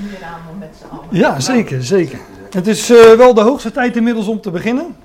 [0.00, 1.04] hieraan om met z'n allen.
[1.10, 2.18] Ja, zeker, zeker.
[2.50, 4.96] Het is eh, wel de hoogste tijd inmiddels om te beginnen.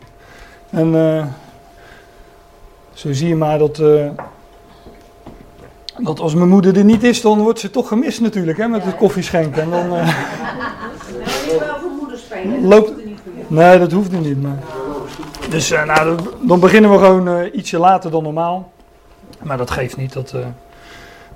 [0.69, 1.25] En eh,
[2.93, 4.09] zo zie je maar dat, eh,
[5.97, 8.83] dat als mijn moeder er niet is, dan wordt ze toch gemist natuurlijk, hè, met
[8.83, 9.61] het koffieschenken.
[9.61, 10.05] En dan, eh, Nou,
[11.53, 12.67] ik wel voor moeder spelen.
[12.67, 12.95] Loopt- er
[13.47, 14.41] nee, dat hoeft niet.
[14.41, 14.57] Maar...
[15.49, 18.71] Dus nou, dan- beginnen we gewoon ietsje later dan normaal.
[19.41, 20.13] Maar dat geeft niet.
[20.13, 20.33] Dat,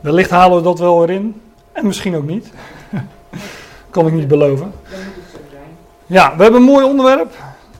[0.01, 1.41] wellicht halen we dat wel erin.
[1.71, 2.51] En misschien ook niet.
[3.95, 4.71] kan ik niet beloven.
[4.89, 5.69] Dan moet het zo zijn.
[6.05, 7.33] Ja, we hebben een mooi onderwerp,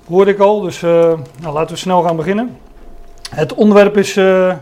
[0.07, 2.57] hoorde ik al, dus eh, nou, laten we snel gaan beginnen.
[3.29, 4.53] Het onderwerp is eh,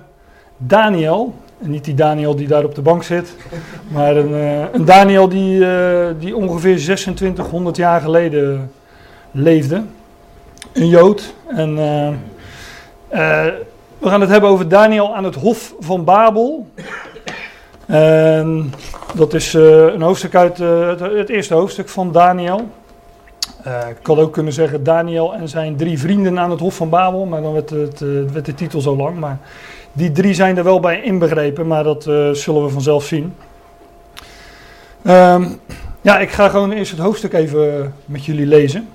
[0.57, 3.35] Daniel, en niet die Daniel die daar op de bank zit,
[3.95, 5.65] maar een, eh, een Daniel die,
[6.19, 8.71] die ongeveer 2600 jaar geleden
[9.31, 9.83] leefde.
[10.73, 11.33] Een Jood.
[11.47, 11.75] En
[13.97, 16.67] we gaan het hebben over Daniel aan het Hof van Babel.
[17.93, 18.73] En
[19.15, 22.69] dat is eh, een hoofdstuk uit eh, het, het eerste hoofdstuk van Daniel.
[23.63, 26.89] Eh, ik had ook kunnen zeggen Daniel en zijn drie vrienden aan het Hof van
[26.89, 27.97] Babel, maar dan werd, het,
[28.45, 29.19] de titel zo lang.
[29.19, 29.37] Maar
[29.91, 32.03] die drie zijn er wel bij inbegrepen, maar dat
[32.37, 33.35] zullen we vanzelf zien.
[35.03, 35.45] Ehm,
[36.01, 38.87] ja, ik ga gewoon eerst het hoofdstuk even met jullie lezen.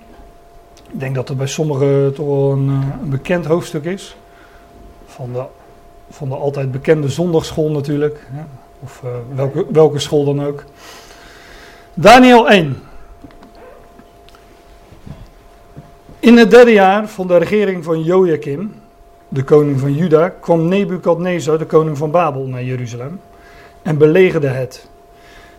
[0.93, 4.17] Ik denk dat het bij sommigen toch wel een, bekend hoofdstuk is.
[5.07, 5.43] Van de,
[6.11, 8.27] van de altijd bekende zondagschool natuurlijk.
[8.31, 8.43] Hè?
[8.81, 10.65] Of eh, welke, welke school dan ook.
[11.95, 12.83] Daniel 1.
[16.19, 18.75] In het derde jaar van de regering van Joachim,
[19.29, 23.21] de koning van Juda, kwam Nebukadnezar, de koning van Babel, naar Jeruzalem
[23.83, 24.89] en belegerde het.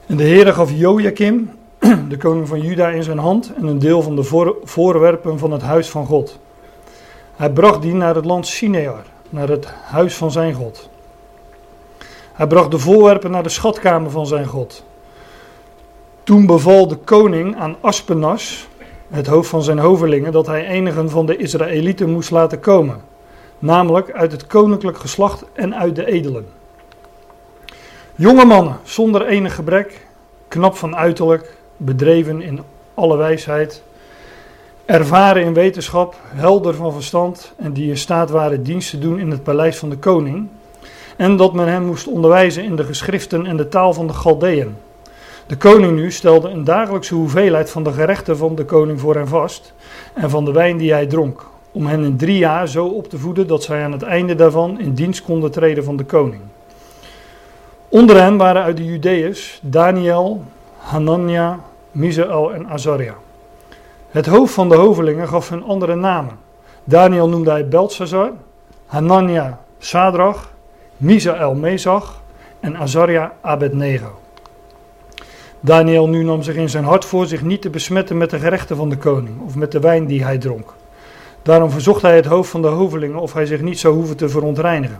[0.05, 1.51] En de Heere gaf Joachim,
[2.09, 5.51] de koning van Juda, in zijn hand en een deel van de voor- voorwerpen van
[5.51, 6.39] het huis van God.
[7.35, 10.89] Hij bracht die naar het land Sinear, naar het huis van zijn God.
[12.39, 14.83] Hij bracht de voorwerpen naar de schatkamer van zijn God.
[16.23, 18.67] Toen beval de koning aan Aspenas,
[19.09, 23.01] het hoofd van zijn hovelingen, dat hij enigen van de Israëlieten moest laten komen,
[23.57, 26.47] namelijk uit het koninklijk geslacht en uit de edelen.
[28.15, 30.07] Jonge mannen, zonder enig gebrek,
[30.47, 32.61] knap van uiterlijk, bedreven in
[32.93, 33.83] alle wijsheid,
[34.85, 39.31] ervaren in wetenschap, helder van verstand en die in staat waren dienst te doen in
[39.31, 40.49] het paleis van de koning,
[41.19, 44.75] en dat men hen moest onderwijzen in de geschriften en de taal van de Galdeën.
[45.47, 49.27] De koning nu stelde een dagelijkse hoeveelheid van de gerechten van de koning voor hen
[49.27, 49.73] vast
[50.13, 53.17] en van de wijn die hij dronk, om hen in drie jaar zo op te
[53.17, 56.41] voeden dat zij aan het einde daarvan in dienst konden treden van de koning.
[57.89, 60.43] Onder hen waren uit de Judeërs Daniel,
[60.77, 61.59] Hanania,
[61.91, 63.15] Misael en Azaria.
[64.09, 66.37] Het hoofd van de hovelingen gaf hun andere namen.
[66.83, 68.31] Daniel noemde hij Belshazzar,
[68.85, 70.57] Hanania Sadrach,
[70.99, 72.21] Misael Mesach
[72.59, 74.19] en Azaria Abednego.
[75.59, 78.75] Daniel nu nam zich in zijn hart voor zich niet te besmetten met de gerechten
[78.75, 80.73] van de koning of met de wijn die hij dronk.
[81.41, 84.29] Daarom verzocht hij het hoofd van de hovelingen of hij zich niet zou hoeven te
[84.29, 84.99] verontreinigen.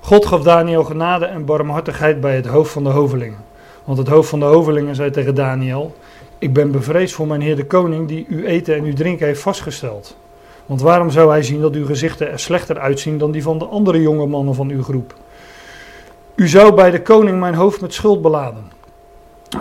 [0.00, 3.44] God gaf Daniel genade en barmhartigheid bij het hoofd van de hovelingen.
[3.84, 5.94] Want het hoofd van de hovelingen zei tegen Daniel:
[6.38, 9.42] Ik ben bevreesd voor mijn heer de koning die uw eten en uw drinken heeft
[9.42, 10.16] vastgesteld.
[10.70, 13.64] Want waarom zou hij zien dat uw gezichten er slechter uitzien dan die van de
[13.64, 15.14] andere jonge mannen van uw groep?
[16.34, 18.64] U zou bij de koning mijn hoofd met schuld beladen.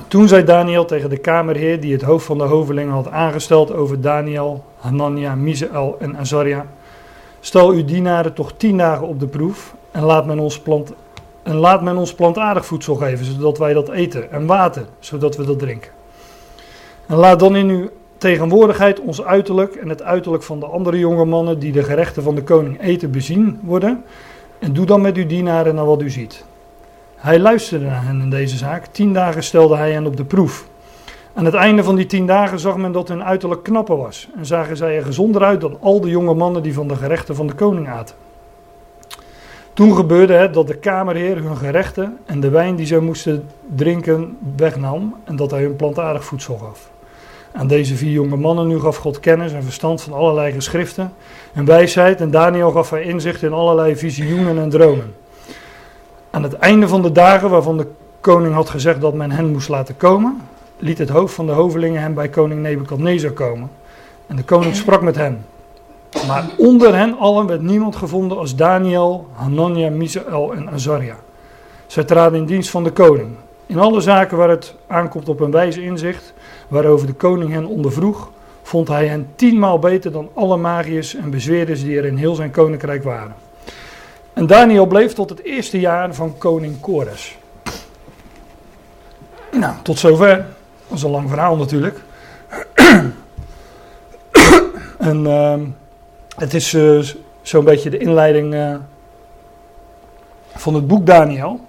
[0.08, 4.02] Toen zei Daniel tegen de kamerheer die het hoofd van de hovelingen had aangesteld over
[4.02, 6.66] Daniel, Hanania, Misael en Azaria:
[7.40, 10.94] Stel uw dienaren toch tien dagen op de proef en laat men ons, plant,
[11.44, 15.46] en laat men ons plantaardig voedsel geven, zodat wij dat eten, en water, zodat we
[15.46, 15.91] dat drinken.
[17.06, 21.25] En laat dan in uw tegenwoordigheid ons uiterlijk en het uiterlijk van de andere jonge
[21.25, 24.03] mannen die de gerechten van de koning eten bezien worden,
[24.59, 26.46] en doe dan met uw dienaren naar wat u ziet.
[27.16, 28.85] Hij luisterde naar hen in deze zaak.
[28.85, 30.68] Tien dagen stelde hij hen op de proef.
[31.34, 34.29] Aan het einde van die tien dagen zag men dat hun uiterlijk knapper was.
[34.38, 37.35] En zagen zij er gezonder uit dan al de jonge mannen die van de gerechten
[37.35, 38.16] van de koning aten.
[39.74, 44.38] Toen gebeurde het dat de kamerheer hun gerechten en de wijn die zij moesten drinken
[44.56, 46.90] wegnam en dat hij hun plantaardig voedsel gaf.
[47.53, 51.13] Aan deze vier jonge mannen nu gaf God kennis en verstand van allerlei geschriften
[51.53, 55.16] en wijsheid en Daniel gaf hij inzicht in allerlei visioenen en dromen.
[56.29, 57.87] Aan het einde van de dagen waarvan de
[58.22, 60.41] koning had gezegd dat men hen moest laten komen,
[60.78, 63.69] liet het hoofd van de hovelingen hem bij koning Nebukadnezar komen.
[64.28, 65.45] En de koning sprak met hen.
[66.28, 71.16] Maar onder hen allen werd niemand gevonden als Daniel, Hanania, Misael en Azaria.
[71.87, 73.35] Zij traden in dienst van de koning.
[73.66, 76.34] In alle zaken waar het aankomt op een wijze inzicht,
[76.69, 78.29] waarover de koning hen ondervroeg,
[78.61, 82.51] vond hij hen tienmaal beter dan alle magiërs en bezweerders die er in heel zijn
[82.51, 83.35] koninkrijk waren.
[84.33, 87.37] En Daniel bleef tot het eerste jaar van koning Kores.
[89.51, 90.45] Nou, tot zover.
[90.87, 91.99] Dat is een lang verhaal natuurlijk.
[94.97, 95.61] en ehm,
[96.35, 97.03] het is uh,
[97.41, 98.75] zo'n beetje de inleiding uh,
[100.55, 101.59] van het boek Daniel.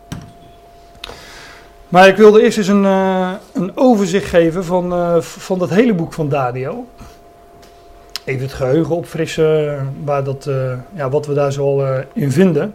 [1.90, 6.12] Maar ik wilde eerst eens een, uh, een overzicht geven van, van dat hele boek
[6.12, 6.86] van Daniel.
[8.24, 10.50] Even het geheugen opfrissen, waar dat,
[10.94, 12.74] ja, wat we daar zoal in vinden.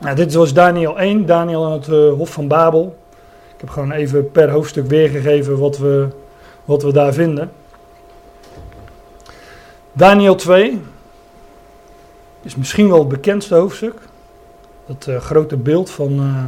[0.00, 1.86] Nou, dit was Daniel 1, Daniel aan het
[2.16, 2.96] Hof van Babel.
[3.54, 6.08] Ik heb gewoon even per hoofdstuk weergegeven wat we,
[6.64, 7.50] wat we daar vinden.
[9.92, 10.80] Daniel 2
[12.42, 13.94] is misschien wel het bekendste hoofdstuk.
[14.86, 16.44] Dat uh, grote beeld van, uh,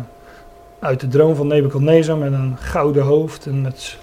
[0.87, 3.97] uit de droom van Nebuchadnezzar met een gouden hoofd en met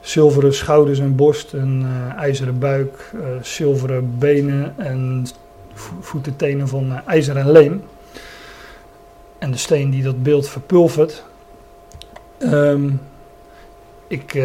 [0.00, 5.26] zilveren schouders en borst en uh, ijzeren buik, zilveren benen en
[6.00, 7.82] voeten, tenen van ijzer en leem.
[9.38, 11.24] En de steen die dat beeld verpulvert.
[12.38, 13.00] Um,
[14.06, 14.42] ik,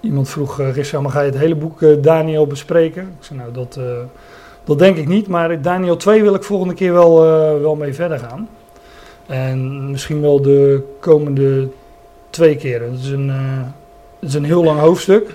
[0.00, 3.02] iemand vroeg, Rissa, maar ga je het hele boek Daniel bespreken?
[3.02, 3.78] Ik zei, nou, dat
[4.64, 7.20] dat denk ik niet, maar Daniel 2 wil ik volgende keer wel,
[7.60, 8.48] wel mee verder gaan.
[9.26, 11.68] En misschien wel de komende
[12.30, 12.90] twee keren.
[12.92, 13.62] Het is een, uh,
[14.18, 15.34] het is een heel lang hoofdstuk.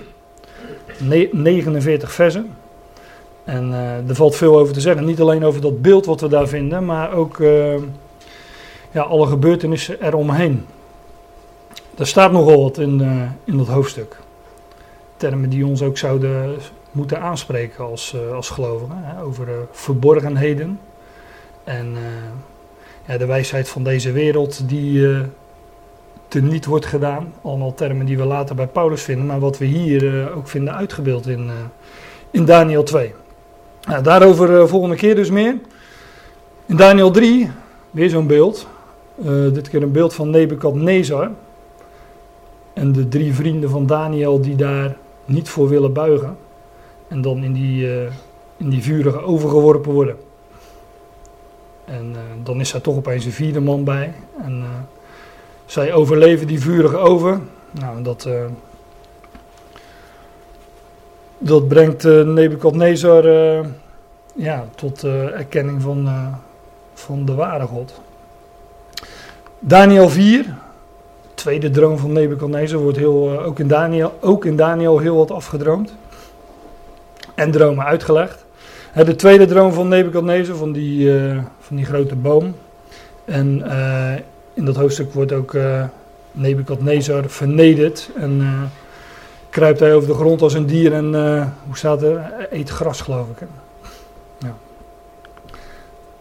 [0.98, 2.56] Ne 49 versen.
[3.44, 5.04] En uh, er valt veel over te zeggen.
[5.04, 7.38] Niet alleen over dat beeld wat we daar vinden, maar ook
[8.90, 10.66] ja, alle gebeurtenissen eromheen.
[11.98, 13.00] Er staat nogal wat in,
[13.44, 14.16] in dat hoofdstuk.
[15.16, 16.56] Termen die ons ook zouden
[16.90, 18.98] moeten aanspreken als, als gelovigen.
[19.02, 20.80] Hè, over verborgenheden.
[21.64, 21.96] En
[23.10, 25.08] ja, de wijsheid van deze wereld die
[26.28, 27.32] teniet wordt gedaan.
[27.42, 31.26] Allemaal termen die we later bij Paulus vinden, maar wat we hier ook vinden uitgebeeld
[31.26, 31.50] in,
[32.30, 33.14] in Daniel 2.
[33.88, 35.56] Nou, daarover volgende keer dus meer.
[36.66, 37.50] In Daniel 3,
[37.90, 38.66] weer zo'n beeld.
[39.52, 41.30] dit keer een beeld van Nebukadnezar.
[42.72, 46.36] En de drie vrienden van Daniel die daar niet voor willen buigen.
[47.08, 48.02] En dan in die, uh,
[48.56, 50.16] in die vurige overgeworpen worden.
[51.90, 54.12] En uh, dan is daar toch opeens een vierde man bij.
[54.42, 54.66] En uh,
[55.66, 57.40] zij overleven die vurige over.
[57.70, 58.28] Nou, dat,
[61.38, 63.24] dat brengt Nebukadnezar
[64.34, 66.08] ja, tot erkenning van,
[66.94, 68.00] van de ware God.
[69.58, 70.54] Daniel 4,
[71.34, 75.94] tweede droom van Nebukadnezar, wordt heel, ook, in Daniel, ook in Daniel heel wat afgedroomd
[77.34, 78.44] en dromen uitgelegd.
[78.94, 81.12] De tweede droom van Nebuchadnezzar, van die,
[81.70, 82.54] van die grote boom.
[83.24, 84.12] En uh,
[84.54, 85.84] in dat hoofdstuk wordt ook uh,
[86.32, 88.10] Nebuchadnezzar vernederd.
[88.16, 88.42] En
[89.50, 91.14] kruipt hij over de grond als een dier en,
[91.66, 92.32] hoe staat er?
[92.50, 93.46] Eet gras, geloof ik.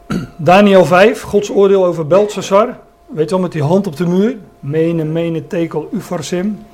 [0.38, 2.78] Daniel 5, Gods oordeel over Belshazzar.
[3.08, 4.38] Weet je wel, met die hand op de muur.
[4.60, 6.66] Mene, mene, tekel, ufarsim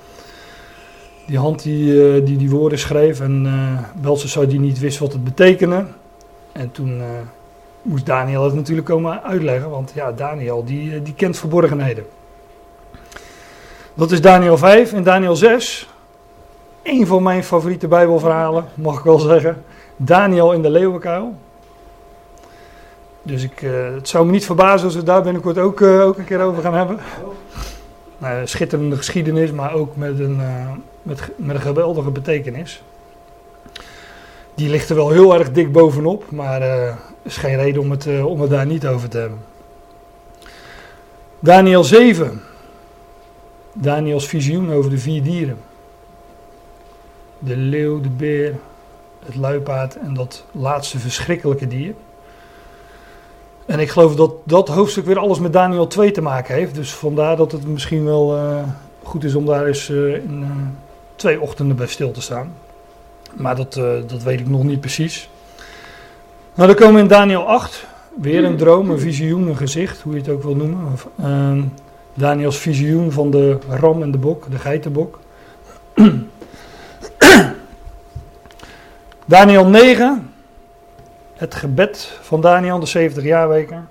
[1.25, 3.19] die hand die, eh, die die woorden schreef.
[3.19, 3.45] En
[4.03, 5.85] uh, zou die niet wist wat het betekende.
[6.51, 7.01] En toen
[7.85, 9.69] moest Daniel het natuurlijk komen uitleggen.
[9.69, 12.05] Want ja, Daniel die, die kent verborgenheden.
[13.93, 15.89] Dat is Daniel 5 en Daniel 6.
[16.83, 19.63] Een van mijn favoriete Bijbelverhalen, mag ik wel zeggen.
[19.95, 21.35] Daniel in de leeuwenkuil.
[23.21, 23.59] Dus ik,
[23.95, 26.73] het zou me niet verbazen als we daar binnenkort ook, ook een keer over gaan
[26.73, 26.99] hebben.
[28.17, 30.41] Nou, schitterende geschiedenis, maar ook met een,
[31.01, 32.83] met, met een geweldige betekenis.
[34.55, 36.61] Die ligt er wel heel erg dik bovenop, maar
[37.25, 39.39] is geen reden om het, uh, om het daar niet over te hebben.
[41.39, 42.41] Daniel 7.
[43.73, 45.57] Daniels visioen over de vier dieren.
[47.39, 48.55] De leeuw, de beer,
[49.25, 51.93] het luipaard en dat laatste verschrikkelijke dier.
[53.65, 56.75] En ik geloof dat dat hoofdstuk weer alles met Daniel 2 te maken heeft.
[56.75, 58.63] Dus vandaar dat het misschien wel uh,
[59.03, 60.45] goed is om daar eens uh, in,
[61.15, 62.53] twee ochtenden bij stil te staan.
[63.33, 63.73] Maar dat,
[64.07, 65.29] dat weet ik nog niet precies.
[66.55, 67.85] Nou, dan komen we in Daniel 8.
[68.21, 70.79] Weer een droom, een visioen, een gezicht, hoe je het ook wil noemen.
[71.19, 71.63] Uh,
[72.13, 75.19] Daniels visioen van de ram en de bok, de geitenbok.
[79.25, 80.33] Daniel 9.
[81.33, 83.87] Het gebed van Daniel, de 70 jaarweken.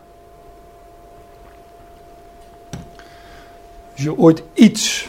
[3.92, 5.08] Als je ooit iets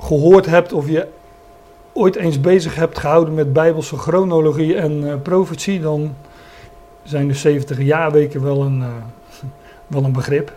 [0.00, 1.06] gehoord hebt of je
[1.92, 6.14] ooit eens bezig hebt gehouden met bijbelse chronologie en uh, profetie, dan
[7.04, 8.86] zijn de 70 jaarweken wel een, uh,
[9.86, 10.52] wel een begrip.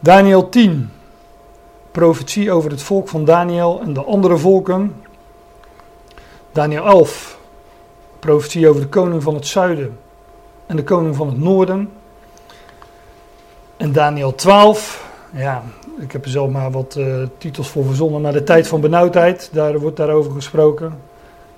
[0.00, 0.90] Daniel 10,
[1.90, 4.94] profetie over het volk van Daniel en de andere volken.
[6.52, 7.38] Daniel 11,
[8.18, 9.98] profetie over de koning van het zuiden
[10.66, 11.90] en de koning van het noorden.
[13.76, 15.62] En Daniel 12, ja,
[15.98, 18.20] ik heb er zelf maar wat eh, titels voor verzonnen.
[18.20, 20.98] Maar de tijd van benauwdheid, daar wordt daarover gesproken.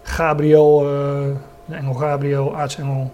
[0.03, 1.37] Gabriel, eh,
[1.71, 3.11] de engel Gabriel, aartsengel.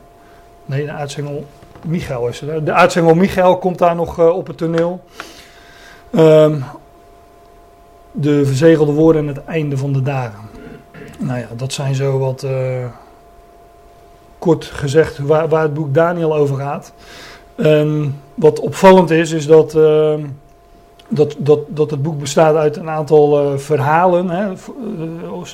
[0.65, 1.45] Nee, de aartsengel
[1.85, 2.63] Michael is hè.
[2.63, 5.01] De aartsengel Michael komt daar nog eh, op het toneel.
[6.11, 6.61] Ehm,
[8.13, 10.41] de verzegelde woorden en het einde van de dagen.
[11.19, 12.85] Nou ja, dat zijn zo wat eh,
[14.39, 16.93] kort gezegd waar, waar het boek Daniel over gaat.
[17.55, 20.25] En wat opvallend is, is dat, ehm,
[21.09, 24.53] dat, dat, dat het boek bestaat uit een aantal eh, verhalen hè,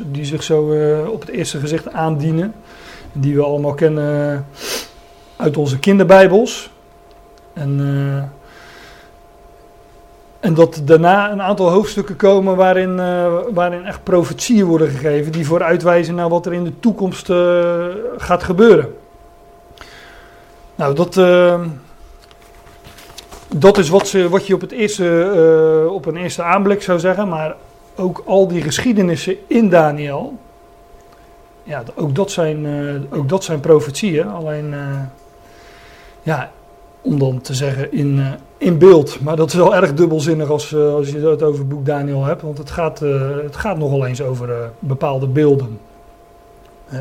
[0.04, 0.62] die zich zo
[1.09, 2.54] op het eerste gezicht aandienen.
[3.12, 4.47] Die we allemaal kennen
[5.37, 6.71] uit onze kinderbijbels.
[7.52, 8.23] En, eh,
[10.40, 15.33] en dat daarna een aantal hoofdstukken komen waarin, eh, waarin echt profetieën worden gegeven.
[15.33, 18.97] Die vooruitwijzen naar wat er in de toekomst eh, gaat gebeuren.
[20.75, 21.14] Nou, dat,
[23.49, 27.28] dat is wat, ze, wat je op, het eerste, op een eerste aanblik zou zeggen.
[27.28, 27.54] Maar
[27.97, 30.38] ook al die geschiedenissen in Daniel.
[31.64, 34.28] Ja, ook dat zijn, eh, ook dat zijn profetieën.
[34.28, 35.00] Alleen, eh,
[36.23, 36.50] ja,
[37.00, 38.26] om dan te zeggen in, eh,
[38.57, 39.21] in beeld.
[39.21, 42.42] Maar dat is wel erg dubbelzinnig als, als je het over het boek Daniel hebt.
[42.42, 42.99] Want het gaat,
[43.42, 45.78] het gaat nogal eens over bepaalde beelden.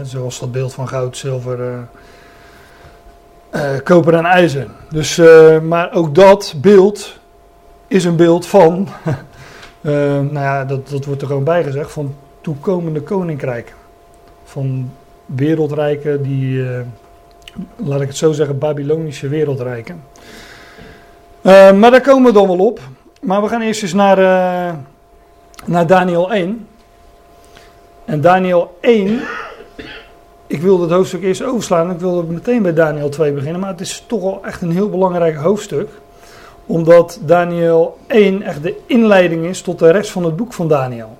[0.04, 1.88] Zoals dat beeld van goud, zilver,
[3.84, 4.68] koper en ijzer.
[4.90, 5.18] Dus,
[5.64, 7.20] maar ook dat beeld
[7.88, 8.88] is een beeld van,
[10.32, 13.76] nou ja, dat, dat wordt er gewoon bij gezegd, van toekomende koninkrijken.
[14.52, 14.92] Van
[15.26, 16.80] wereldrijken die, eh,
[17.76, 20.04] laat ik het zo zeggen, Babylonische wereldrijken.
[21.42, 22.80] Eh, maar daar komen we dan wel op.
[23.22, 24.76] Maar we gaan eerst eens naar, eh,
[25.66, 26.68] naar Daniel 1.
[28.06, 29.22] En Daniel 1,
[30.48, 31.92] ik wilde het hoofdstuk eerst overslaan.
[31.92, 33.62] Ik wilde meteen bij Daniel 2 beginnen.
[33.62, 35.90] Maar het is toch wel echt een heel belangrijk hoofdstuk.
[36.66, 41.18] Omdat Daniel 1 echt de inleiding is tot de rest van het boek van Daniel.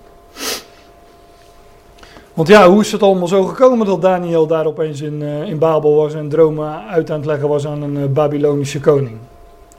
[2.34, 5.58] Want ja, hoe is het allemaal zo gekomen dat Daniel daar opeens in, eh, in
[5.58, 9.18] Babel was en dromen uit aan het leggen was aan een eh, Babylonische koning?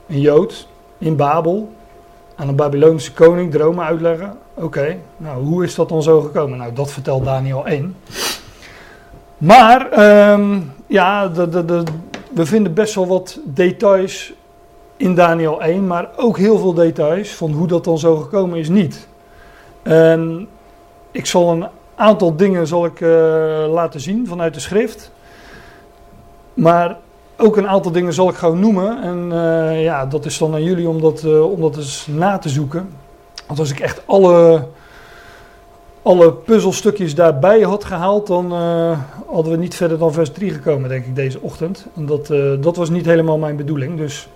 [0.07, 0.67] Een Jood
[0.97, 1.69] in Babel
[2.35, 4.37] aan een Babylonische koning dromen uitleggen.
[4.53, 6.57] Oké, nou hoe is dat dan zo gekomen?
[6.57, 7.95] Nou, dat vertelt Daniel 1.
[9.37, 11.83] Maar ehm, ja, de, de, de,
[12.33, 14.33] we vinden best wel wat details
[14.97, 18.69] in Daniel 1, maar ook heel veel details van hoe dat dan zo gekomen is
[18.69, 19.07] niet.
[19.81, 20.47] En
[21.11, 21.67] ik zal een
[22.03, 23.09] aantal dingen zal ik, eh,
[23.69, 25.11] laten zien vanuit de schrift.
[26.53, 26.97] Maar
[27.37, 29.03] ook een aantal dingen zal ik gewoon noemen.
[29.03, 32.37] En eh, ja, dat is dan aan jullie om dat, eh, om dat eens na
[32.37, 32.89] te zoeken.
[33.47, 34.67] Want als ik echt alle,
[36.01, 38.51] alle puzzelstukjes daarbij had gehaald, dan
[39.31, 41.85] hadden we niet verder dan vers 3 gekomen, denk ik, deze ochtend.
[41.95, 42.27] En dat,
[42.63, 43.97] dat was niet helemaal mijn bedoeling.
[43.97, 44.27] Dus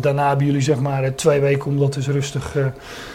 [0.00, 2.56] daarna hebben jullie zeg maar twee weken om dat eens rustig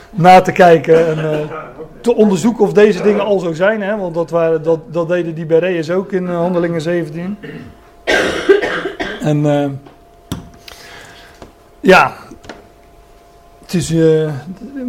[0.09, 1.07] na te kijken.
[1.07, 1.49] En,
[2.01, 3.81] te onderzoeken of deze dingen al zo zijn.
[3.81, 3.97] Hè?
[3.97, 7.37] Want dat, waren, dat, dat deden die Bereërs ook in eh, Handelingen 17.
[9.21, 9.69] En eh,
[11.79, 12.13] ja,
[13.61, 14.33] het is, eh,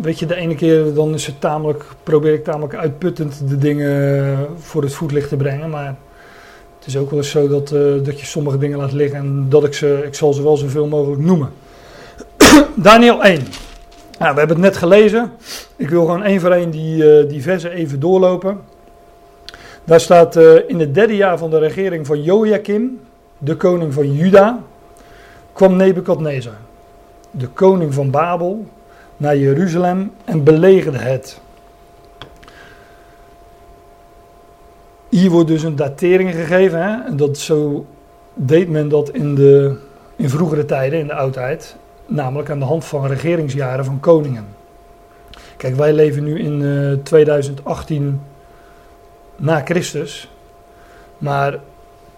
[0.02, 4.46] weet je, de ene keer dan is het tamelijk, probeer ik tamelijk uitputtend de dingen
[4.58, 5.70] voor het voetlicht te brengen.
[5.70, 5.94] Maar
[6.78, 7.68] het is ook wel eens zo dat,
[8.04, 10.86] dat je sommige dingen laat liggen en dat ik ze, ik zal ze wel zoveel
[10.86, 11.50] mogelijk noemen.
[12.74, 13.42] Daniel 1.
[14.18, 15.32] Nou, we hebben het net gelezen.
[15.76, 18.60] Ik wil gewoon één voor één die, eh, die versen even doorlopen.
[19.84, 23.00] Daar staat eh, in het derde jaar van de regering van Joachim,
[23.38, 24.62] de koning van Juda,
[25.52, 26.56] kwam Nebukadnezar,
[27.30, 28.66] de koning van Babel,
[29.16, 31.40] naar Jeruzalem en belegerde het.
[35.08, 36.82] Hier wordt dus een datering gegeven.
[36.82, 37.14] Hè?
[37.14, 37.86] Dat zo
[38.34, 39.76] deed men dat in, de,
[40.16, 41.76] in vroegere tijden, in de oudheid.
[42.10, 44.46] Namelijk aan de hand van regeringsjaren van koningen.
[45.56, 48.20] Kijk, wij leven nu in eh, 2018
[49.36, 50.30] na Christus.
[51.18, 51.58] Maar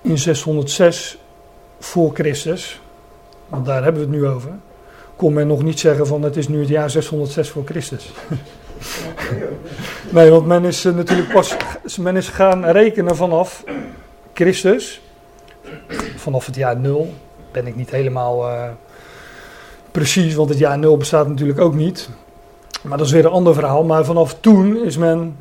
[0.00, 1.18] in 606
[1.78, 2.80] voor Christus,
[3.48, 4.50] want daar hebben we het nu over,
[5.16, 8.12] kon men nog niet zeggen van het is nu het jaar 606 voor Christus.
[10.10, 11.56] nee, want men is eh, natuurlijk pas
[11.98, 13.64] men is gaan rekenen vanaf
[14.32, 15.00] Christus,
[16.16, 17.14] vanaf het jaar 0.
[17.52, 18.68] Ben ik niet helemaal eh,
[19.90, 22.08] precies, want het jaar 0 bestaat natuurlijk ook niet.
[22.82, 23.84] Maar dat is weer een ander verhaal.
[23.84, 25.36] Maar vanaf toen is men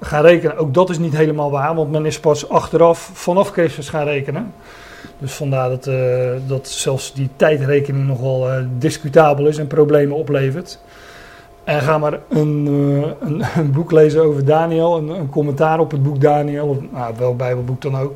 [0.00, 0.56] gaan rekenen.
[0.56, 4.52] Ook dat is niet helemaal waar, want men is pas achteraf vanaf Christus gaan rekenen.
[5.18, 10.78] Dus vandaar dat, eh, dat zelfs die tijdrekening nogal eh discutabel is en problemen oplevert.
[11.64, 12.66] En ga maar een,
[13.20, 17.14] eh, een, boek lezen over Daniel, een, een commentaar op het boek Daniel, of nou,
[17.18, 18.14] welk Bijbelboek dan ook.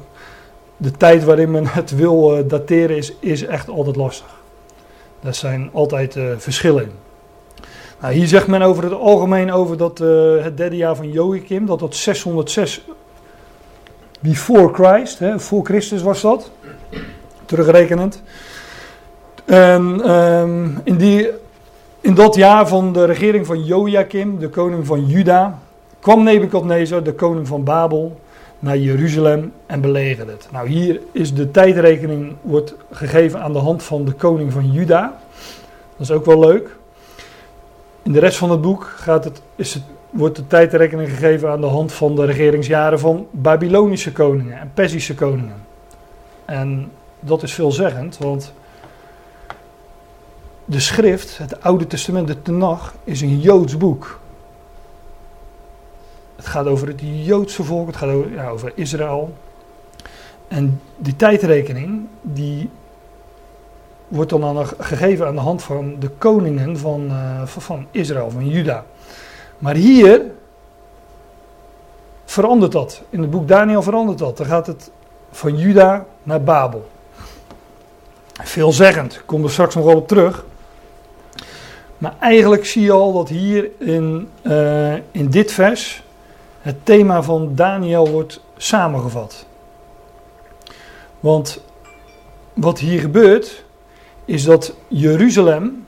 [0.76, 4.41] De tijd waarin men het wil dateren is, is echt altijd lastig.
[5.22, 6.92] Daar zijn altijd uh, verschillen in.
[8.00, 11.66] Nou, hier zegt men over het algemeen over dat uh, het derde jaar van Joachim,
[11.66, 12.84] dat dat 606
[14.20, 16.50] before Christ, hè, voor Christus was dat,
[17.44, 18.22] terugrekenend.
[19.44, 21.30] En um, in, die,
[22.00, 25.58] in dat jaar van de regering van Joachim, de koning van Juda,
[26.00, 28.20] kwam Nebukadnezar, de koning van Babel,
[28.62, 30.49] naar Jeruzalem en belegerde het.
[30.52, 35.19] Nou, hier is de tijdrekening wordt gegeven aan de hand van de koning van Juda.
[35.97, 36.76] Dat is ook wel leuk.
[38.02, 41.61] In de rest van het boek gaat het, is het, wordt de tijdrekening gegeven aan
[41.61, 45.64] de hand van de regeringsjaren van Babylonische koningen en Perzische koningen.
[46.45, 46.90] En
[47.21, 48.52] dat is veelzeggend, want
[50.64, 54.21] de schrift, het Oude Testament, de Tenach, is een Joods boek.
[56.42, 59.34] Het gaat over het Joodse volk, het gaat over, ja, over Israël.
[60.49, 62.70] En die tijdrekening, die
[64.08, 68.49] wordt dan aan gegeven aan de hand van de koningen van, uh, van Israël, van
[68.49, 68.84] Juda.
[69.58, 70.22] Maar hier
[72.25, 73.02] verandert dat.
[73.11, 74.37] In het boek Daniel verandert dat.
[74.37, 74.90] Dan gaat het
[75.30, 76.88] van Juda naar Babel.
[78.32, 80.44] Veelzeggend, ik kom er straks nog wel op terug.
[81.99, 86.02] Maar eigenlijk zie je al dat hier in, uh, in dit vers
[86.62, 89.47] het thema van Daniel wordt samengevat.
[91.21, 91.61] Want
[92.52, 93.64] wat hier gebeurt,
[94.25, 95.87] is dat Jeruzalem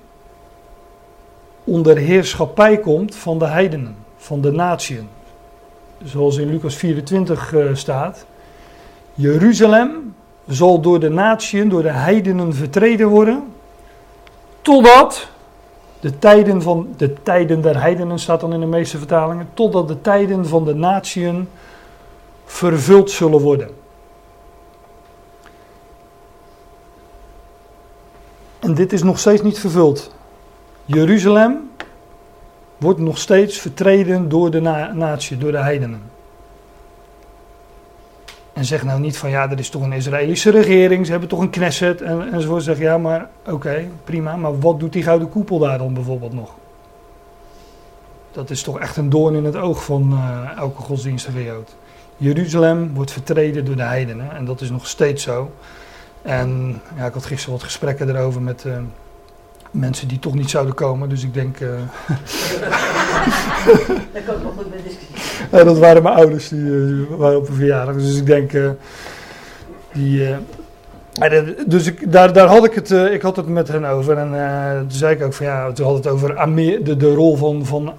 [1.64, 5.08] onder heerschappij komt van de heidenen, van de natieën.
[6.04, 8.26] Zoals in Lucas 24 uh, eh, staat.
[9.14, 10.14] Jeruzalem
[10.46, 13.44] zal door de natieën, door de heidenen vertreden worden,
[14.62, 15.28] totdat
[16.04, 20.00] de tijden, van, de tijden der heidenen staat dan in de meeste vertalingen, totdat de
[20.00, 21.48] tijden van de natieën
[22.44, 23.70] vervuld zullen worden.
[28.58, 30.14] En dit is nog steeds niet vervuld.
[30.84, 31.70] Jeruzalem
[32.76, 36.10] wordt nog steeds vertreden door de na natie, door de heidenen.
[38.54, 41.40] En zeg nou niet van ja, er is toch een Israëlische regering, ze hebben toch
[41.40, 42.62] een Knesset en, enzovoort.
[42.62, 46.50] Zeg ja, maar oké, prima, maar wat doet die gouden koepel daar dan bijvoorbeeld nog?
[48.32, 51.76] Dat is toch echt een doorn in het oog van uh, elke godsdienstige Jood.
[52.16, 55.50] Jeruzalem wordt vertreden door de heidenen en dat is nog steeds zo.
[56.22, 58.76] En ja, ik had gisteren wat gesprekken erover met uh,
[59.74, 61.60] mensen die toch niet zouden komen, dus ik denk.
[61.60, 61.68] Uh,
[64.12, 65.32] dat kan nog goed met discussie.
[65.52, 68.52] Ja, dat waren mijn ouders, die, uh, waren op een verjaardag, dus ik denk.
[69.92, 70.28] die.
[71.66, 74.30] dus ik, daar, daar had ik het, ik had het met hen over en
[74.80, 77.66] toen zei ik ook van ja, toen had het over Amer de, de rol van,
[77.66, 77.92] van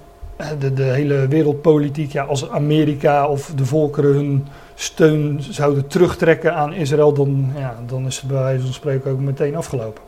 [0.58, 2.12] de, de hele wereldpolitiek.
[2.12, 8.06] Ja, als Amerika of de volkeren hun steun zouden terugtrekken aan Israël, dan, ja, dan
[8.06, 10.02] is het bij wijze van spreken ook meteen afgelopen.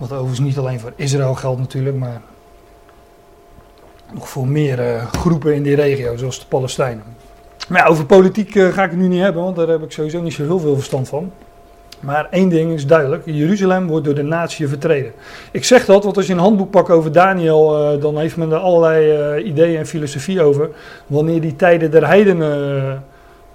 [0.00, 2.20] Wat overigens niet alleen voor Israël geldt natuurlijk, maar
[4.12, 7.04] nog voor meer uh, groepen in die regio, zoals de Palestijnen.
[7.68, 10.22] Maar over politiek uh, ga ik het nu niet hebben, want daar heb ik sowieso
[10.22, 11.32] niet zo heel veel verstand van.
[12.00, 15.12] Maar één ding is duidelijk: Jeruzalem wordt door de natie vertreden.
[15.50, 18.52] Ik zeg dat, want als je een handboek pakt over Daniel, uh, dan heeft men
[18.52, 20.70] er allerlei ideeën en filosofie over.
[21.06, 23.04] Wanneer die tijden der heidenen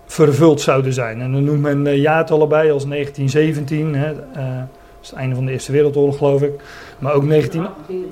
[0.05, 1.21] vervuld zouden zijn.
[1.21, 4.13] En dan noemt men jaartallen bij als 1917, hè,
[5.09, 6.61] het einde van de Eerste Wereldoorlog, geloof ik.
[6.99, 7.67] Maar ook 19,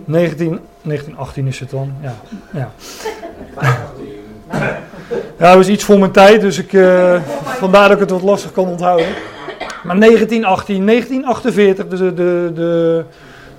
[0.05, 1.93] 19, 1918 is het dan.
[2.01, 2.15] Ja.
[2.53, 2.71] ja.
[5.37, 6.69] Ja, dat was iets voor mijn tijd, dus ik,
[7.43, 9.07] vandaar dat ik het wat lastig kan onthouden.
[9.83, 13.03] Maar 1918, 1948, de, de, de,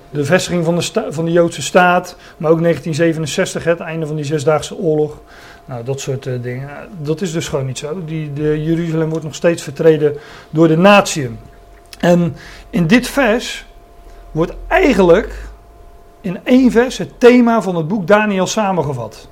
[0.09, 2.15] de vestiging van de, van de Joodse staat.
[2.37, 5.19] Maar ook 1967, het einde van die Zesdaagse Oorlog.
[5.65, 6.69] Nou, dat soort uh, dingen.
[7.01, 8.01] Dat is dus gewoon niet zo.
[8.05, 10.17] Die, de Jeruzalem wordt nog steeds vertreden
[10.49, 11.37] door de natieën.
[12.05, 12.35] En
[12.69, 13.65] in dit vers
[14.31, 15.49] wordt eigenlijk
[16.21, 19.27] in één vers het thema van het boek Daniel samengevat.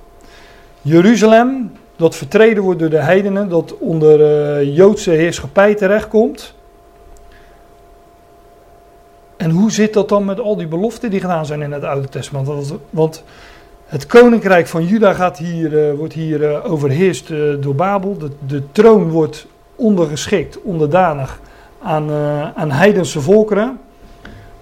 [0.81, 6.53] Jeruzalem, dat vertreden wordt door de heidenen, dat onder uh, Joodse heerschappij terechtkomt.
[9.38, 12.09] En hoe zit dat dan met al die beloften die gedaan zijn in het Oude
[12.09, 12.73] Testament?
[12.89, 13.23] Want
[13.86, 17.27] het koninkrijk van Juda gaat hier, uh, wordt hier uh, overheerst
[17.59, 18.17] door Babel.
[18.47, 21.39] De, troon wordt ondergeschikt, onderdanig
[21.83, 22.11] aan,
[22.55, 23.79] aan heidense volkeren.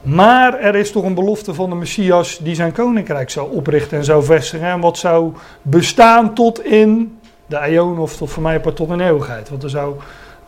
[0.01, 4.03] Maar er is toch een belofte van de Messias die zijn koninkrijk zou oprichten en
[4.03, 4.67] zou vestigen.
[4.67, 9.49] En wat zou bestaan tot in de Aion of tot voor mij tot in eeuwigheid.
[9.49, 9.95] Want er zou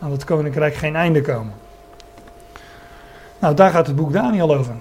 [0.00, 1.52] aan het koninkrijk geen einde komen.
[3.38, 4.74] Nou, daar gaat het boek Daniel over.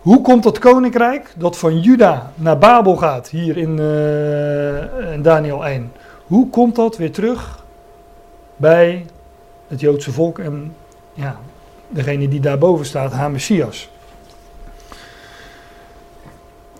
[0.00, 3.78] Hoe komt dat koninkrijk dat van Juda naar Babel gaat, hier in,
[5.12, 5.92] in Daniel 1?
[6.26, 7.64] Hoe komt dat weer terug
[8.56, 9.06] bij
[9.68, 10.74] het Joodse volk en
[11.14, 11.40] ja,
[11.88, 13.30] degene die daarboven staat, haar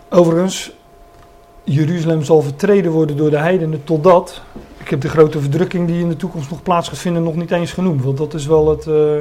[0.09, 0.73] Overigens,
[1.65, 4.43] Jeruzalem zal vertreden worden door de heidenen totdat,
[4.79, 7.51] ik heb de grote verdrukking die in de toekomst nog plaats gaat vinden nog niet
[7.51, 9.19] eens genoemd, want dat is wel het, eh,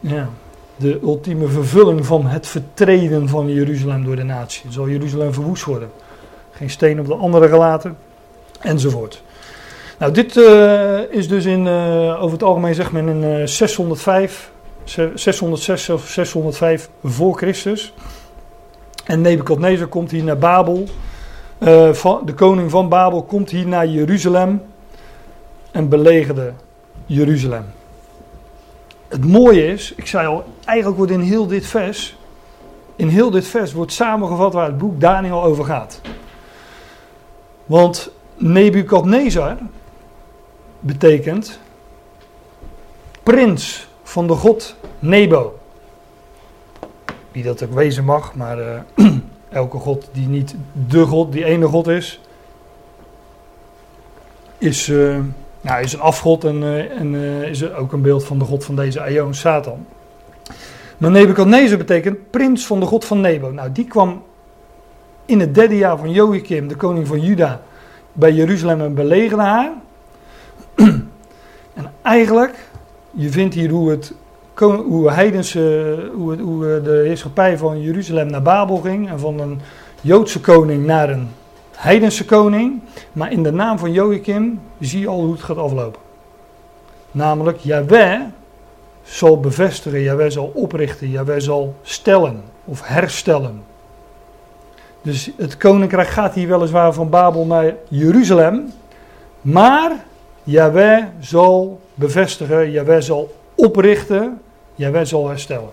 [0.00, 0.28] ja,
[0.76, 4.72] de ultieme vervulling van het vertreden van Jeruzalem door de natie.
[4.72, 5.90] Zal Jeruzalem verwoest worden,
[6.50, 7.96] geen steen op de andere gelaten,
[8.60, 9.22] enzovoort.
[9.98, 14.50] Nou, dit uh, is dus in, uh, over het algemeen zeg men in uh, 605,
[15.14, 17.94] 606 of 605 voor Christus.
[19.04, 20.84] En Nebukadnezar komt hier naar Babel.
[21.92, 24.62] Van, de koning van Babel komt hier naar Jeruzalem
[25.70, 26.52] en belegerde
[27.06, 27.64] Jeruzalem.
[29.08, 32.16] Het mooie is, ik zei al, eigenlijk wordt in heel dit vers,
[32.96, 36.00] in heel dit vers wordt samengevat waar het boek Daniel over gaat.
[37.66, 39.56] Want Nebukadnezar
[40.80, 41.58] betekent
[43.22, 45.58] prins van de god Nebo.
[47.32, 48.80] Wie dat ook wezen mag, maar uh,
[49.48, 50.54] elke god die niet
[50.88, 52.20] de god, die ene god is,
[54.58, 55.18] is, uh,
[55.60, 58.76] nou, is een afgod en, uh, en is ook een beeld van de god van
[58.76, 59.86] deze Aion, Satan.
[60.98, 63.50] Maar Nebuchadnezzar betekent prins van de god van Nebo.
[63.50, 64.22] Nou, die kwam
[65.24, 67.60] in het derde jaar van Joachim, de koning van Juda,
[68.12, 69.72] bij Jeruzalem en belegerde haar.
[71.74, 72.68] En eigenlijk,
[73.10, 74.14] je vindt hier hoe het
[74.64, 79.60] hoe, heidense, hoe, hoe de heerschappij van Jeruzalem naar Babel ging en van een
[80.00, 81.28] Joodse koning naar een
[81.70, 82.80] heidense koning.
[83.12, 86.00] Maar in de naam van Joachim zie je al hoe het gaat aflopen.
[87.10, 88.20] Namelijk, Yahweh
[89.02, 93.62] zal bevestigen, Yahweh zal oprichten, Yahweh zal stellen of herstellen.
[95.02, 98.72] Dus het koninkrijk gaat hier weliswaar van Babel naar Jeruzalem.
[99.40, 100.04] Maar
[100.46, 104.40] Yahweh zal bevestigen, Yahweh zal oprichten,
[104.74, 105.70] Yahweh zal herstellen.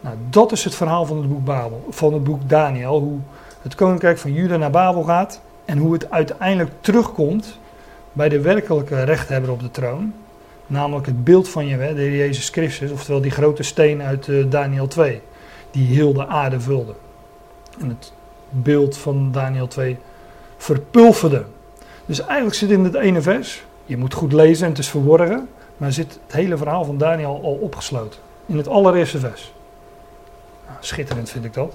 [0.00, 3.00] Nou, dat is het verhaal van het boek, Babel, van het boek Daniel.
[3.00, 3.18] Hoe
[3.62, 7.58] het koninkrijk van Juda naar Babel gaat en hoe het uiteindelijk terugkomt
[8.12, 10.14] bij de werkelijke rechthebber op de troon.
[10.66, 14.50] Namelijk het beeld van Yahweh, de Heer Jezus Christus, oftewel die grote steen uit uh,
[14.50, 15.20] Daniel 2,
[15.70, 16.94] die heel de aarde vulde.
[17.80, 18.12] En het
[18.50, 19.98] beeld van Daniel 2
[20.56, 21.44] verpulverde.
[22.06, 25.48] Dus eigenlijk zit in het ene vers, je moet goed lezen en het is verborgen,
[25.76, 28.20] maar zit het hele verhaal van Daniel al opgesloten.
[28.46, 29.52] In het allereerste vers.
[30.66, 31.74] Nou, schitterend vind ik dat.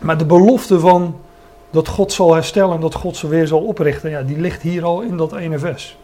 [0.00, 1.20] Maar de belofte van
[1.70, 4.84] dat God zal herstellen en dat God ze weer zal oprichten, ja, die ligt hier
[4.84, 5.96] al in dat ene vers.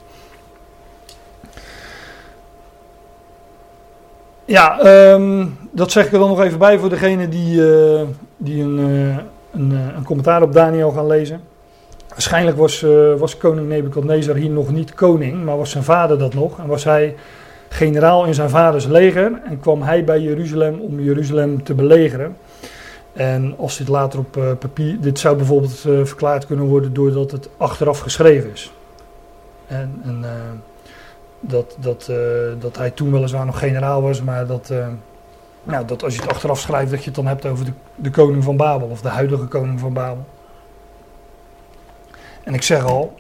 [4.45, 8.01] Ja, um, dat zeg ik er dan nog even bij voor degene die, uh,
[8.37, 9.17] die een, uh,
[9.51, 11.41] een, uh, een, commentaar op Daniel gaan lezen.
[12.19, 12.85] Waarschijnlijk was,
[13.19, 16.59] was koning Nebukadnezar hier nog niet koning, maar was zijn vader dat nog.
[16.59, 17.15] En was hij
[17.69, 22.37] generaal in zijn vaders leger en kwam hij bij Jeruzalem om Jeruzalem te belegeren.
[23.13, 27.99] En als dit later op papier, dit zou bijvoorbeeld verklaard kunnen worden doordat het achteraf
[27.99, 28.73] geschreven is.
[29.67, 30.03] En,
[31.41, 32.17] dat, dat, uh,
[32.59, 34.87] dat hij toen weliswaar nog generaal was, maar dat, uh,
[35.63, 38.11] nou, dat als je het achteraf schrijft, dat je het dan hebt over de, de
[38.11, 40.27] koning van Babel, of de huidige koning van Babel.
[42.49, 43.15] En ik zeg al,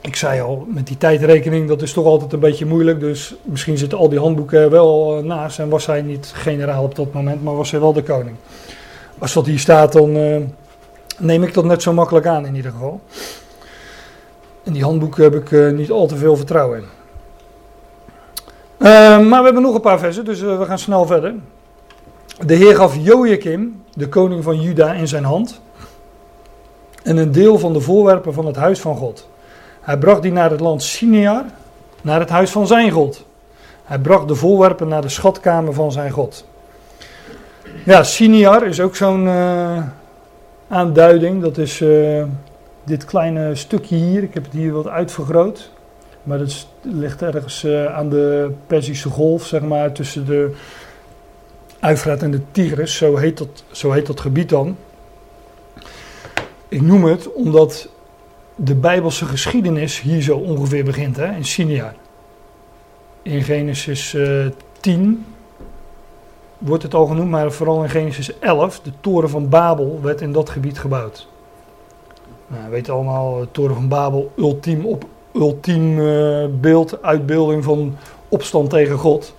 [0.00, 3.00] ik zei al, met die tijdrekening, dat is toch altijd een beetje moeilijk.
[3.00, 7.12] Dus misschien zitten al die handboeken wel naast en was hij niet generaal op dat
[7.12, 8.36] moment, maar was hij wel de koning.
[9.18, 10.36] Als dat hier staat, dan uh,
[11.18, 13.00] neem ik dat net zo makkelijk aan in ieder geval.
[14.62, 16.86] In die handboeken heb ik niet al te veel vertrouwen in.
[19.28, 21.34] Maar we hebben nog een paar versen, dus we gaan snel verder.
[22.46, 25.60] De Heer gaf Joachim, de koning van Juda, in zijn hand.
[27.02, 29.28] En een deel van de voorwerpen van het huis van God.
[29.80, 31.44] Hij bracht die naar het land Sinear,
[32.02, 33.26] naar het huis van zijn God.
[33.84, 36.46] Hij bracht de voorwerpen naar de schatkamer van zijn God.
[37.84, 39.82] Ja, Sinear is ook zo'n uh,
[40.68, 41.42] aanduiding.
[41.42, 41.84] Dat is
[42.84, 44.22] dit kleine stukje hier.
[44.22, 45.70] Ik heb het hier wat uitvergroot.
[46.22, 50.54] Maar dat ligt ergens uh, aan de Perzische Golf, zeg maar, tussen de
[51.80, 52.96] Uifraat en de Tigris.
[52.96, 54.76] Zo heet, dat, zo heet dat gebied dan.
[56.68, 57.88] Ik noem het omdat
[58.54, 61.94] de Bijbelse geschiedenis hier zo ongeveer begint, hè, in Sinjar.
[63.22, 65.26] In Genesis uh, eh, 10
[66.58, 70.32] wordt het al genoemd, maar vooral in Genesis 11, de toren van Babel werd in
[70.32, 71.28] dat gebied gebouwd.
[72.46, 75.04] Nou, we weten allemaal, de toren van Babel, ultiem op
[75.34, 77.96] ultiem uh, beeld, uitbeelding van
[78.28, 79.34] opstand tegen God.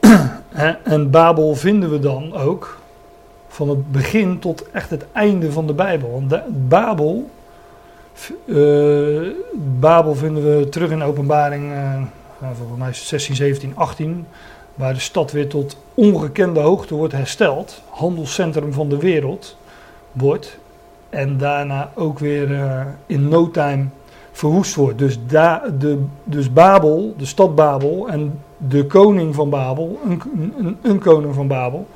[0.84, 2.78] en Babel vinden we dan ook
[3.54, 6.10] van het begin tot echt het einde van de Bijbel.
[6.12, 7.30] Want de, Babel,
[8.44, 9.30] uh,
[9.78, 12.02] Babel vinden we terug in openbaring, uh,
[12.54, 14.26] volgens mij 16, 17, 18,
[14.74, 17.82] waar de stad weer tot ongekende hoogte wordt hersteld.
[17.88, 19.56] Handelscentrum van de wereld.
[20.12, 20.58] wordt.
[21.10, 23.86] En daarna ook weer eh, in no time
[24.32, 24.98] verwoest wordt.
[24.98, 30.22] Dus, de, dus Babel, de stad Babel en de koning van Babel, een,
[30.58, 31.86] een, een koning van Babel,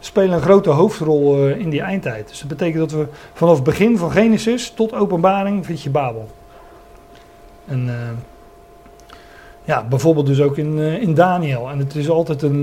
[0.00, 2.28] spelen een grote hoofdrol eh, in die eindtijd.
[2.28, 6.28] Dus dat betekent dat we vanaf begin van Genesis tot openbaring vind je Babel.
[7.66, 7.94] En eh,
[9.64, 11.70] ja, bijvoorbeeld dus ook in, eh, in Daniel.
[11.70, 12.62] En het is altijd een,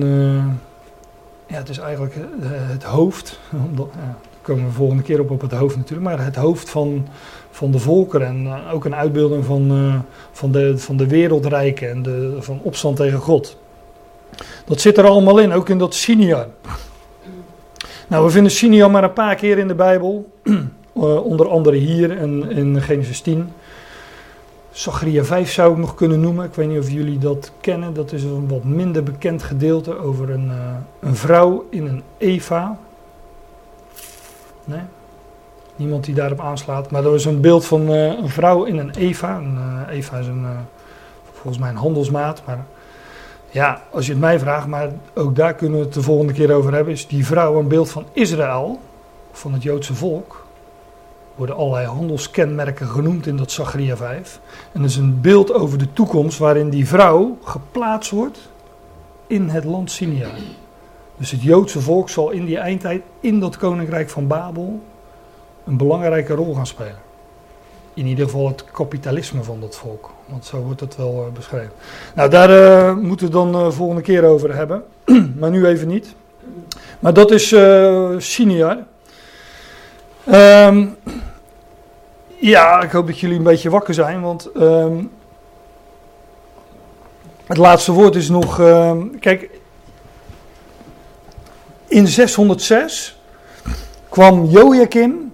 [1.47, 2.15] ja, het is eigenlijk
[2.51, 6.25] het hoofd, omdat, daar komen we de volgende keer op op het hoofd natuurlijk, maar
[6.25, 7.07] het hoofd van,
[7.51, 9.93] van de volkeren en ook een uitbeelding van,
[10.31, 13.57] van, de, van de wereldrijken en de, van opstand tegen God.
[14.65, 16.47] Dat zit er allemaal in, ook in dat Sinjar.
[18.07, 20.31] Nou, we vinden Simeon maar een paar keer in de Bijbel.
[20.43, 20.59] Uh,
[21.31, 22.11] onder andere hier
[22.49, 23.49] in Genesis 10.
[24.71, 26.45] Zacharia 5 zou ik nog kunnen noemen.
[26.45, 27.93] Ik weet niet of jullie dat kennen.
[27.93, 32.77] Dat is een wat minder bekend gedeelte over een, uh, een vrouw in een Eva.
[34.63, 34.81] Nee?
[35.75, 36.91] Niemand die daarop aanslaat.
[36.91, 39.37] Maar er is een beeld van uh, een vrouw in een Eva.
[39.37, 40.45] Een, Eva is een,
[41.33, 42.41] volgens mij een handelsmaat.
[42.45, 42.65] Maar
[43.55, 46.53] ja, als je het mij vraagt, maar ook daar kunnen we het de volgende keer
[46.53, 48.79] over hebben, is die vrouw een beeld van Israël,
[49.31, 50.45] van het Joodse volk.
[51.35, 54.39] Worden allerlei handelskenmerken genoemd in dat Zachariah 5.
[54.71, 58.49] En dat is een beeld over de toekomst waarin die vrouw geplaatst wordt
[59.27, 60.29] in het land Sinia.
[61.17, 64.81] Dus het Joodse volk zal in die eindtijd in dat koninkrijk van Babel
[65.65, 67.04] een belangrijke rol gaan spelen
[67.95, 70.09] in ieder geval het kapitalisme van dat volk.
[70.25, 71.71] Want zo wordt het wel uh, beschreven.
[72.15, 74.83] Nou, daar uh, moeten we dan uh, volgende keer over hebben.
[75.39, 76.15] maar nu even niet.
[76.99, 78.19] Maar dat is uh,
[82.39, 84.21] ja, ik hoop dat jullie een beetje wakker zijn.
[84.21, 85.11] Want um,
[87.45, 88.59] het laatste woord is nog.
[88.59, 89.49] Um, kijk,
[91.87, 93.19] in 606
[94.09, 95.33] kwam Joachim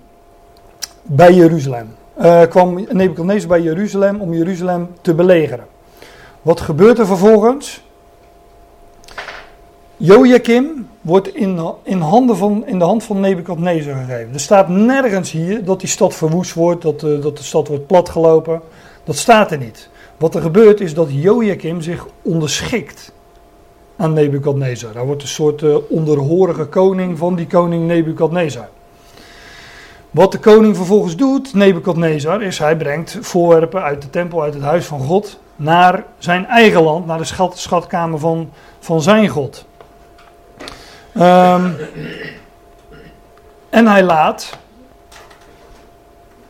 [1.02, 5.66] bij Jeruzalem uh, kwam Nebuchadnezzar bij Jeruzalem om Jeruzalem te belegeren.
[6.42, 7.84] Wat gebeurt er vervolgens?
[9.98, 14.34] Joachim wordt in, in, handen van, in de hand van Nebuchadnezzar gegeven.
[14.34, 17.88] Er staat nergens hier dat die stad verwoest wordt, dat, uh, dat de stad wordt
[17.88, 18.62] platgelopen.
[19.04, 19.90] Dat staat er niet.
[20.18, 23.12] Wat er gebeurt is dat Joachim zich onderschikt
[23.96, 24.94] aan Nebuchadnezzar.
[24.94, 28.70] Hij wordt een soort uh, onderhorige koning van die koning Nebuchadnezzar.
[30.12, 34.64] Wat de koning vervolgens doet, Nebukadnezar, is hij brengt voorwerpen uit de tempel, uit het
[34.64, 39.66] huis van God, naar zijn eigen land, naar de schat, schatkamer van, van zijn God.
[41.18, 41.76] Um,
[43.70, 44.58] en hij laat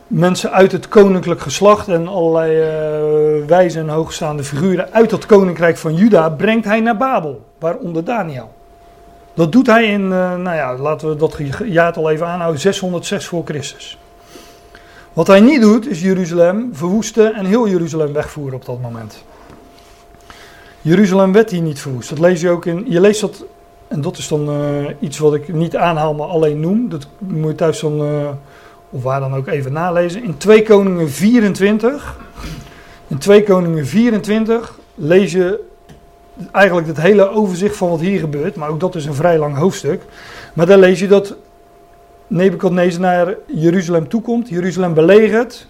[0.08, 5.78] mensen uit het koninklijk geslacht en allerlei uh, wijze en hoogstaande figuren uit dat koninkrijk
[5.78, 8.52] van Juda brengt hij naar Babel, waaronder Daniel.
[9.34, 13.46] Dat doet hij in, uh, nou ja, laten we dat jaartal even aanhouden, 606 voor
[13.46, 13.98] Christus.
[15.14, 19.24] Wat hij niet doet, is Jeruzalem verwoesten en heel Jeruzalem wegvoeren op dat moment.
[20.82, 22.10] Jeruzalem werd hier niet verwoest.
[22.10, 23.46] Dat lees je ook in, je leest dat,
[23.88, 26.90] en dat is dan uh, iets wat ik niet aanhaal, maar alleen noem.
[26.90, 28.30] Dat moet je thuis dan, uh,
[28.90, 30.24] of waar dan ook even nalezen.
[30.24, 32.18] In 2 Koningen 24,
[33.08, 35.71] in 2 Koningen 24 lees je
[36.52, 39.56] eigenlijk het hele overzicht van wat hier gebeurt, maar ook dat is een vrij lang
[39.56, 40.02] hoofdstuk.
[40.54, 41.36] Maar dan lees je dat
[42.28, 45.68] Nebuchadnezzar naar Jeruzalem toekomt, Jeruzalem belegert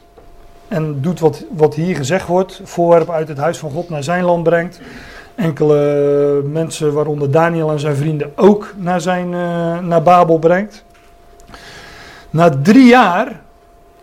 [0.67, 4.23] en doet wat, wat hier gezegd wordt, voorwerpen uit het huis van God naar zijn
[4.23, 4.81] land brengt.
[5.35, 10.83] Enkele mensen, waaronder Daniel en zijn vrienden, ook naar, zijn, uh, naar Babel brengt.
[12.29, 13.41] Na drie jaar,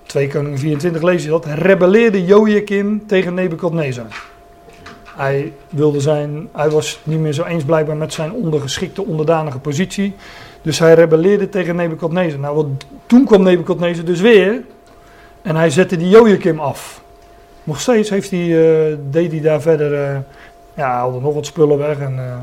[0.07, 4.07] 2 Koningen 24 lees je dat, rebelleerde Joachim tegen Nebuchadnezzar.
[5.19, 10.15] Hij, wilde zijn, hij was niet meer zo eens blijkbaar met zijn ondergeschikte, onderdanige positie.
[10.63, 12.39] Dus hij rebelleerde tegen Nebukadnezar.
[12.39, 12.67] Nou, wat,
[13.07, 14.63] toen kwam Nebukadnezar dus weer.
[15.43, 17.03] En hij zette die Joachim af.
[17.65, 19.93] Nog steeds heeft hij, uh, deed hij daar verder.
[19.93, 20.19] Uh,
[20.75, 21.99] ja, haalde nog wat spullen weg.
[21.99, 22.35] En uh,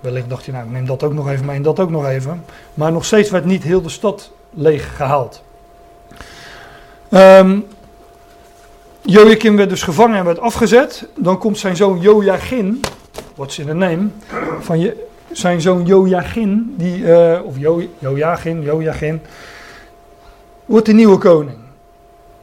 [0.00, 2.44] wellicht dacht hij, nou, neem dat ook nog even mee en dat ook nog even.
[2.74, 5.42] Maar nog steeds werd niet heel de stad leeg gehaald.
[7.10, 7.66] Um,
[9.06, 11.08] Joachim werd dus gevangen en werd afgezet.
[11.16, 12.80] Dan komt zijn zoon Joachim,
[13.34, 14.08] wat is in de name,
[14.60, 19.20] van je, zijn zoon Joachim, die, uh, of jo, Joachim, Joachim,
[20.64, 21.56] wordt de nieuwe koning.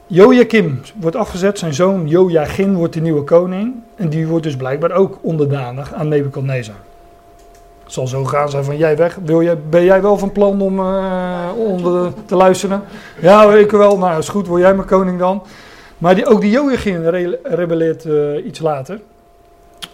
[0.06, 3.74] Joachim wordt afgezet, zijn zoon Joachim wordt de nieuwe koning.
[3.96, 6.74] En die wordt dus blijkbaar ook onderdanig aan Nebuchadnezzar.
[7.84, 9.18] Het zal zo gaan zijn van jij weg.
[9.24, 12.82] Wil jij, ben jij wel van plan om uh, onder te luisteren?
[13.20, 13.98] Ja, ik wel.
[13.98, 14.46] Nou, is goed.
[14.46, 15.42] Word jij mijn koning dan?
[16.04, 16.76] Maar die, ook die
[17.10, 19.00] re rebelleert uh, iets later.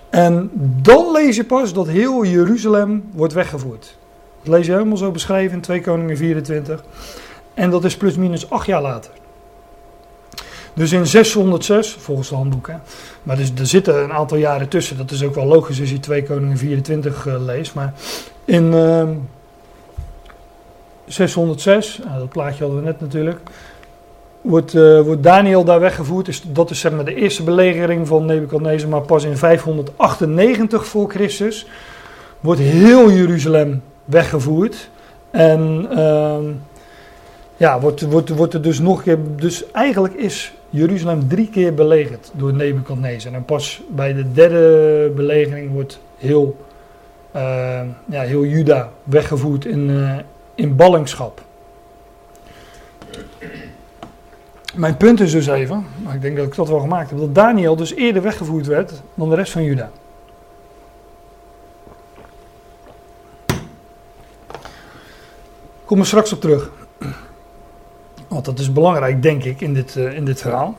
[0.09, 0.51] En
[0.83, 3.97] dan lees je pas dat heel Jeruzalem wordt weggevoerd.
[4.43, 6.85] Dat lees je helemaal zo beschreven in 2 Koningen 24.
[7.55, 9.11] En dat is plus minus acht jaar later.
[10.75, 12.77] Dus in 606, volgens het handboek, hè,
[13.23, 14.97] maar dus, er zitten een aantal jaren tussen.
[14.97, 17.75] Dat is ook wel logisch als je 2 Koningen 24 uh, leest.
[17.75, 17.95] Maar
[18.45, 19.09] in uh,
[21.07, 23.41] 606, nou, dat plaatje hadden we net natuurlijk,
[24.41, 26.27] wordt, uh, wordt Daniel daar weggevoerd.
[26.27, 28.89] Dus dat is zeg maar de eerste belegering van Nebuchadnezzar.
[28.89, 31.67] Maar pas in 598 voor Christus
[32.41, 34.91] wordt heel Jeruzalem weggevoerd.
[35.31, 36.45] En ehm,
[37.57, 39.19] ja, wordt, wordt, wordt er dus nog een keer.
[39.37, 43.33] Dus eigenlijk is Jeruzalem drie keer belegerd door Nebuchadnezzar.
[43.33, 46.57] En pas bij de derde belegering wordt heel,
[47.37, 47.43] uh,
[48.05, 50.17] ja, heel Juda weggevoerd in, uh,
[50.55, 51.43] in ballingschap.
[54.75, 57.35] Mijn punt is dus even, maar ik denk dat ik dat wel gemaakt heb, dat
[57.35, 59.91] Daniel dus eerder weggevoerd werd dan de rest van Juda.
[65.85, 66.71] Kom er straks op terug.
[68.29, 70.77] Want dat is belangrijk, denk ik, in dit, uh, in dit verhaal.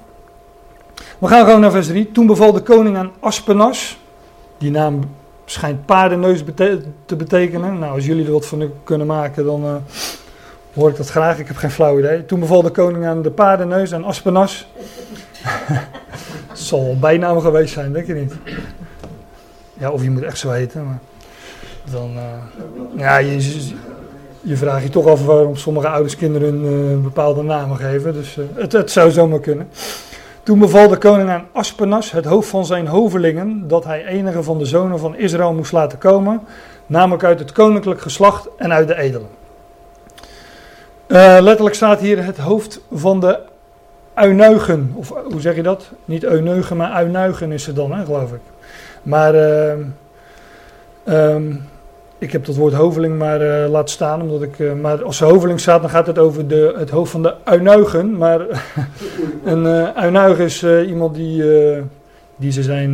[1.20, 2.12] We gaan gewoon naar vers 3.
[2.12, 4.00] Toen beval de koning aan Aspenas.
[4.58, 5.00] Die naam
[5.46, 6.44] schijnt paardenneus
[7.06, 7.80] te betekenen.
[7.80, 9.76] Nou, als jullie er wat van kunnen maken, dan uh,
[10.74, 11.40] hoor ik dat graag.
[11.40, 12.26] Ik heb geen flauw idee.
[12.26, 14.68] Toen beval de koning aan de paardenneus en Aspenas.
[16.48, 18.34] Het zal bijnaam geweest zijn, denk je niet?
[19.74, 20.86] Ja, of je moet echt zo heten.
[20.86, 21.00] Maar
[21.92, 22.22] dan, uh,
[22.96, 23.70] ja, je,
[24.42, 28.14] je vraagt je toch af waarom sommige ouders kinderen uh, bepaalde namen geven.
[28.14, 29.70] Dus uh, het, het, zou zomaar kunnen.
[30.44, 34.58] Toen beval de koning aan Aspenas, het hoofd van zijn hovelingen, dat hij enige van
[34.58, 36.42] de zonen van Israël moest laten komen,
[36.86, 39.28] namelijk uit het koninklijk geslacht en uit de edelen.
[41.12, 43.40] Uh, letterlijk staat hier het hoofd van de
[44.14, 45.90] Uinuigen, of hoe zeg je dat?
[46.06, 48.40] Niet Eunuigen, maar Uinuigen is het dan, hè, geloof ik.
[49.04, 49.36] Maar
[51.06, 51.64] um,
[52.18, 55.60] ik heb dat woord hoveling maar uh, laten staan, omdat ik, maar als er hoveling
[55.60, 58.18] staat, dan gaat het over de, het hoofd van de uinuigen.
[58.18, 58.42] Maar
[59.44, 61.44] een uinuig is iemand die,
[62.36, 62.92] die ze zijn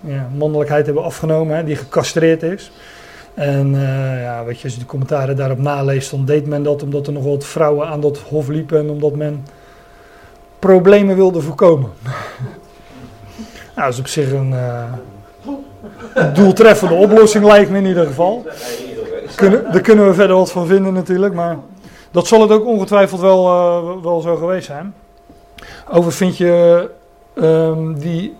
[0.00, 2.72] ja, mannelijkheid hebben afgenomen, hè, die gecastreerd is.
[3.34, 3.70] En
[4.20, 7.12] ja, weet je, als je de commentaren daarop naleest, dan deed men dat omdat er
[7.12, 9.46] nog wat vrouwen aan dat hof liepen en omdat men
[10.58, 11.90] problemen wilde voorkomen.
[13.74, 14.54] nou, dat is op zich een
[16.34, 18.46] doeltreffende oplossing lijkt me in ieder geval.
[19.34, 21.58] Kunnen, daar kunnen we verder wat van vinden natuurlijk, maar
[22.10, 24.94] dat zal het ook ongetwijfeld wel, uh, wel zo geweest zijn.
[25.90, 26.90] Over vind je
[27.34, 28.34] um, die,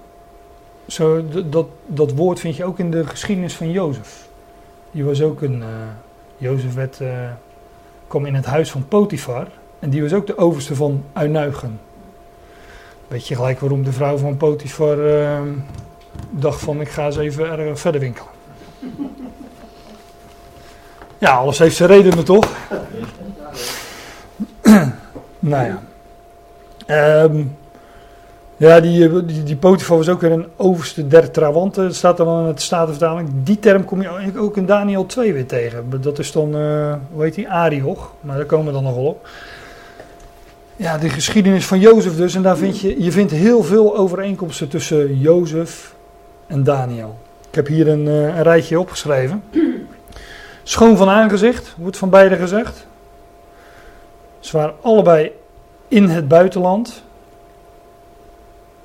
[0.86, 4.23] zo, dat, dat woord vind je ook in de geschiedenis van Jozef.
[4.94, 5.66] Die was ook een, uh,
[6.36, 7.08] Jozef uh,
[8.06, 9.46] kwam in het huis van Potifar
[9.78, 11.80] en die was ook de overste van Uinuigen.
[13.08, 15.48] Weet je gelijk waarom de vrouw van Potifar ehm,
[16.30, 18.32] dacht van ik ga eens even verder winkelen.
[21.18, 22.48] Ja, alles heeft zijn redenen toch?
[25.38, 25.82] nou ja.
[27.22, 27.56] Um,
[28.68, 31.84] ja, die, die, die Potifar was ook weer een overste der Trawanten.
[31.84, 33.28] Dat staat dan in het Statenvertaling.
[33.34, 36.00] Die term kom je ook in Daniel 2 weer tegen.
[36.00, 38.12] Dat is dan, uh, hoe heet die, Arioch.
[38.20, 39.28] Maar daar komen we dan nog wel op.
[40.76, 42.34] Ja, de geschiedenis van Jozef dus.
[42.34, 45.94] En daar vind je, je vindt heel veel overeenkomsten tussen Jozef
[46.46, 47.18] en Daniel.
[47.48, 49.42] Ik heb hier een, uh, een rijtje opgeschreven.
[50.62, 52.86] Schoon van aangezicht, wordt van beide gezegd.
[54.40, 55.30] Ze waren allebei
[55.88, 57.02] in het buitenland.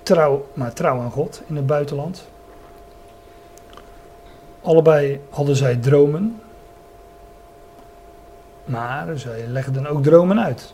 [0.09, 2.27] Trouw, maar trouw aan God in het buitenland.
[4.61, 6.41] Allebei hadden zij dromen.
[8.65, 10.73] Maar zij legden ook dromen uit.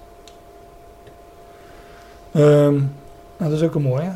[2.32, 2.96] Um,
[3.38, 4.12] nou, dat is ook een mooie.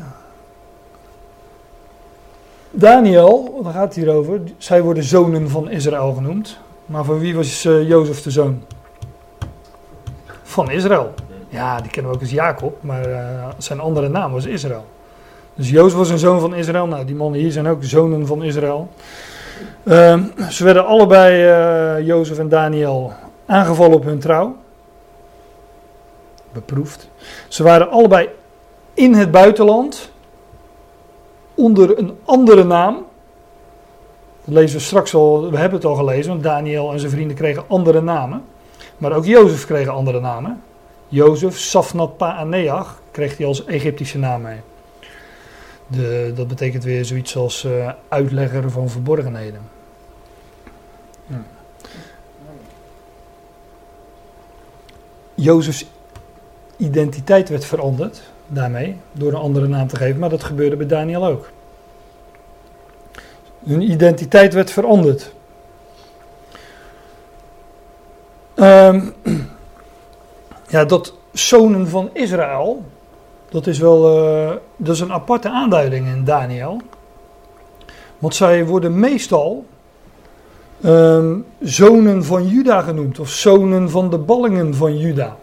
[2.70, 4.40] Daniel, daar gaat het hier over.
[4.58, 6.58] Zij worden zonen van Israël genoemd.
[6.86, 8.64] Maar van wie was uh, Jozef de zoon?
[10.42, 11.14] Van Israël.
[11.48, 14.84] Ja, die kennen we ook als Jacob, maar uh, zijn andere naam was Israël.
[15.60, 16.86] Dus Jozef was een zoon van Israël.
[16.86, 18.88] Nou, die mannen hier zijn ook zonen van Israël.
[19.84, 21.44] Uh, ze werden allebei,
[21.98, 23.12] uh, Jozef en Daniel,
[23.46, 24.56] aangevallen op hun trouw.
[26.52, 27.08] Beproefd.
[27.48, 28.28] Ze waren allebei
[28.94, 30.10] in het buitenland.
[31.54, 32.94] Onder een andere naam.
[34.44, 37.36] Dat lezen we straks al, we hebben het al gelezen, want Daniel en zijn vrienden
[37.36, 38.44] kregen andere namen.
[38.98, 40.62] Maar ook Jozef kreeg andere namen.
[41.08, 44.60] Jozef, Safnat Paaneach, kreeg hij als Egyptische naam mee.
[45.90, 49.60] De, dat betekent weer zoiets als uh, uitlegger van verborgenheden.
[51.26, 51.42] Ja.
[55.34, 55.86] Jozefs
[56.76, 61.26] identiteit werd veranderd daarmee, door een andere naam te geven, maar dat gebeurde bij Daniel
[61.26, 61.50] ook.
[63.64, 65.32] Hun identiteit werd veranderd.
[68.54, 69.14] Um,
[70.70, 72.84] Ja, dat zonen van Israël,
[73.50, 76.80] dat is wel eh, dat is een aparte aanduiding in Daniel.
[78.18, 79.64] Want zij worden meestal
[80.82, 85.36] ehm, zonen van Juda genoemd, of zonen van de ballingen van Juda.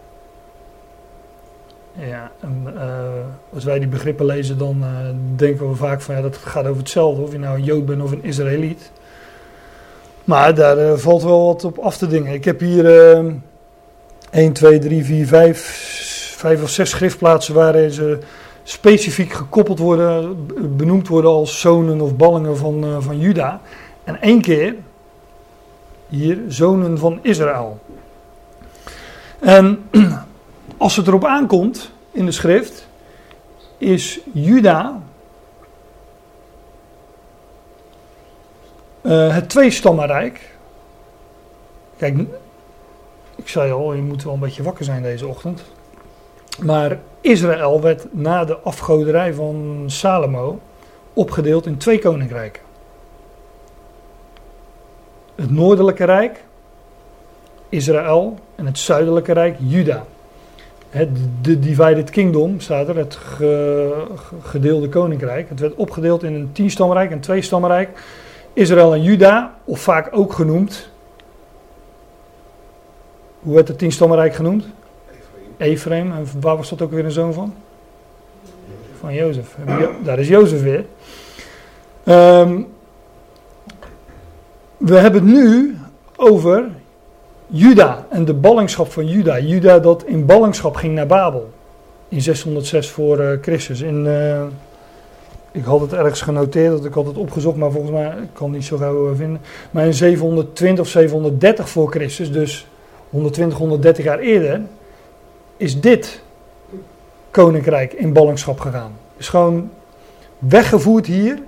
[1.92, 2.82] Ja, eh,
[3.54, 4.88] als wij die begrippen lezen, dan eh,
[5.36, 8.02] denken we vaak van ja, dat gaat over hetzelfde, of je nou een Jood bent
[8.02, 8.90] of een Israëliet.
[10.24, 12.32] Maar daar valt wel wat op af te dingen.
[12.32, 12.86] Ik heb hier
[14.30, 16.07] 1, 2, 3, 4, 5,
[16.38, 18.18] 5 of 6 schriftplaatsen waarin ze
[18.62, 23.60] specifiek gekoppeld worden, benoemd worden als zonen of ballingen van, uh, van Juda.
[24.04, 24.74] En één keer
[26.08, 27.78] hier zonen van Israël.
[29.38, 29.88] En
[30.76, 32.88] als het erop aankomt in de schrift,
[33.78, 35.00] is Juda
[39.02, 40.56] uh, het tweestammenrijk.
[41.96, 42.18] Kijk,
[43.36, 45.62] ik zei al, je moet wel een beetje wakker zijn deze ochtend.
[46.62, 50.58] Maar Israël werd na de afgoderij van Salomo
[51.12, 52.62] opgedeeld in twee koninkrijken.
[55.34, 56.44] Het noordelijke rijk,
[57.68, 60.04] Israël, en het zuidelijke rijk, Juda.
[61.40, 63.18] de divided kingdom staat er, het
[64.42, 65.48] gedeelde koninkrijk.
[65.48, 68.02] Het werd opgedeeld in een tienstammenrijk en twee stammenrijk.
[68.52, 70.88] Israël en Juda, of vaak ook genoemd.
[73.40, 74.64] Hoe werd het tienstammenrijk genoemd?
[75.58, 76.12] Ephraim.
[76.12, 77.54] En waar was dat ook weer een zoon van?
[79.00, 79.56] Van Jozef.
[80.04, 80.84] Daar is Jozef weer.
[82.04, 82.66] Um,
[84.76, 85.76] we hebben het nu
[86.16, 86.68] over
[87.46, 89.38] Juda en de ballingschap van Juda.
[89.38, 91.50] Juda dat in ballingschap ging naar Babel.
[92.08, 93.80] In 606 voor uh, Christus.
[93.80, 94.42] In, uh,
[95.52, 98.46] ik had het ergens genoteerd, dat ik had het opgezocht, maar volgens mij ik kan
[98.46, 99.40] het niet zo gauw uh, vinden.
[99.70, 102.66] Maar in 720 of 730 voor Christus, dus
[103.10, 104.60] 120, 130 jaar eerder,
[105.58, 106.22] is dit
[107.30, 108.92] koninkrijk in ballingschap gegaan.
[109.16, 109.70] Is gewoon
[110.38, 111.38] weggevoerd hier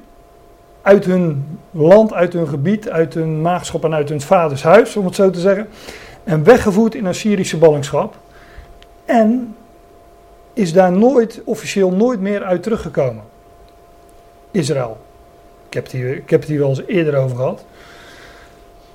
[0.82, 5.04] uit hun land, uit hun gebied, uit hun maagschap en uit hun vaders huis, om
[5.04, 5.68] het zo te zeggen.
[6.24, 8.16] En weggevoerd in Assyrische ballingschap.
[9.04, 9.56] En
[10.52, 13.22] is daar nooit, officieel nooit meer uit teruggekomen.
[14.50, 14.98] Israël.
[15.66, 17.64] Ik heb het hier, ik heb het hier wel eens eerder over gehad.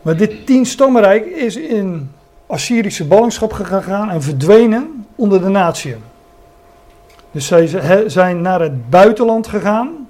[0.02, 2.12] Maar dit tienstammenrijk is in
[2.46, 6.04] Assyrische ballingschap gegaan en verdwenen onder de natieën.
[7.32, 7.68] Dus zij
[8.10, 10.08] zijn naar het buitenland gegaan,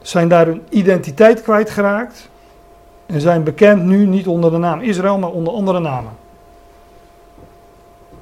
[0.00, 2.28] zijn daar hun identiteit kwijtgeraakt
[3.06, 6.12] en zijn bekend nu niet onder de naam Israël, maar onder andere namen.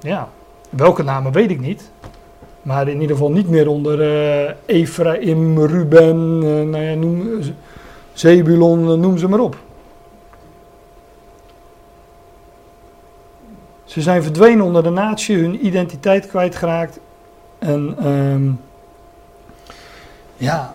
[0.00, 0.28] Ja,
[0.70, 1.90] welke namen weet ik niet.
[2.62, 7.40] Maar in ieder geval niet meer onder uh, Ephraim, Ruben, uh, nou ja, noem,
[8.12, 9.56] Zebulon, noem ze maar op.
[13.91, 16.99] Ze zijn verdwenen onder de natie, hun identiteit kwijtgeraakt.
[17.59, 18.61] En um,
[20.36, 20.74] ja.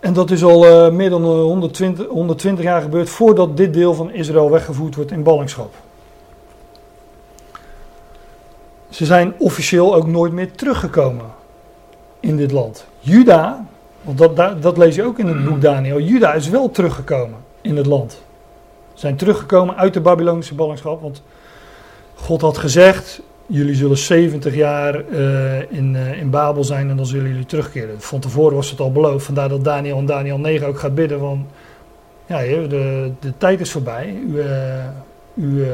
[0.00, 4.10] En dat is al uh, meer dan 120, 120 jaar gebeurd voordat dit deel van
[4.10, 5.74] Israël weggevoerd wordt in ballingschap.
[8.88, 11.26] Ze zijn officieel ook nooit meer teruggekomen
[12.20, 12.86] in dit land.
[12.98, 13.66] Juda,
[14.02, 17.38] want dat, dat, dat lees je ook in het boek Daniel, Juda is wel teruggekomen
[17.60, 18.26] in het land
[18.98, 21.02] zijn teruggekomen uit de Babylonische ballingschap.
[21.02, 21.22] Want
[22.14, 27.06] God had gezegd: jullie zullen 70 jaar uh, in, uh, in Babel zijn en dan
[27.06, 28.00] zullen jullie terugkeren.
[28.00, 29.24] Van tevoren was het al beloofd.
[29.24, 31.46] Vandaar dat Daniel in Daniel 9 ook gaat bidden: van
[32.26, 34.14] ja, de, de tijd is voorbij.
[34.26, 34.84] U, uh,
[35.34, 35.66] u,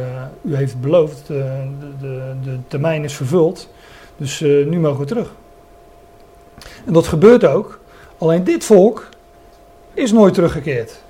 [0.42, 1.62] u heeft beloofd, de,
[2.00, 3.68] de, de termijn is vervuld.
[4.16, 5.34] Dus nu mogen we terug.
[6.86, 7.80] En dat gebeurt ook.
[8.18, 9.08] Alleen dit volk
[9.94, 11.02] is nooit teruggekeerd.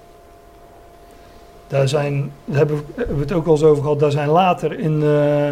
[1.74, 5.00] Daar zijn, daar hebben we het ook al eens over gehad, daar zijn later in,
[5.02, 5.48] uh,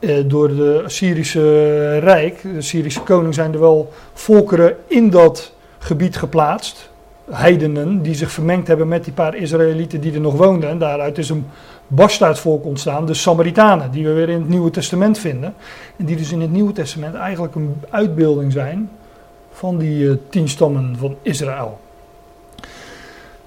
[0.00, 6.16] uh, door de Assyrische Rijk, de Syrische koning, zijn er wel volkeren in dat gebied
[6.16, 6.90] geplaatst.
[7.30, 10.68] Heidenen die zich vermengd hebben met die paar Israëlieten die er nog woonden.
[10.68, 11.46] En daaruit is een
[11.86, 15.54] bastaardvolk ontstaan, de Samaritanen, die we weer in het Nieuwe Testament vinden.
[15.96, 18.90] En die dus in het Nieuwe Testament eigenlijk een uitbeelding zijn
[19.52, 21.80] van die uh, tien stammen van Israël.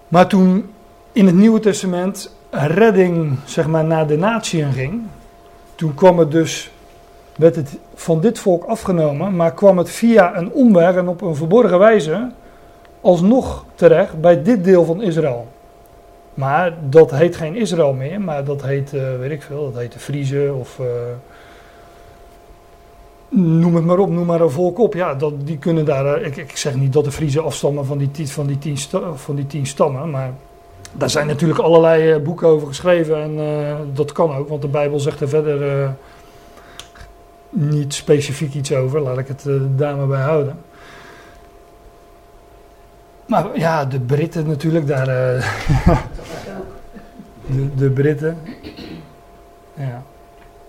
[0.07, 0.75] Maar toen
[1.11, 5.01] in het Nieuwe Testament redding zeg maar, naar de natieën ging,
[5.75, 6.71] toen kwam het dus,
[7.35, 11.35] werd het van dit volk afgenomen, maar kwam het via een omweg en op een
[11.35, 12.29] verborgen wijze
[13.01, 15.47] alsnog terecht bij dit deel van Israël.
[16.33, 19.93] Maar dat heet geen Israël meer, maar dat heet, uh, weet ik veel, dat heet
[19.93, 20.79] de Friese of...
[20.79, 20.87] Uh,
[23.29, 24.93] noem het maar op, noem maar een volk op.
[24.93, 26.19] Ja, dat, die kunnen daar.
[26.19, 28.77] Uh, ik, ik, zeg niet dat de Friese afstammen van die, van die, tien,
[29.15, 30.33] van die tien stammen, maar
[30.93, 34.67] Daar zijn natuurlijk allerlei eh, boeken over geschreven en eh, dat kan ook, want de
[34.67, 35.89] Bijbel zegt er verder eh,
[37.49, 39.01] niet specifiek iets over.
[39.01, 40.59] Laat ik het daar maar bij houden.
[43.25, 45.05] Maar ja, de Britten natuurlijk, daar.
[47.45, 48.37] de, de Britten.
[49.73, 50.03] Ja.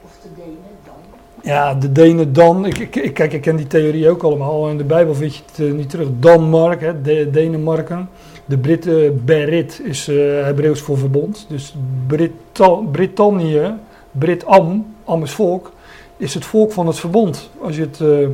[0.05, 0.95] Of de Denen dan.
[1.43, 2.67] Ja, de Denen dan.
[2.67, 4.69] Ik, ik, kijk, ik ken die theorie ook allemaal.
[4.69, 6.09] In de Bijbel vind je het niet terug.
[6.13, 8.09] Danmark, hè, de, Denemarken.
[8.49, 11.47] De Britten, Berit is eh Hebreeuws voor verbond.
[11.49, 11.75] Dus
[12.07, 13.75] Brita- Brittannië,
[14.11, 15.73] Brit-Am, Am is volk,
[16.17, 17.51] is het volk van het verbond.
[17.61, 18.29] Als je het eh,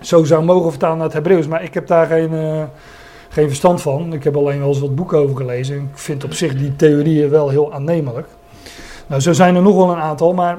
[0.00, 1.46] zo zou mogen vertalen naar het Hebreeuws.
[1.46, 2.62] Maar ik heb daar geen, eh,
[3.28, 4.12] geen verstand van.
[4.12, 5.76] Ik heb alleen wel eens wat boeken over gelezen.
[5.76, 8.28] Ik vind op zich die theorieën wel heel aannemelijk.
[9.06, 10.58] Nou, zo zijn er nog wel een aantal, maar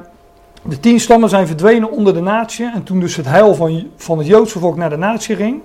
[0.64, 2.72] de tien stammen zijn verdwenen onder de natie.
[2.74, 5.62] En toen dus het heil van, van het Joodse volk naar de natie ging,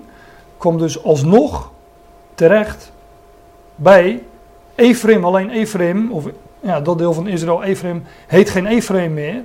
[0.59, 1.70] kwam dus alsnog
[2.35, 2.93] terecht
[3.83, 4.22] bij
[4.74, 5.24] Ephraim.
[5.24, 6.24] Alleen Ephraim, of
[6.61, 9.43] ja, dat deel van Israël, Ephraim, heet geen Ephraim meer.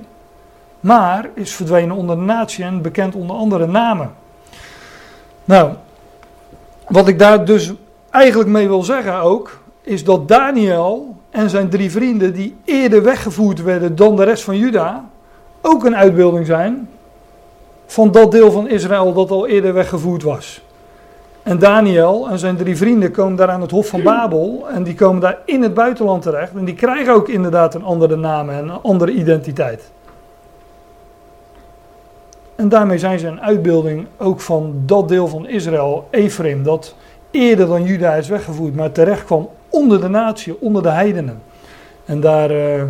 [0.80, 4.14] Maar is verdwenen onder de natie en bekend onder andere namen.
[5.44, 5.72] Nou,
[6.88, 7.72] wat ik daar dus
[8.10, 13.62] eigenlijk mee wil zeggen ook, is dat Daniel en zijn drie vrienden, die eerder weggevoerd
[13.62, 15.08] werden dan de rest van Juda,
[15.60, 16.88] ook een uitbeelding zijn
[17.86, 20.62] van dat deel van Israël dat al eerder weggevoerd was.
[21.48, 24.94] En Daniel en zijn drie vrienden komen daar aan het Hof van Babel en die
[24.94, 28.68] komen daar in het buitenland terecht en die krijgen ook inderdaad een andere naam en
[28.68, 29.90] een andere identiteit.
[32.56, 36.94] En daarmee zijn ze een uitbeelding ook van dat deel van Israël, Ephraim, dat
[37.30, 41.42] eerder dan Juda is weggevoerd, maar terecht kwam onder de natie, onder de heidenen.
[42.04, 42.82] En daar eh,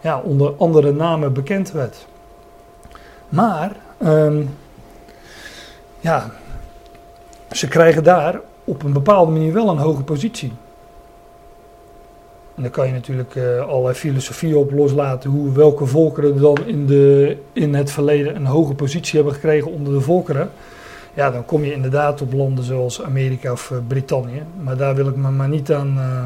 [0.00, 2.06] ja, onder andere namen bekend werd.
[3.28, 4.42] Maar, ehm,
[6.00, 6.30] ja,
[7.50, 10.52] ze krijgen daar op een bepaalde manier wel een hoge positie.
[12.54, 16.86] En daar kan je natuurlijk eh, allerlei filosofieën op loslaten hoe welke volkeren dan in,
[16.86, 20.50] de, in het verleden een hoge positie hebben gekregen onder de volkeren.
[21.14, 24.42] Ja, dan kom je inderdaad op landen zoals Amerika of eh, Brittannië.
[24.60, 26.24] Maar daar wil ik me maar niet aan, eh,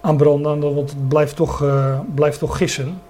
[0.00, 1.64] aan branden, want het blijft toch,
[2.14, 3.00] blijft toch gissen.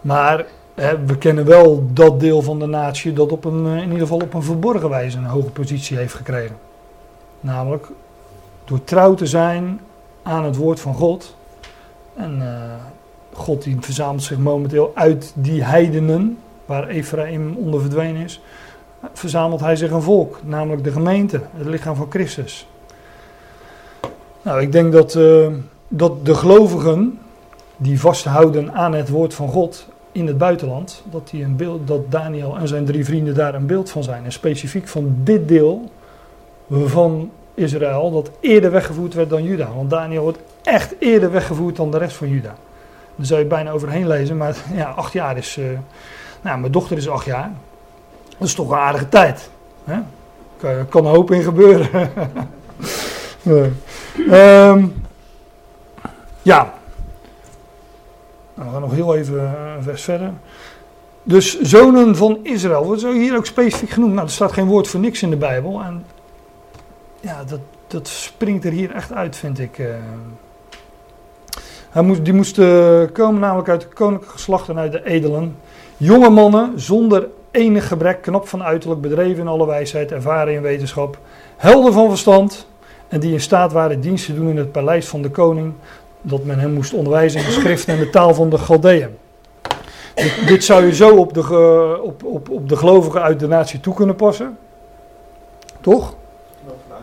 [0.00, 0.44] Maar
[0.74, 4.18] we kennen wel dat deel van de natie dat op een, eh, in ieder geval
[4.18, 6.56] op een verborgen wijze een hoge positie heeft gekregen.
[7.40, 7.86] Namelijk
[8.64, 9.80] door trouw te zijn
[10.22, 11.36] aan het woord van God.
[12.14, 12.74] En eh,
[13.32, 18.40] God die verzamelt zich momenteel uit die heidenen, waar Ephraim onder verdwenen is,
[19.12, 22.68] verzamelt hij zich een volk, namelijk de gemeente, het lichaam van Christus.
[24.42, 25.46] Nou, ik denk dat, eh,
[25.88, 27.18] dat de gelovigen
[27.76, 32.10] die vasthouden aan het woord van God in het buitenland, dat, die een beeld, dat
[32.10, 34.24] Daniel en zijn drie vrienden daar een beeld van zijn.
[34.24, 35.90] En specifiek van dit deel
[36.70, 39.68] van Israël, dat eerder weggevoerd werd dan Juda.
[39.74, 42.54] Want Daniel wordt echt eerder weggevoerd dan de rest van Juda.
[43.16, 45.56] Daar zou je bijna overheen lezen, maar ja, acht jaar is.
[45.56, 45.64] eh,
[46.42, 47.50] nou, mijn dochter is acht jaar.
[48.38, 49.50] Dat is toch een aardige tijd.
[49.84, 49.98] Hè?
[50.56, 51.88] Kan, kan een hoop in gebeuren.
[53.42, 53.70] Nee.
[54.30, 54.86] Ehm,
[56.42, 56.74] ja.
[58.54, 60.32] Nou, we gaan nog heel even eh, een vers verder.
[61.22, 64.12] Dus zonen van Israël, wordt hier ook specifiek genoemd.
[64.12, 65.80] Nou, er staat geen woord voor niks in de Bijbel.
[65.80, 66.04] En
[67.20, 69.78] ja, dat, dat springt er hier echt uit, vind ik.
[69.78, 69.86] eh.
[71.90, 75.56] Hij moest, die moesten komen namelijk uit de koninklijke geslacht en uit de edelen.
[75.96, 81.18] Jonge mannen zonder enig gebrek, knap van uiterlijk, bedreven in alle wijsheid, ervaren in wetenschap,
[81.56, 82.66] helder van verstand
[83.08, 85.72] en die in staat waren dienst te doen in het paleis van de koning,
[86.26, 89.16] dat men hem moest onderwijzen in de schrift en de taal van de Galdeën.
[90.46, 93.94] Dit, zou je zo op de, op, op, op de gelovigen uit de natie toe
[93.94, 94.58] kunnen passen.
[95.80, 96.14] Toch?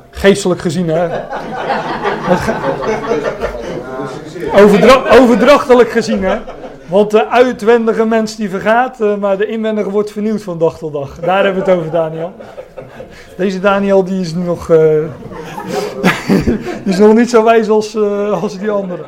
[0.09, 1.19] Geestelijk gezien, hè?
[4.53, 6.37] Overdra- overdrachtelijk gezien, hè?
[6.87, 10.93] Want de uitwendige mens die vergaat, eh, maar de inwendige wordt vernieuwd van dag tot
[10.93, 11.19] dag.
[11.19, 12.33] Daar hebben we het over, Daniel.
[13.37, 14.79] Deze Daniel die is nog, eh,
[16.83, 19.05] die is nog niet zo wijs als, eh, als die anderen.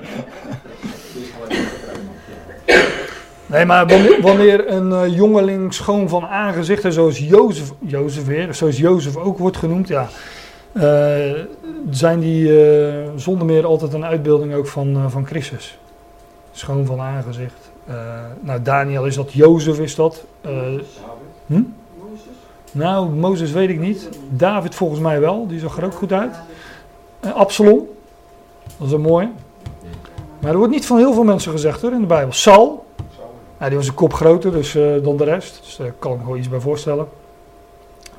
[3.46, 3.88] Nee, maar
[4.22, 9.88] wanneer, een eh, jongeling schoon van aangezicht, zoals Jozef, Jozef zoals Jozef ook wordt genoemd,
[9.88, 10.08] ja,
[10.72, 11.32] eh,
[11.90, 12.52] zijn die
[13.16, 15.78] zonder meer altijd een uitbeelding ook van, van Christus.
[16.52, 17.72] Schoon van aangezicht.
[18.40, 20.24] Nou, Daniel is dat, Jozef is dat.
[21.46, 21.62] Hm?
[22.74, 24.10] Nou, Mozes weet ik niet.
[24.30, 26.36] David volgens mij wel, die zag er ook goed uit.
[27.20, 27.88] Eh, Absalom,
[28.78, 29.30] dat is een mooie.
[30.40, 32.34] Maar er wordt niet van heel veel mensen gezegd hoor in de Bijbel.
[32.34, 32.86] Saul,
[33.60, 35.60] ja, die was een kop groter dus, eh, dan de rest.
[35.64, 37.08] Dus daar kan ik me gewoon iets bij voorstellen.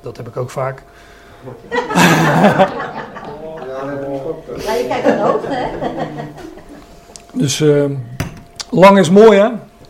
[0.00, 0.82] Dat heb ik ook vaak.
[4.64, 5.66] Ja, je kijkt hoogte, hè?
[7.32, 7.84] Dus eh,
[8.70, 9.48] lang is mooi, hè?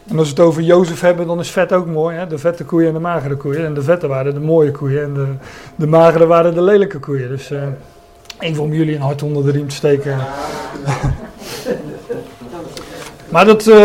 [0.09, 2.17] En als we het over Jozef hebben, dan is vet ook mooi.
[2.17, 2.27] Hè?
[2.27, 3.65] De vette koeien en de magere koeien.
[3.65, 5.27] En de vette waren de mooie koeien en de,
[5.77, 7.29] de magere waren de lelijke koeien.
[7.29, 7.63] Dus eh,
[8.39, 10.19] even om jullie een hart onder de riem te steken.
[13.33, 13.77] maar dat, eh,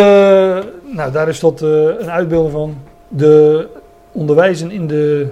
[0.83, 2.77] nou, daar is dat eh, een uitbeelding van.
[3.07, 3.67] De
[4.11, 5.27] onderwijzen in de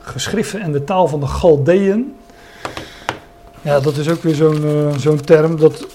[0.00, 2.14] geschriften en de taal van de Galdeën.
[3.62, 5.58] Ja, dat is ook weer zo'n eh, zo'n term.
[5.58, 5.86] Dat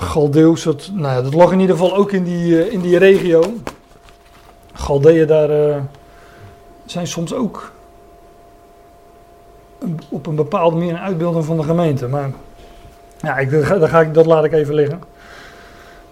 [0.00, 2.98] Galdeeuws, dat, nou ja, dat lag in ieder geval ook in die, eh, in die
[2.98, 3.42] regio.
[4.72, 5.76] Galdeeën daar eh,
[6.84, 7.72] zijn soms ook
[10.08, 12.08] op een bepaalde manier een uitbeelding van de gemeente.
[12.08, 12.30] Maar
[13.20, 15.00] ja, ik, ga ik, dat laat ik even liggen.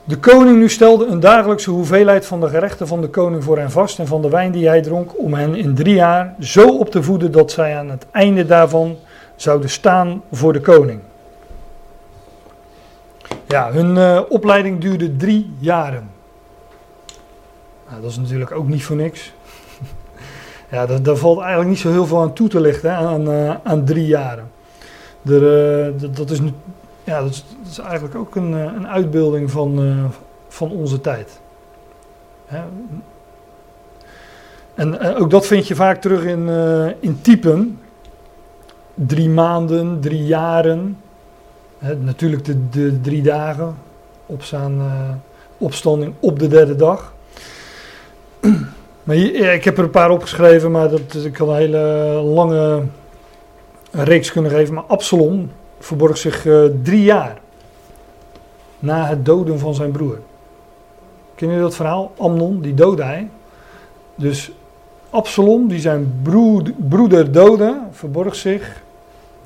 [0.05, 3.70] De koning nu stelde een dagelijkse hoeveelheid van de gerechten van de koning voor hen
[3.70, 6.91] vast en van de wijn die hij dronk, om hen in drie jaar zo op
[6.91, 8.97] te voeden dat zij aan het einde daarvan
[9.36, 11.01] zouden staan voor de koning.
[13.49, 16.11] Ja, hun eh, opleiding duurde drie jaren.
[17.88, 19.32] Nou, dat is natuurlijk ook niet voor niks.
[20.70, 23.55] ja, daar, valt eigenlijk niet zo heel veel aan toe te lichten, hè, aan, eh,
[23.62, 24.51] aan drie jaren.
[25.22, 26.38] Eh, dat, is,
[27.05, 30.11] ja, dat, is, eigenlijk ook een, een uitbeelding van,
[30.49, 31.40] van onze tijd.
[32.46, 32.61] Hè?
[34.74, 36.49] En ook dat vind je vaak terug in,
[37.01, 37.80] in typen.
[38.94, 40.96] Drie maanden, drie jaren.
[41.79, 43.76] Natuurlijk de, de drie dagen.
[44.26, 45.14] Opstaan, eh,
[45.59, 47.12] opstanding op de derde dag.
[49.03, 51.79] Maar ik heb er een paar opgeschreven, maar dat, ik had een hele
[52.24, 52.83] lange
[53.91, 54.74] reeks kunnen geven.
[54.74, 57.39] Maar Absalom verborg zich eh, drie jaar
[58.79, 60.18] na het doden van zijn broer.
[61.35, 62.12] Ken je dat verhaal?
[62.16, 63.29] Amnon, die doodde hij.
[64.14, 64.51] Dus
[65.11, 68.83] Absalom, die zijn broed- broeder doodde, verborg zich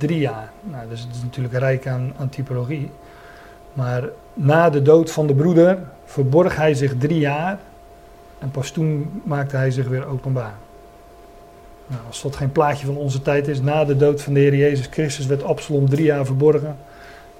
[0.06, 0.50] drie jaar.
[0.62, 2.90] Nou, dus het is natuurlijk rijk aan, aan typologie.
[3.72, 7.58] Maar na de dood van de broeder verborg hij zich drie jaar.
[8.38, 10.54] En pas toen maakte hij zich weer openbaar.
[11.86, 14.54] Nou, als dat geen plaatje van onze tijd is, na de dood van de Heer
[14.54, 16.76] Jezus Christus werd Absalom drie jaar verborgen.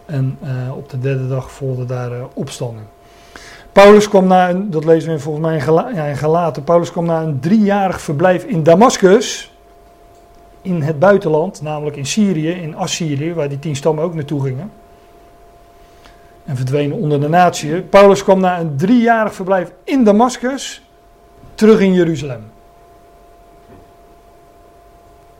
[0.07, 2.87] En eh, op de derde dag volgde daar eh, opstanding.
[3.73, 7.23] Paulus kwam na, een, dat lezen we volgens mij in, ja, in Paulus kwam na
[7.23, 9.52] een driejarig verblijf in Damascus,
[10.63, 14.73] in het buitenland, namelijk in Syrië, in Assyrië, waar die tien stammen ook naartoe gingen.
[16.45, 17.81] En verdwenen onder de natie.
[17.81, 20.83] Paulus kwam na een driejarig verblijf in Damascus
[21.55, 22.51] terug in Jeruzalem.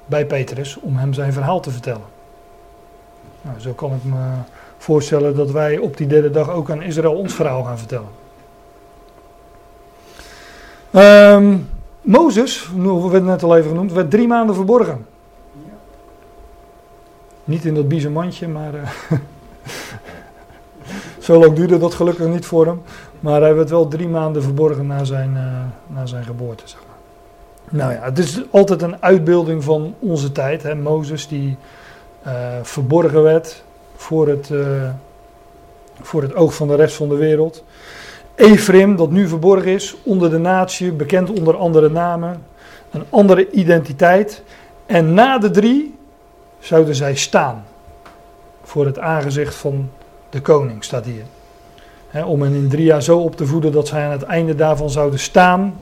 [0.07, 2.07] Bij Petrus om hem zijn verhaal te vertellen.
[3.43, 4.17] Nou, zo kan ik me
[4.79, 8.09] voorstellen dat wij op die derde dag ook aan Israël ons verhaal gaan vertellen.
[10.91, 11.57] Ehm,
[12.01, 15.07] Mozes, we werden het net al even genoemd, werd drie maanden verborgen.
[17.45, 18.89] Niet in dat biezenmandje, maar eh,
[21.27, 22.83] zo lang duurde dat gelukkig niet voor hem.
[23.21, 26.63] Maar hij werd wel drie maanden verborgen na zijn, eh, na zijn geboorte.
[26.69, 26.97] Zeg maar.
[27.81, 30.63] Nou ja, het is altijd een uitbeelding van onze tijd.
[30.63, 30.75] Hè?
[30.75, 31.57] Mozes die
[32.23, 32.33] eh,
[32.63, 33.65] verborgen werd
[33.97, 34.51] voor het,
[36.01, 37.65] voor het oog van de rest van de wereld.
[38.35, 42.43] Ephraim, dat nu verborgen is onder de natie, bekend onder andere namen,
[42.91, 44.43] een andere identiteit.
[44.87, 45.95] En na de drie
[46.63, 47.65] zouden zij staan
[48.63, 49.91] voor het aangezicht van
[50.31, 51.25] de koning, staat hier.
[52.25, 54.91] Om hen in drie jaar zo op te voeden dat zij aan het einde daarvan
[54.91, 55.81] zouden staan,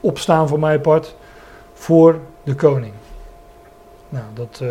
[0.00, 1.14] opstaan voor mijn part,
[1.74, 2.92] voor de koning.
[4.08, 4.68] Nou, dat eh,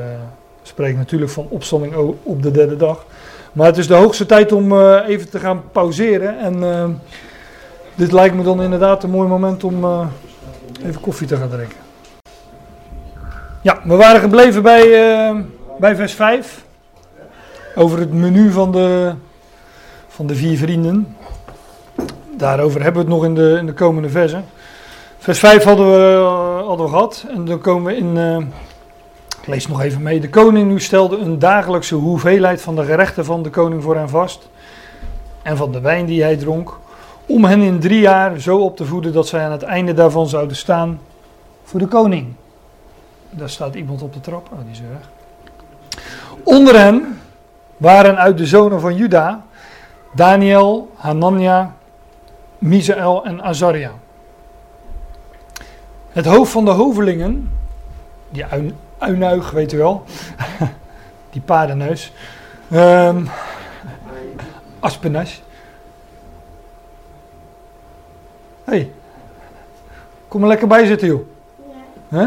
[0.62, 3.06] spreekt natuurlijk van opstanding op de derde dag.
[3.52, 6.40] Maar het is de hoogste tijd om eh, even te gaan pauzeren.
[6.40, 6.90] En eh,
[7.96, 10.10] dit lijkt me dan inderdaad een mooi moment om
[10.86, 11.87] even koffie te gaan drinken.
[13.68, 15.36] Ja, we waren gebleven bij, eh,
[15.80, 16.66] bij vers 5.
[17.76, 19.14] Over het menu van de,
[20.08, 21.18] van de vier vrienden.
[22.38, 24.46] Daarover hebben we het nog in de, in de komende versen.
[25.18, 27.26] Vers 5 hadden we, eh, hadden we gehad.
[27.30, 28.18] En dan komen we in.
[28.18, 28.38] eh,
[29.42, 30.20] ik lees nog even mee.
[30.20, 34.10] De koning nu stelde een dagelijkse hoeveelheid van de gerechten van de koning voor hen
[34.10, 34.50] vast.
[35.42, 36.80] En van de wijn die hij dronk.
[37.26, 40.28] Om hen in drie jaar zo op te voeden dat zij aan het einde daarvan
[40.28, 41.00] zouden staan
[41.64, 42.36] voor de koning.
[43.38, 44.50] Daar staat iemand op de trap.
[44.52, 45.10] Oh, die is weg.
[46.44, 47.20] Onder hen
[47.78, 49.46] waren uit de zonen van Juda
[50.18, 51.76] Daniel, Hanania,
[52.58, 53.92] Misaël en Azaria.
[56.10, 57.52] Het hoofd van de hovelingen,
[58.30, 58.46] die
[58.98, 60.04] uinuig, weet u wel,
[61.34, 62.14] die paardenneus,
[62.70, 63.26] ehm
[64.80, 65.42] Aspenas.
[68.64, 68.92] hey,
[70.28, 71.37] kom er lekker bij zitten, joh.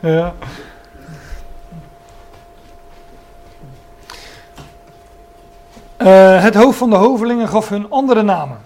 [0.00, 0.34] Ja.
[5.96, 8.58] Eh, het hoofd van de hovelingen gaf hun andere namen.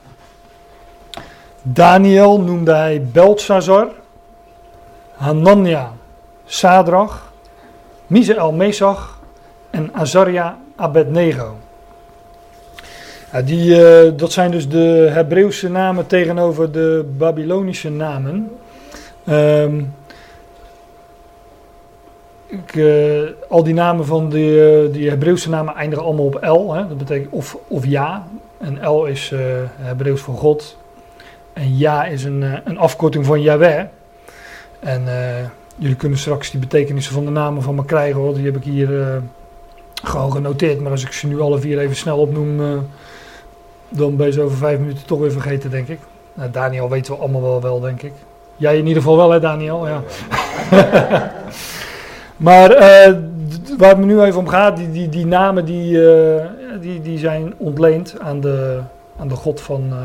[1.62, 3.89] Daniel noemde hij Beltzazar,
[5.12, 5.93] Hanania
[6.45, 7.33] Sadrach,
[8.07, 9.18] Misael Mesach
[9.70, 11.57] en Azaria Abednego.
[13.45, 18.60] Die, eh, dat zijn dus de Hebreeuwse namen tegenover de Babylonische namen.
[19.31, 19.83] Ehm,
[22.47, 26.72] ik, eh, al die namen van die, eh, die Hebreeuwse namen eindigen allemaal op L.
[26.72, 26.89] Hè?
[26.89, 28.26] Dat betekent of, of ja.
[28.59, 29.41] En L is uh,
[29.76, 30.76] Hebreeuws voor God.
[31.53, 33.85] En ja is een, een afkorting van Yahweh.
[34.81, 35.03] En
[35.76, 38.20] jullie kunnen straks die betekenissen van de namen van me krijgen.
[38.20, 38.35] Hoor.
[38.35, 39.22] Die heb ik hier
[40.03, 40.81] gewoon genoteerd.
[40.81, 42.59] Maar als ik ze nu alle vier even snel opnoem,
[43.89, 45.99] dan ben je ze over vijf minuten toch weer vergeten, denk ik.
[46.35, 48.12] Nou, Daniel weten we allemaal wel, wel, denk ik.
[48.61, 49.89] Jij in ieder geval wel, hè, Daniel?
[49.89, 50.03] Ja.
[52.47, 53.17] maar uh,
[53.79, 56.45] waar het me nu even om gaat, die, die, die namen die, uh,
[56.81, 58.81] die, die zijn ontleend aan de,
[59.19, 59.99] aan de God van, uh,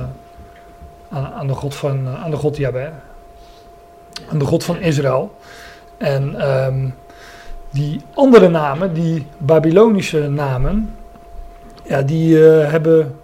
[1.17, 2.63] aan, aan, de God van, aan de God.
[4.31, 5.35] Aan de God van Israël.
[5.97, 6.95] En um,
[7.69, 10.95] die andere namen, die Babylonische namen,
[11.83, 13.15] ja, die hebben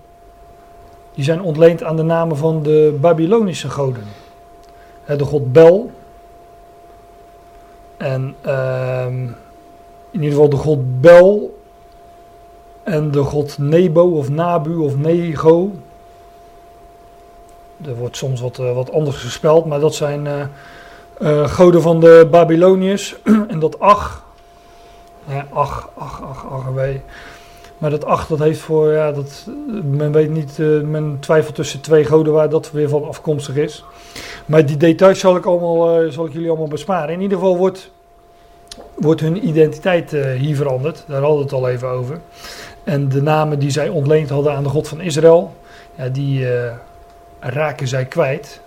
[1.14, 4.21] die zijn ontleend aan de namen van de Babylonische goden.
[5.06, 5.92] De god Bel.
[7.98, 9.36] En uh, in
[10.12, 11.60] ieder geval de god Bel.
[12.84, 15.72] En de god Nebo of Nabu of Nego.
[17.86, 20.44] Er wordt soms wat, uh, wat anders gespeld, maar dat zijn uh,
[21.22, 23.16] uh, goden van de Babyloniërs.
[23.48, 24.24] en dat Ach.
[25.28, 26.66] Ja, ach, ach, ach, ach.
[27.82, 29.48] Maar dat 8, dat heeft voor, ja, dat,
[29.84, 33.84] men weet niet, uh, men twijfelt tussen twee goden waar dat weer van afkomstig is.
[34.46, 37.14] Maar die details zal ik, allemaal, uh, zal ik jullie allemaal besparen.
[37.14, 37.92] In ieder geval wordt,
[38.96, 42.20] wordt hun identiteit hier veranderd, daar hadden we het al even over.
[42.84, 45.54] En de namen die zij ontleend hadden aan de God van Israël,
[45.96, 46.48] ja, die
[47.40, 48.62] raken zij kwijt.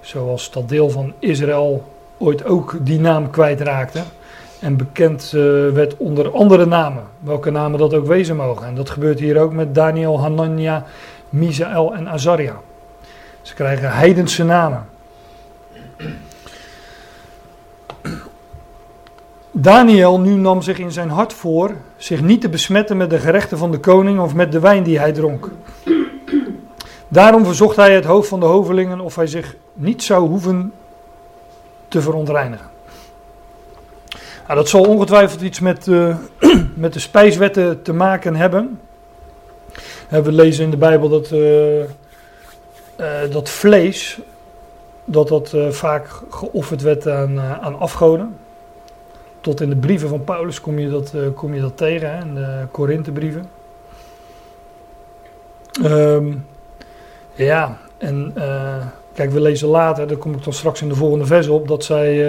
[0.00, 1.84] Zoals dat deel van Israël
[2.18, 4.02] ooit ook die naam kwijtraakte
[4.64, 7.02] en bekend uh, werd onder andere namen.
[7.20, 8.66] Welke namen dat ook wezen mogen.
[8.66, 10.84] En dat gebeurt hier ook met Daniel, Hanania,
[11.28, 12.60] Misael en Azaria.
[13.42, 14.86] Ze krijgen heidense namen.
[19.50, 23.58] Daniel nu nam zich in zijn hart voor zich niet te besmetten met de gerechten
[23.58, 25.50] van de koning of met de wijn die hij dronk.
[27.08, 30.72] Daarom verzocht hij het hoofd van de hovelingen of hij zich niet zou hoeven
[31.88, 32.73] te verontreinigen.
[34.46, 36.16] Dat zal ongetwijfeld iets met, uh,
[36.74, 38.80] met de spijswetten te maken hebben.
[40.08, 41.84] We lezen in de Bijbel dat, uh,
[43.30, 44.18] dat vlees,
[45.04, 48.36] dat dat vaak geofferd werd aan, aan afgoden.
[49.40, 52.34] Tot in de brieven van Paulus kom je dat, kom je dat tegen, hè, in
[52.34, 53.48] de Korinthebrieven.
[55.84, 56.46] Um,
[57.34, 58.32] ja, en
[59.14, 61.84] kijk, we lezen later, daar kom ik dan straks in de volgende vers op, dat
[61.84, 62.22] zij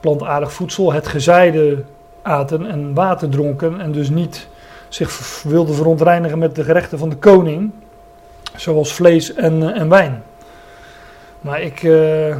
[0.00, 1.82] plantaardig voedsel, het gezeide
[2.22, 4.48] aten en water dronken en dus niet
[4.88, 7.70] zich wilden verontreinigen met de gerechten van de koning,
[8.56, 10.22] zoals vlees en, eh, en wijn.
[11.40, 12.36] Maar ik, uh,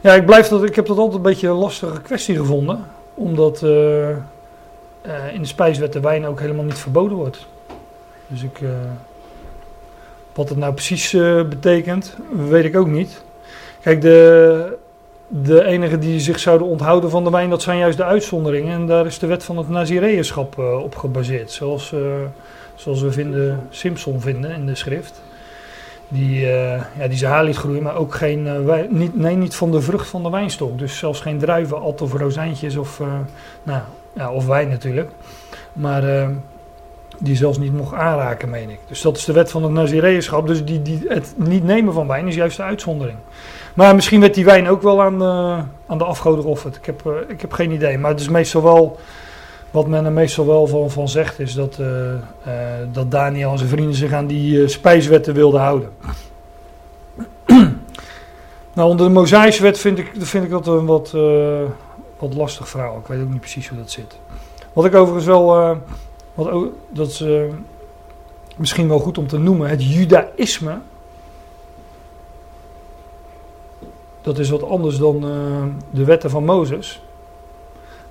[0.00, 2.84] ja, ik, blijf dat, ik heb dat altijd een beetje een lastige kwestie gevonden,
[3.14, 4.08] omdat uh,
[5.32, 7.46] in de spijswet de wijn ook helemaal niet verboden wordt.
[8.26, 8.60] Dus ik,
[10.34, 11.10] wat het nou precies
[11.48, 12.16] betekent,
[12.48, 13.22] weet ik ook niet.
[13.80, 14.76] Kijk, de,
[15.32, 18.72] de enigen die zich zouden onthouden van de wijn, dat zijn juist de uitzonderingen.
[18.72, 21.50] En daar is de wet van het Nazireënschap uh, op gebaseerd.
[21.50, 22.00] Zoals, uh,
[22.74, 25.22] zoals we vinden, Simpson vinden in de schrift.
[26.08, 28.48] Die, uh, ja, die zijn haar liet groeien, maar ook geen,
[28.88, 30.78] niet, nee, niet van de vrucht van de wijnstok.
[30.78, 33.00] Dus zelfs geen druiven, alt of rozijntjes of,
[33.62, 33.82] nou,
[34.14, 35.10] ja, of wijn natuurlijk.
[35.72, 36.30] Maar
[37.18, 38.78] die zelfs niet mocht aanraken, meen ik.
[38.86, 40.46] Dus dat is de wet van het Nazireënschap.
[40.46, 43.18] Dus die, die, het niet nemen van wijn is juist de uitzondering.
[43.80, 46.76] Maar misschien werd die wijn ook wel aan, uh, aan de afgoden geofferd.
[46.76, 47.98] Ik heb, uh, ik heb geen idee.
[47.98, 48.98] Maar het is meestal wel,
[49.70, 52.12] wat men er meestal wel van, van zegt, is dat, uh,
[52.92, 55.90] dat Daniel en zijn vrienden zich aan die spijswetten wilden houden.
[58.74, 61.10] nou, onder de Mosaïsche wet vind ik, vind ik dat een wat,
[62.18, 62.98] wat lastig verhaal.
[62.98, 64.18] Ik weet ook niet precies hoe dat zit.
[64.72, 65.78] Wat ik overigens wel,
[66.34, 67.24] wat dat is
[68.56, 70.78] misschien wel goed om te noemen, het judaïsme
[74.22, 75.30] Dat is wat anders dan uh,
[75.90, 77.02] de wetten van Mozes.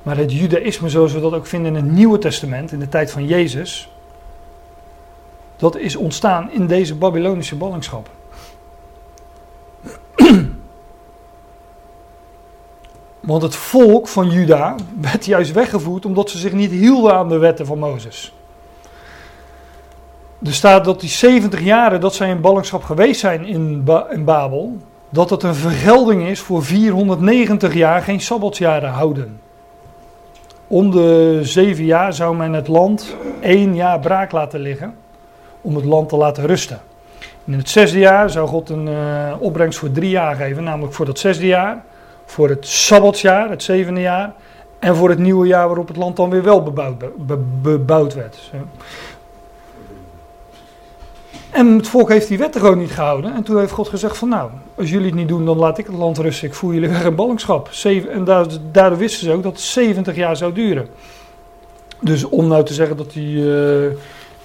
[0.04, 3.12] Maar het judaïsme zoals we dat ook vinden in het Nieuwe Testament, in de tijd
[3.12, 3.90] van Jezus,
[5.58, 8.10] dat is ontstaan in deze Babylonische ballingschap.
[13.20, 17.38] Want het volk van Juda werd juist weggevoerd omdat ze zich niet hielden aan de
[17.38, 18.34] wetten van Mozes.
[20.44, 24.78] er staat dat die 70 jaren dat zij in ballingschap geweest zijn in, in Babel,
[25.10, 29.40] dat het een vergelding is voor 490 jaar geen sabbatsjaren houden.
[30.68, 34.96] Om de zeven jaar zou men het land één jaar braak laten liggen,
[35.62, 36.80] om het land te laten rusten.
[37.46, 41.06] In het zesde jaar zou God een uh, opbrengst voor drie jaar geven, namelijk voor
[41.06, 41.84] dat zesde jaar,
[42.26, 44.34] voor het sabbatsjaar, het zevende jaar,
[44.80, 48.52] en voor het nieuwe jaar waarop het land dan weer wel bebouwd, be, bebouwd werd.
[51.50, 53.34] En het volk heeft die wetten gewoon niet gehouden.
[53.34, 55.86] En toen heeft God gezegd van nou, als jullie het niet doen, dan laat ik
[55.86, 56.48] het land rusten.
[56.48, 57.70] Ik voer jullie weg in ballingschap.
[58.10, 58.24] En
[58.72, 60.88] daardoor wisten ze ook dat het 70 jaar zou duren.
[62.02, 63.92] Dus om nou te zeggen dat, die, uh,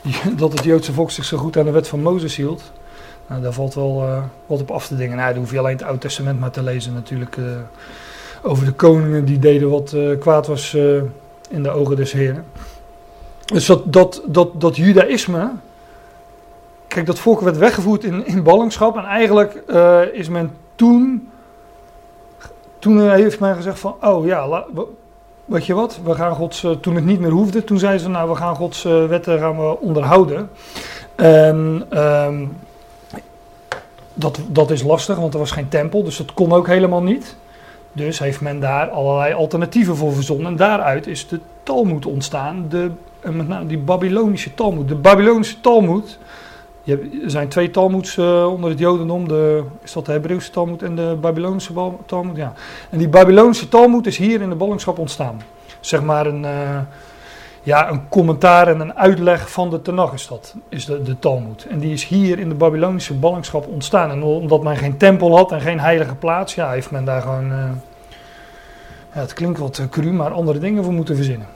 [0.36, 2.72] dat het Joodse volk zich zo goed aan de wet van Mozes hield.
[3.26, 5.16] Nou, daar valt wel uh, wat op af te dingen.
[5.16, 7.36] Nou, dan hoef je alleen het Oude Testament maar te lezen natuurlijk.
[7.36, 7.46] Uh,
[8.42, 10.74] over de koningen die deden wat kwaad was
[11.48, 12.44] in de ogen des Heren.
[13.44, 15.50] Dus dat, dat, dat judaïsme,
[16.94, 18.96] Kijk, dat volk werd weggevoerd in, in ballingschap.
[18.96, 21.28] En eigenlijk uh, is men toen.
[22.78, 23.94] Toen heeft men gezegd van.
[24.00, 24.64] Oh ja,
[25.44, 26.00] weet je wat?
[26.04, 26.62] We gaan Gods.
[26.62, 27.64] Uh, toen het niet meer hoefde.
[27.64, 28.08] Toen zeiden ze.
[28.08, 30.50] Nou, we gaan Gods uh, wetten gaan we onderhouden.
[31.14, 31.86] En.
[31.92, 32.56] Um,
[34.14, 36.04] dat, dat is lastig, want er was geen tempel.
[36.04, 37.36] Dus dat kon ook helemaal niet.
[37.92, 40.46] Dus heeft men daar allerlei alternatieven voor verzonnen.
[40.46, 42.66] En daaruit is de Talmud ontstaan.
[42.68, 42.90] De,
[43.20, 44.88] met name die Babylonische Talmud.
[44.88, 46.18] De Babylonische Talmud
[46.92, 49.28] er zijn twee Talmuds uh, onder het Jodendom.
[49.28, 51.72] De, is dat de Hebreeuwse Talmud en de Babylonische
[52.06, 52.36] Talmud?
[52.36, 52.52] Ja.
[52.90, 55.42] En die Babylonische Talmud is hier in de ballingschap ontstaan.
[55.80, 56.78] Zeg maar een, uh,
[57.62, 61.66] ja, een commentaar en een uitleg van de Tanach is dat, is de, de Talmud.
[61.70, 64.10] En die is hier in de Babylonische ballingschap ontstaan.
[64.10, 67.50] En omdat men geen tempel had en geen heilige plaats, ja, heeft men daar gewoon,
[67.50, 67.58] uh,
[69.14, 71.46] ja, het klinkt wat cru, maar andere dingen voor moeten verzinnen.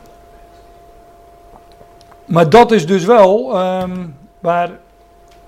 [2.25, 4.71] Maar dat is dus wel um, waar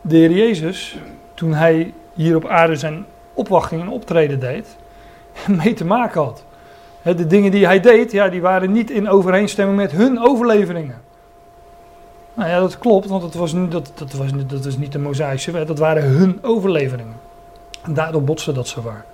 [0.00, 0.98] de Heer Jezus,
[1.34, 4.76] toen hij hier op aarde zijn opwachting en optreden deed,
[5.62, 6.44] mee te maken had.
[7.02, 11.00] De dingen die hij deed, ja, die waren niet in overeenstemming met hun overleveringen.
[12.34, 15.50] Nou ja, dat klopt, want dat was, dat, dat was, dat was niet de Mosaïsche
[15.50, 17.16] wet, dat waren hun overleveringen.
[17.82, 19.04] En daardoor botste dat zo waar.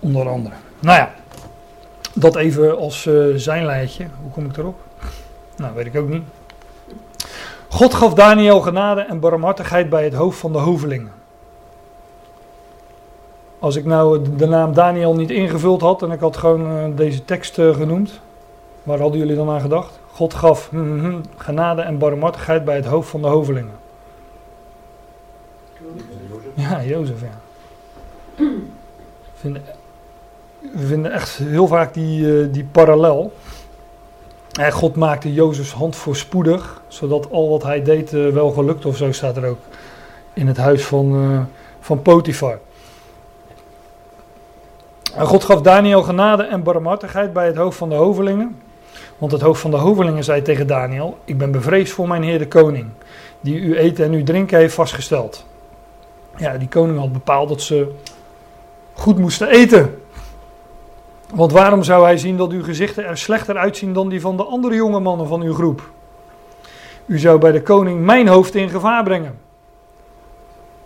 [0.00, 0.54] Onder andere.
[0.78, 1.14] Nou ja,
[2.12, 4.06] dat even als uh, zijn lijstje.
[4.22, 4.80] Hoe kom ik erop?
[5.56, 6.22] Nou, weet ik ook niet.
[7.76, 11.12] God gaf Daniel genade en barmhartigheid bij het hoofd van de hovelingen.
[13.58, 17.24] Als ik nou de naam Daniel niet ingevuld had en ik had gewoon eh, deze
[17.24, 18.20] tekst eh, genoemd,
[18.82, 19.98] waar hadden jullie dan aan gedacht?
[20.12, 23.74] God gaf hm, hm, hm, genade en barmhartigheid bij het hoofd van de hovelingen.
[26.54, 27.40] Ja, Jozef, ja.
[30.72, 33.32] We vinden, echt heel vaak die, uh, die parallel.
[34.58, 39.12] God maakte Jozefs hand voorspoedig, zodat al wat hij deed uh, wel gelukt of zo
[39.12, 39.58] staat er ook
[40.32, 41.40] in het huis van, uh,
[41.80, 42.58] van Potifar.
[45.14, 48.56] En God gaf Daniel genade en barmhartigheid bij het hoofd van de hovelingen.
[49.18, 52.38] Want het hoofd van de hovelingen zei tegen Daniel: Ik ben bevreesd voor mijn heer
[52.38, 52.86] de koning,
[53.40, 55.44] die u eten en u drinken heeft vastgesteld.
[56.36, 57.92] Ja, die koning had bepaald dat ze
[58.92, 60.00] goed moesten eten.
[61.34, 64.44] Want waarom zou hij zien dat uw gezichten er slechter uitzien dan die van de
[64.44, 65.90] andere jonge mannen van uw groep?
[67.06, 69.38] U zou bij de koning mijn hoofd in gevaar brengen.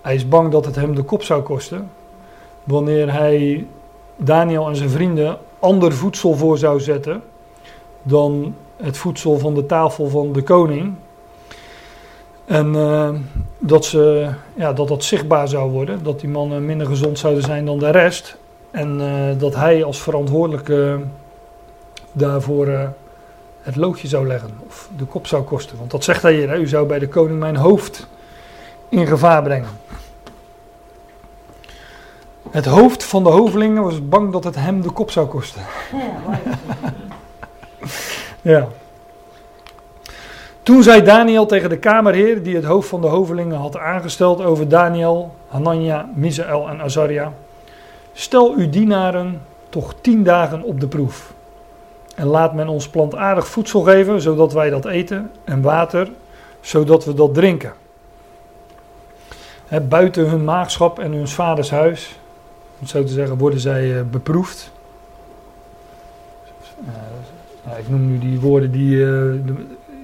[0.01, 1.91] Hij is bang dat het hem de kop zou kosten.
[2.65, 3.67] Wanneer hij
[4.17, 7.23] Daniel en zijn vrienden ander voedsel voor zou zetten
[8.03, 10.95] dan het voedsel van de tafel van de koning.
[12.45, 13.09] En uh,
[13.59, 17.65] dat, ze, ja, dat dat zichtbaar zou worden, dat die mannen minder gezond zouden zijn
[17.65, 18.37] dan de rest.
[18.71, 21.01] En uh, dat hij als verantwoordelijke
[22.13, 22.89] daarvoor uh,
[23.63, 25.79] het loodje zou leggen of de kop zou kosten.
[25.79, 26.57] Want dat zegt hij hier, hè?
[26.57, 28.07] u zou bij de koning mijn hoofd
[28.89, 29.69] in gevaar brengen.
[32.51, 35.63] Het hoofd van de hovelingen was bang dat het hem de kop zou kosten.
[35.93, 36.41] Ja.
[38.53, 38.69] ja.
[40.63, 44.69] Toen zei Daniel tegen de kamerheer die het hoofd van de hovelingen had aangesteld over
[44.69, 47.33] Daniel, Hanania, Misael en Azaria.
[48.21, 51.33] Stel uw dienaren toch tien dagen op de proef.
[52.15, 56.11] En laat men ons plantaardig voedsel geven, zodat wij dat eten, en water,
[56.61, 57.73] zodat we dat drinken.
[59.89, 62.19] buiten hun maagschap en hun vaders huis,
[62.81, 64.71] om zo te zeggen, worden zij uh, beproefd.
[67.67, 69.55] Uh, ik noem nu die woorden die, de,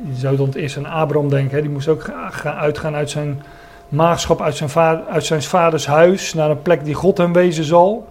[0.04, 1.60] je zou dan eerst aan Abraham denken.
[1.62, 3.42] Die moest ook gaan uitgaan uit zijn
[3.88, 7.64] maagschap uit zijn, vader, uit zijn vaders huis naar een plek die God hem wezen
[7.64, 8.08] zal.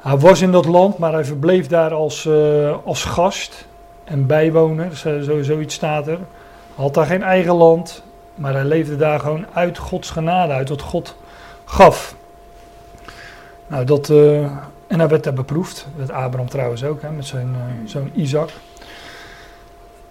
[0.00, 3.66] Hij was in dat land, maar hij verbleef daar als, uh, als gast
[4.04, 6.18] en bijwoner, zo, zoiets staat er.
[6.74, 8.02] Had daar geen eigen land,
[8.34, 11.16] Maar hij leefde daar gewoon uit Gods genade, uit wat God
[11.64, 12.14] gaf.
[13.66, 14.42] Nou, dat, eh,
[14.86, 15.86] en hij werd daar beproefd.
[15.96, 18.48] Met Abraham trouwens ook, hè, met zijn uh, zoon Isaac.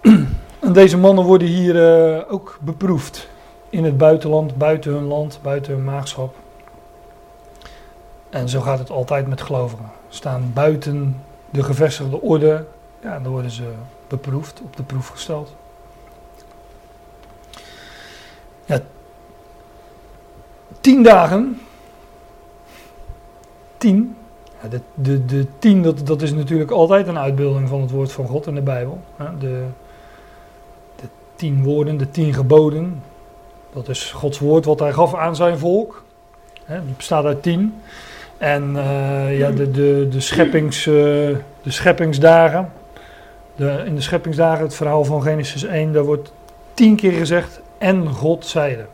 [0.60, 3.28] en deze mannen worden hier ook beproefd.
[3.70, 6.34] In het buitenland, buiten hun land, buiten hun maagschap.
[8.30, 9.90] En zo gaat het altijd met gelovigen.
[10.08, 12.64] Staan buiten de gevestigde orde.
[13.02, 13.72] Ja, dan worden ze
[14.08, 15.54] beproefd, op de proef gesteld.
[18.64, 18.80] Ja,
[20.80, 21.60] tien dagen.
[23.76, 24.16] Tien.
[24.62, 28.12] Ja, de, de, de tien, dat, dat is natuurlijk altijd een uitbeelding van het woord
[28.12, 29.00] van God in de Bijbel.
[29.38, 29.64] De,
[30.96, 33.02] de tien woorden, de tien geboden.
[33.72, 36.04] Dat is Gods woord wat hij gaf aan zijn volk.
[36.64, 37.74] Het bestaat uit tien.
[38.38, 40.94] En uh, ja, de, de, de, scheppings, uh,
[41.62, 42.72] de scheppingsdagen.
[43.56, 46.32] De, in de scheppingsdagen, het verhaal van Genesis 1, daar wordt
[46.74, 48.86] tien keer gezegd en God zeide.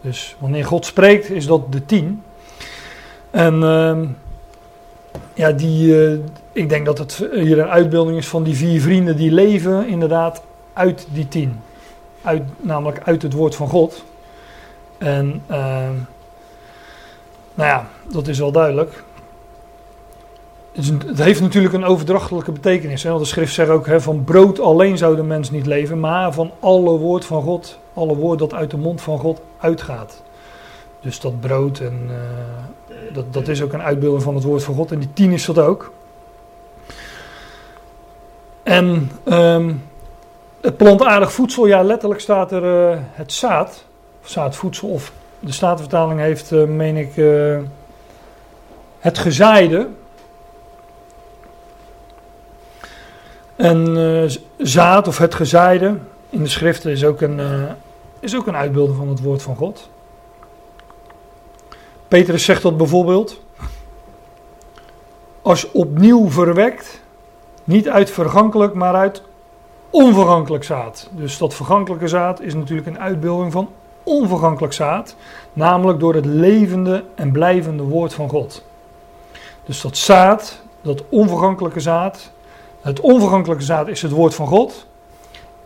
[0.00, 2.22] Dus wanneer God spreekt, is dat de tien.
[3.30, 3.98] En uh,
[5.34, 6.18] ja, die, uh,
[6.52, 10.42] ik denk dat het hier een uitbeelding is van die vier vrienden die leven inderdaad
[10.72, 11.60] uit die tien.
[12.22, 14.04] Uit, namelijk uit het woord van God.
[14.98, 15.94] En ehm,
[17.54, 19.02] nou ja, dat is wel duidelijk.
[21.06, 23.02] Het heeft natuurlijk een overdrachtelijke betekenis.
[23.02, 23.10] Hè?
[23.10, 26.32] Want de schrift zegt ook: hè, van brood alleen zou de mens niet leven, maar
[26.32, 30.22] van alle woord van God, alle woord dat uit de mond van God uitgaat.
[31.00, 34.74] Dus dat brood, en, uh, dat, dat is ook een uitbeelding van het woord van
[34.74, 34.92] God.
[34.92, 35.92] En die tien is dat ook.
[38.62, 39.82] En um,
[40.60, 43.84] het plantaardig voedsel, ja, letterlijk staat er uh, het zaad,
[44.22, 47.12] zaadvoedsel, of de Statenvertaling heeft, uh, meen ik,
[48.98, 49.88] het gezaaide.
[53.56, 55.96] En zaad of het gezaaide
[56.30, 57.40] in de schriften is ook, een,
[58.18, 59.88] is ook een uitbeelding van het woord van God.
[62.08, 63.40] Petrus zegt dat bijvoorbeeld.
[65.42, 67.00] Als opnieuw verwekt,
[67.64, 69.22] niet uit vergankelijk, maar uit
[69.90, 71.08] onvergankelijk zaad.
[71.12, 73.68] Dus dat vergankelijke zaad is natuurlijk een uitbeelding van
[74.02, 75.16] onvergankelijk zaad,
[75.52, 78.64] namelijk door het levende en blijvende woord van God.
[79.64, 82.30] Dus dat zaad, dat onvergankelijke zaad,
[82.80, 84.86] het onvergankelijke zaad is het woord van God.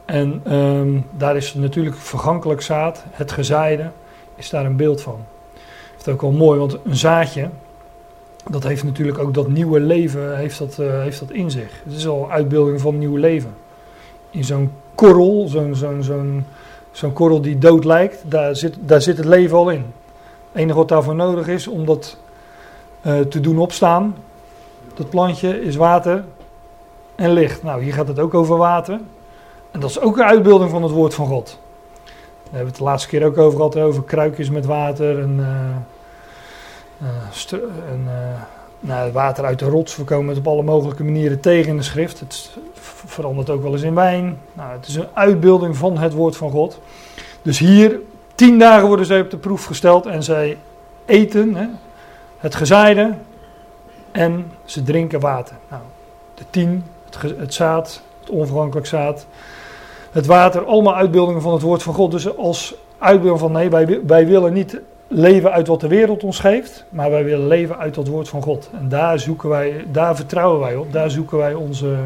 [0.05, 3.91] En um, daar is natuurlijk vergankelijk zaad, het gezaaide,
[4.35, 5.25] is daar een beeld van.
[5.97, 7.49] Het is ook wel mooi, want een zaadje,
[8.51, 11.81] dat heeft natuurlijk ook dat nieuwe leven, heeft dat, uh, heeft dat in zich.
[11.85, 13.55] Het is al een uitbeelding van nieuw leven.
[14.35, 15.49] In zo'n korrel,
[16.93, 19.85] zo'n korrel die dood lijkt, daar zit, daar zit het leven al in.
[20.53, 22.17] Het enige wat daarvoor nodig is om dat
[23.03, 24.17] uh, te doen opstaan,
[24.95, 26.25] dat plantje, is water
[27.15, 27.63] en licht.
[27.63, 29.01] Nou, hier gaat het ook over water.
[29.71, 31.59] En dat is ook een uitbeelding van het woord van God.
[32.05, 32.13] Daar
[32.43, 37.07] hebben we het de laatste keer ook over gehad, over kruikjes met water en, uh,
[37.91, 38.09] en
[38.87, 39.97] nou, water uit de rots.
[39.97, 42.21] We komen het op alle mogelijke manieren tegen in de schrift.
[42.21, 42.51] Het
[43.07, 44.39] verandert ook wel eens in wijn.
[44.53, 46.81] Nou, het is een uitbeelding van het woord van God.
[47.43, 47.99] Dus hier,
[48.35, 50.59] tien dagen worden zij op de proef gesteld en zij
[51.05, 51.67] eten hè,
[52.39, 53.15] het gezaaide
[54.13, 55.57] en ze drinken water.
[55.69, 55.83] Nou,
[56.35, 56.85] de tien
[57.39, 59.27] het zaad, het onvergankelijk zaad,
[60.11, 62.11] het water, allemaal uitbeeldingen van het woord van God.
[62.11, 64.81] Dus als uitbeelding van nee, wij, wij willen niet
[65.15, 68.43] leven uit wat de wereld ons geeft, maar wij willen leven uit het woord van
[68.43, 68.71] God.
[68.73, 71.97] En daar zoeken wij, daar vertrouwen wij op, daar zoeken wij onze,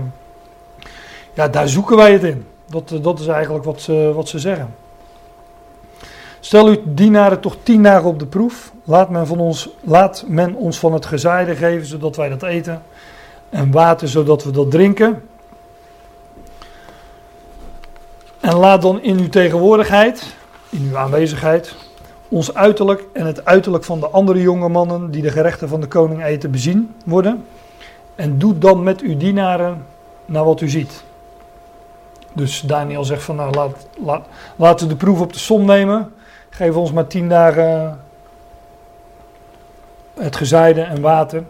[1.33, 2.47] ja, daar zoeken wij het in.
[2.67, 4.75] Dat, dat is eigenlijk wat ze, wat ze zeggen.
[6.41, 8.73] Stel uw dienaren toch tien dagen op de proef.
[8.85, 12.83] Laat men, van ons, laat men ons van het gezaaide geven, zodat wij dat eten
[13.51, 15.23] en water zodat we dat drinken.
[18.41, 20.35] En laat dan in uw tegenwoordigheid,
[20.69, 21.75] in uw aanwezigheid,
[22.29, 25.87] ons uiterlijk en het uiterlijk van de andere jonge mannen die de gerechten van de
[25.87, 27.45] koning eten bezien worden.
[28.15, 29.85] En doe dan met uw dienaren
[30.25, 31.03] naar wat u ziet.
[32.33, 34.27] Dus Daniel zegt van nou laat, laat,
[34.57, 36.13] laten we de proef op de som nemen.
[36.51, 38.01] Geef ons maar tien dagen
[40.15, 41.43] het gezaaide en water.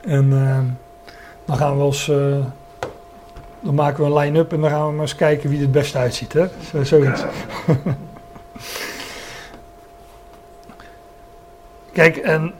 [0.00, 0.58] En uh,
[1.44, 2.36] dan gaan we eens, uh,
[3.60, 5.72] dan maken we een line-up en dan gaan we maar eens kijken wie er het
[5.72, 6.32] beste uitziet.
[6.32, 6.46] Hè?
[6.70, 7.24] Zo, zoiets.
[11.94, 12.52] Kijk, en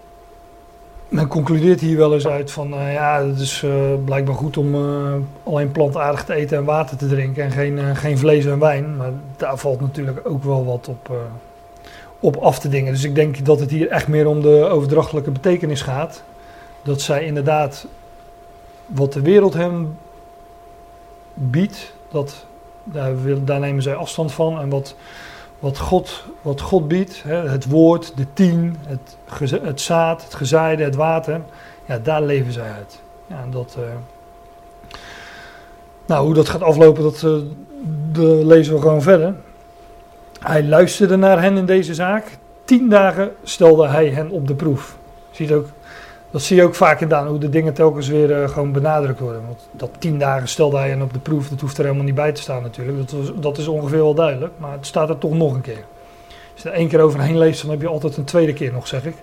[1.08, 3.72] men concludeert hier wel eens uit van, uh, ja, het is uh,
[4.04, 4.74] blijkbaar goed om
[5.42, 8.96] alleen plantaardig te eten en water te drinken en geen, geen vlees en wijn.
[8.96, 11.10] Maar daar valt natuurlijk ook wel wat op,
[12.20, 12.92] op af te dingen.
[12.92, 16.22] Dus ik denk dat het hier echt meer om de overdrachtelijke betekenis gaat.
[16.82, 17.86] Dat zij inderdaad
[18.86, 19.96] wat de wereld hem
[21.34, 22.46] biedt, dat,
[22.84, 23.12] daar,
[23.44, 24.60] daar nemen zij afstand van.
[24.60, 24.94] En wat,
[25.64, 29.16] wat God, wat God biedt, hè, het woord, de tien, het,
[29.62, 31.40] het zaad, het gezaaide, het water,
[31.84, 33.00] ja, daar leven zij uit.
[33.26, 33.84] Ja, en dat, eh,
[36.06, 37.36] nou, hoe dat gaat aflopen, dat eh,
[38.12, 39.34] de lezen we gewoon verder.
[40.40, 42.38] Hij luisterde naar hen in deze zaak.
[42.64, 44.96] Tien dagen stelde hij hen op de proef.
[45.30, 45.66] Ziet ook,
[46.34, 49.20] dat zie je ook vaak in Daan, hoe de dingen telkens weer eh, gewoon benadrukt
[49.20, 49.42] worden.
[49.46, 52.14] Want dat tien dagen stelde hij hen op de proef, dat hoeft er helemaal niet
[52.14, 52.98] bij te staan natuurlijk.
[52.98, 55.84] Dat, was, dat is ongeveer wel duidelijk, maar het staat er toch nog een keer.
[56.52, 58.86] Als je er één keer overheen leest, dan heb je altijd een tweede keer nog,
[58.86, 59.14] zeg ik.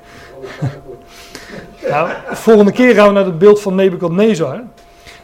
[1.90, 4.64] nou, de volgende keer gaan we naar het beeld van Nebukadnezar.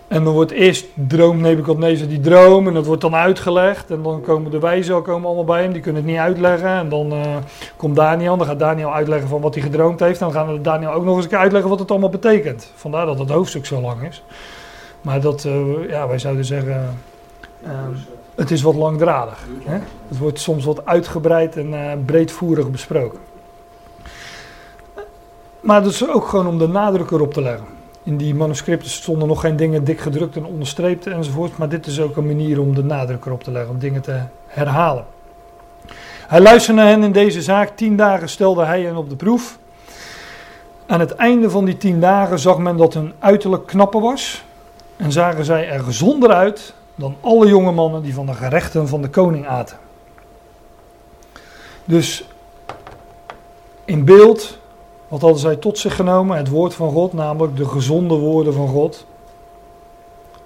[0.08, 3.91] En dan wordt eerst droomt Nebukadnezar die droom en dat wordt dan uitgelegd.
[3.91, 6.70] En dan komen de wijzen komen allemaal bij hem, die kunnen het niet uitleggen.
[6.70, 7.36] En dan eh,
[7.76, 10.20] komt Daniel, dan gaat Daniel uitleggen van wat hij gedroomd heeft.
[10.20, 12.72] Dan gaan Daniel ook nog eens een keer uitleggen wat het allemaal betekent.
[12.76, 14.24] Vandaar dat het hoofdstuk zo lang is.
[15.01, 16.97] Maar dat, eh, ja, wij zouden zeggen,
[17.64, 17.72] eh,
[18.36, 19.47] het is wat langdradig.
[19.64, 19.78] Hè?
[20.08, 23.20] Het wordt soms wat uitgebreid en breedvoerig besproken.
[25.60, 27.76] Maar dat is ook gewoon om de nadruk erop te leggen.
[28.08, 31.58] In die manuscripten stonden nog geen dingen dik gedrukt en onderstreept enzovoort.
[31.58, 34.20] Maar dit is ook een manier om de nadruk erop te leggen, om dingen te
[34.47, 35.05] herhalen.
[36.28, 37.76] Hij luisterde naar hen in deze zaak.
[37.76, 39.58] Tien dagen stelde hij hen op de proef.
[40.86, 44.43] Aan het einde van die tien dagen zag men dat hun uiterlijk knapper was.
[44.97, 49.01] En zagen zij er gezonder uit dan alle jonge mannen die van de gerechten van
[49.01, 49.78] de koning aten.
[51.86, 52.28] Dus
[53.86, 54.60] in beeld
[55.08, 56.38] wat hadden zij tot zich genomen?
[56.38, 59.05] Het woord van God, namelijk de gezonde woorden van God.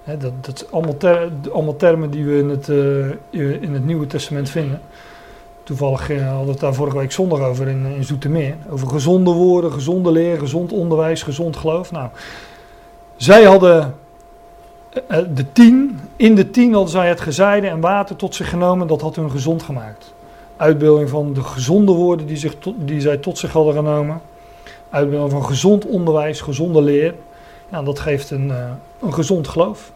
[0.03, 4.49] Dat, dat zijn allemaal, allemaal termen die we in het, eh, in het Nieuwe Testament
[4.49, 4.81] vinden.
[5.63, 8.55] Toevallig eh, hadden we het daar vorige week zondag over in, in Zoetermeer.
[8.69, 11.91] Over gezonde woorden, gezonde leer, gezond onderwijs, gezond geloof.
[11.91, 12.09] Nou,
[13.15, 13.95] zij hadden
[14.89, 18.49] eh, eh, de tien, in de tien hadden zij het gezaaide en water tot zich
[18.49, 18.87] genomen.
[18.87, 20.13] Dat had hun gezond gemaakt.
[20.57, 24.21] Uitbeelding van de gezonde woorden die, zich die zij tot zich hadden genomen
[24.91, 27.15] uitbeelding van gezond onderwijs, gezonde leer.
[27.69, 29.91] Ja, dat geeft een, eh, een gezond geloof.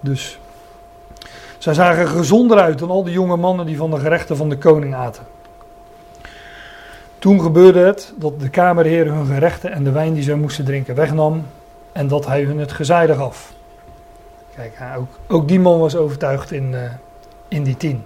[0.00, 0.38] Dus
[1.58, 4.48] zij zagen er gezonder uit dan al die jonge mannen die van de gerechten van
[4.48, 5.22] de koning aten.
[7.18, 10.94] Toen gebeurde het dat de kamerheer hun gerechten en de wijn die zij moesten drinken
[10.94, 11.46] wegnam
[11.92, 13.52] en dat hij hun het gezaaide gaf.
[14.54, 16.92] Kijk, ook, ook die man was overtuigd in, eh,
[17.48, 18.04] in die tien.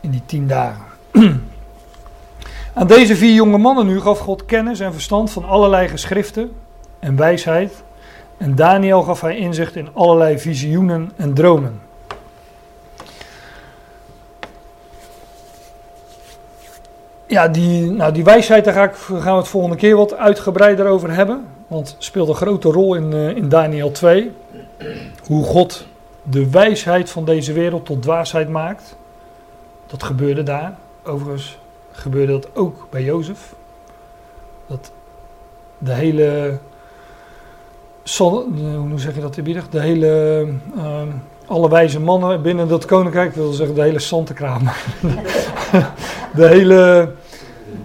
[0.00, 0.84] In die tien dagen.
[2.78, 6.52] Aan deze vier jonge mannen nu gaf God kennis en verstand van allerlei geschriften
[6.98, 7.82] en wijsheid.
[8.36, 11.80] En Daniel gaf hij inzicht in allerlei visioenen en dromen.
[17.26, 20.86] Ja, die, nou die wijsheid, daar ga ik, gaan we het volgende keer wat uitgebreider
[20.86, 21.46] over hebben.
[21.66, 24.32] Want speelt een grote rol in, uh, in Daniel 2.
[25.26, 25.86] Hoe God
[26.22, 28.96] de wijsheid van deze wereld tot dwaasheid maakt.
[29.86, 30.74] Dat gebeurde daar.
[31.04, 31.58] Overigens
[31.96, 33.54] gebeurde dat ook bij Jozef.
[34.66, 34.92] Dat
[35.78, 36.58] de hele.
[38.18, 39.68] Hoe zeg je dat eerbiedig?
[39.68, 40.46] De hele.
[40.76, 41.02] Uh,
[41.46, 44.62] alle wijze mannen binnen dat koninkrijk, wil zeggen de hele Santekraam.
[46.34, 47.10] de hele.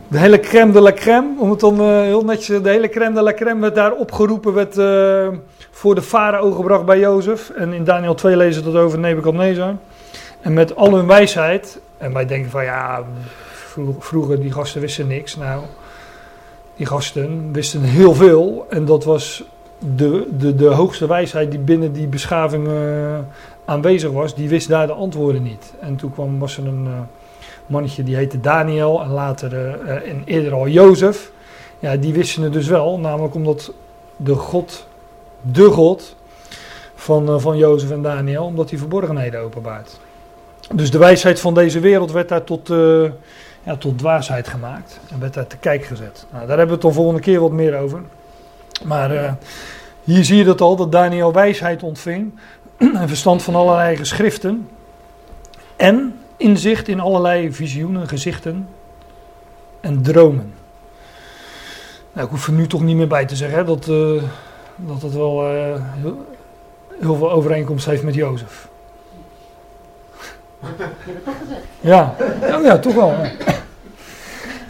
[0.07, 3.15] De hele crème de la crème, om het dan uh, heel netjes, de hele crème
[3.15, 5.27] de la crème werd daar opgeroepen, werd uh,
[5.71, 7.49] voor de farao gebracht bij Jozef.
[7.49, 9.75] En in Daniel 2 lezen we dat over Nebukadnezar.
[10.41, 13.03] En met al hun wijsheid, en wij denken van ja,
[13.99, 15.35] vroeger die gasten wisten niks.
[15.35, 15.63] Nou,
[16.75, 18.65] die gasten wisten heel veel.
[18.69, 19.43] En dat was
[19.95, 23.17] de, de, de hoogste wijsheid die binnen die beschaving uh,
[23.65, 24.35] aanwezig was.
[24.35, 25.73] Die wist daar de antwoorden niet.
[25.79, 26.99] En toen kwam, was er een uh,
[27.65, 29.01] mannetje die heette Daniel.
[29.01, 31.31] En later uh, en eerder al Jozef.
[31.79, 32.99] Ja, die wisten het dus wel.
[32.99, 33.73] Namelijk omdat
[34.15, 34.87] de God,
[35.41, 36.15] de God
[36.95, 39.99] van, van Jozef en Daniel, omdat hij verborgenheden openbaart.
[40.73, 42.69] Dus de wijsheid van deze wereld werd daar tot
[43.63, 46.25] ja, tot dwaasheid gemaakt en werd daar te kijk gezet.
[46.31, 48.01] Nou, daar hebben we het de volgende keer wat meer over.
[48.83, 49.31] Maar uh,
[50.03, 52.39] hier zie je dat al, dat Daniel wijsheid ontving
[52.77, 54.69] en verstand van allerlei geschriften
[55.75, 58.67] en inzicht in allerlei visioenen, gezichten
[59.79, 60.53] en dromen.
[62.13, 64.23] Nou, ik hoef er nu toch niet meer bij te zeggen dat, uh,
[64.75, 66.25] dat het wel uh, heel,
[66.99, 68.69] heel veel overeenkomst heeft met Jozef.
[71.79, 72.15] Ja,
[72.63, 73.13] ja, toch wel.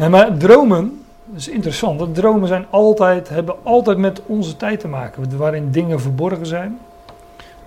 [0.09, 2.15] Maar dromen, dat is interessant.
[2.15, 6.79] Dromen zijn altijd, hebben altijd met onze tijd te maken, waarin dingen verborgen zijn.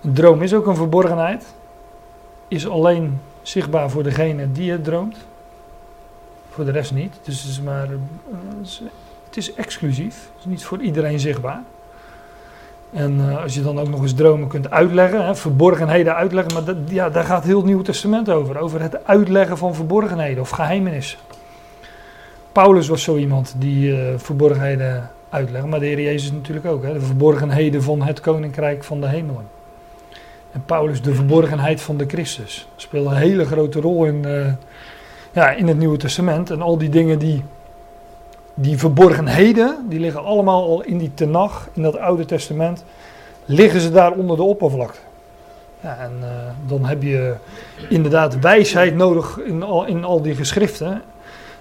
[0.02, 1.44] Een droom is ook een verborgenheid.
[2.48, 5.16] Is alleen zichtbaar voor degene die het droomt.
[6.50, 7.14] Voor de rest niet.
[7.22, 7.88] Dus het is maar.
[9.24, 10.14] Het is exclusief.
[10.14, 11.62] Het is niet voor iedereen zichtbaar.
[12.94, 16.64] En eh, als je dan ook nog eens dromen kunt uitleggen, hè, verborgenheden uitleggen, maar
[16.64, 18.58] dat, ja, daar gaat heel het Nieuwe Testament over.
[18.58, 21.18] Over het uitleggen van verborgenheden of geheimenissen.
[22.52, 26.82] Paulus was zo iemand die uh, verborgenheden uitlegde, maar de Heer Jezus natuurlijk ook.
[26.82, 29.46] Hè, de verborgenheden van het koninkrijk van de hemelen.
[30.52, 34.46] En Paulus, de verborgenheid van de Christus, speelt een hele grote rol in, uh,
[35.32, 36.50] ja, in het Nieuwe Testament.
[36.50, 37.42] En al die dingen die
[38.54, 42.84] die verborgenheden, die liggen allemaal al in die tenag, in dat Oude Testament,
[43.44, 44.98] liggen ze daar onder de oppervlakte.
[45.80, 46.28] Ja, en uh,
[46.66, 47.34] dan heb je
[47.88, 51.02] inderdaad wijsheid nodig in al, in al die geschriften.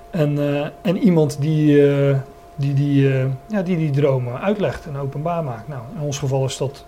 [0.10, 2.18] En, uh, en iemand die, uh,
[2.56, 3.10] die, die,
[3.48, 5.68] ja, die die dromen uitlegt en openbaar maakt.
[5.68, 6.86] Nou, in ons geval is dat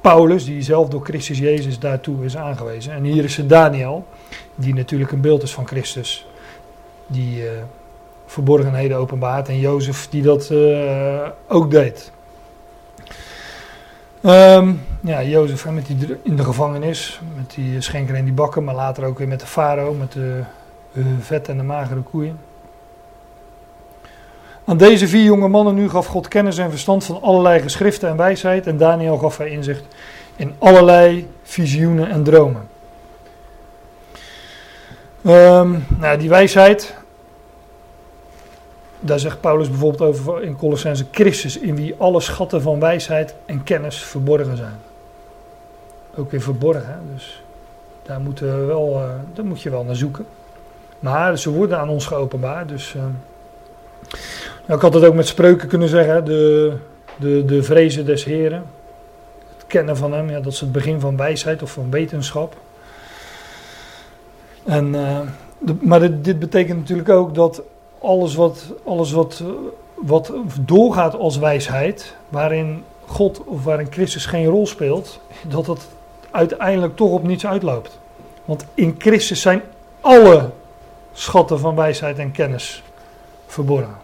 [0.00, 2.92] Paulus, die zelf door Christus Jezus daartoe is aangewezen.
[2.92, 4.06] En hier is het Daniel,
[4.54, 6.26] die natuurlijk een beeld is van Christus.
[7.06, 7.42] Die
[8.26, 9.48] verborgenheden openbaart.
[9.48, 12.12] En Jozef die dat uh, ook deed.
[14.22, 18.74] Um, ja, Jozef met die in de gevangenis, met die schenker en die bakken, maar
[18.74, 20.40] later ook weer met de farao, met de
[20.92, 22.38] uh, vet en de magere koeien.
[24.64, 28.16] Aan deze vier jonge mannen nu gaf God kennis en verstand van allerlei geschriften en
[28.16, 28.66] wijsheid.
[28.66, 29.84] En Daniel gaf hij inzicht
[30.36, 32.68] in allerlei visioenen en dromen.
[35.22, 36.94] Um, nou, die wijsheid,
[39.00, 43.62] daar zegt Paulus bijvoorbeeld over in Colossense Christus, in wie alle schatten van wijsheid en
[43.64, 44.78] kennis verborgen zijn.
[46.16, 47.42] Ook weer verborgen, dus
[48.02, 50.26] daar, moeten we wel, uh, daar moet je wel naar zoeken.
[50.98, 52.94] Maar ze worden aan ons geopenbaard, dus...
[54.66, 56.76] Nou, ik had het ook met spreuken kunnen zeggen, de,
[57.16, 58.64] de, de vrezen des Heren.
[59.56, 62.56] Het kennen van hem, ja, dat is het begin van wijsheid of van wetenschap.
[64.64, 64.92] En,
[65.58, 67.62] de, maar dit betekent natuurlijk ook dat
[68.00, 69.42] alles wat, alles wat,
[69.94, 75.86] wat doorgaat als wijsheid, waarin God of waarin Christus geen rol speelt, dat dat
[76.30, 77.98] uiteindelijk toch op niets uitloopt.
[78.44, 79.62] Want in Christus zijn
[80.00, 80.50] alle
[81.12, 82.82] schatten van wijsheid en kennis
[83.46, 83.96] verborgen.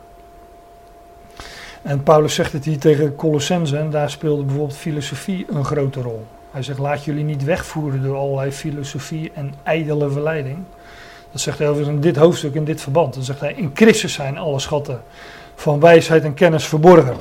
[1.82, 6.27] En Paulus zegt het hier tegen Colossense en daar speelde bijvoorbeeld filosofie een grote rol.
[6.51, 10.59] Hij zegt: laat jullie niet wegvoeren door allerlei filosofie en ijdele verleiding.
[11.33, 13.15] Dat zegt hij over in dit hoofdstuk, in dit verband.
[13.15, 15.03] Dan zegt hij, in Christus zijn alle schatten
[15.55, 17.17] van wijsheid en kennis verborgen.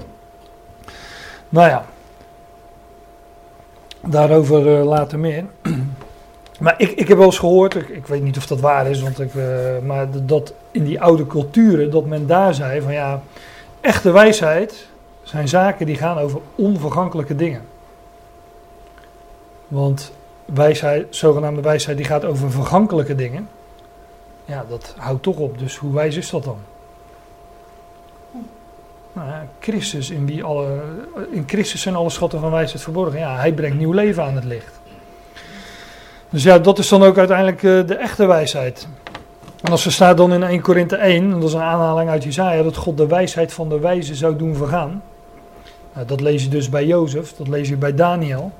[1.50, 1.86] Nou ja,
[4.02, 5.46] daarover uh, later meer.
[6.60, 9.02] Maar ik, ik heb wel eens gehoord, ik, ik weet niet of dat waar is,
[9.02, 9.46] want ik, uh,
[9.86, 13.22] maar dat in die oude culturen, dat men daar zei van ja,
[13.80, 14.88] echte wijsheid
[15.24, 17.62] zijn zaken die gaan over onvergankelijke dingen.
[19.68, 20.12] Want
[20.46, 23.48] wijsheid, zogenaamde wijsheid, die gaat over vergankelijke dingen
[24.52, 25.60] ja, dat houdt toch op.
[25.60, 26.58] Dus hoe wijs is dat dan?
[29.14, 30.82] Nou ja, Christus, in, wie alle,
[31.32, 33.20] in Christus zijn alle schatten van wijsheid verborgen.
[33.20, 34.80] Ja, hij brengt nieuw leven aan het licht.
[36.30, 38.88] Dus ja, dat is dan ook uiteindelijk uh, de echte wijsheid.
[39.62, 42.64] En als er staat dan in 1 Korinthe 1, dat is een aanhaling uit Jezaja,
[42.64, 45.04] dat God de wijsheid van de wijze zou doen vergaan.
[45.94, 48.52] Nou, dat lees je dus bij Jozef, dat lees je bij Daniel.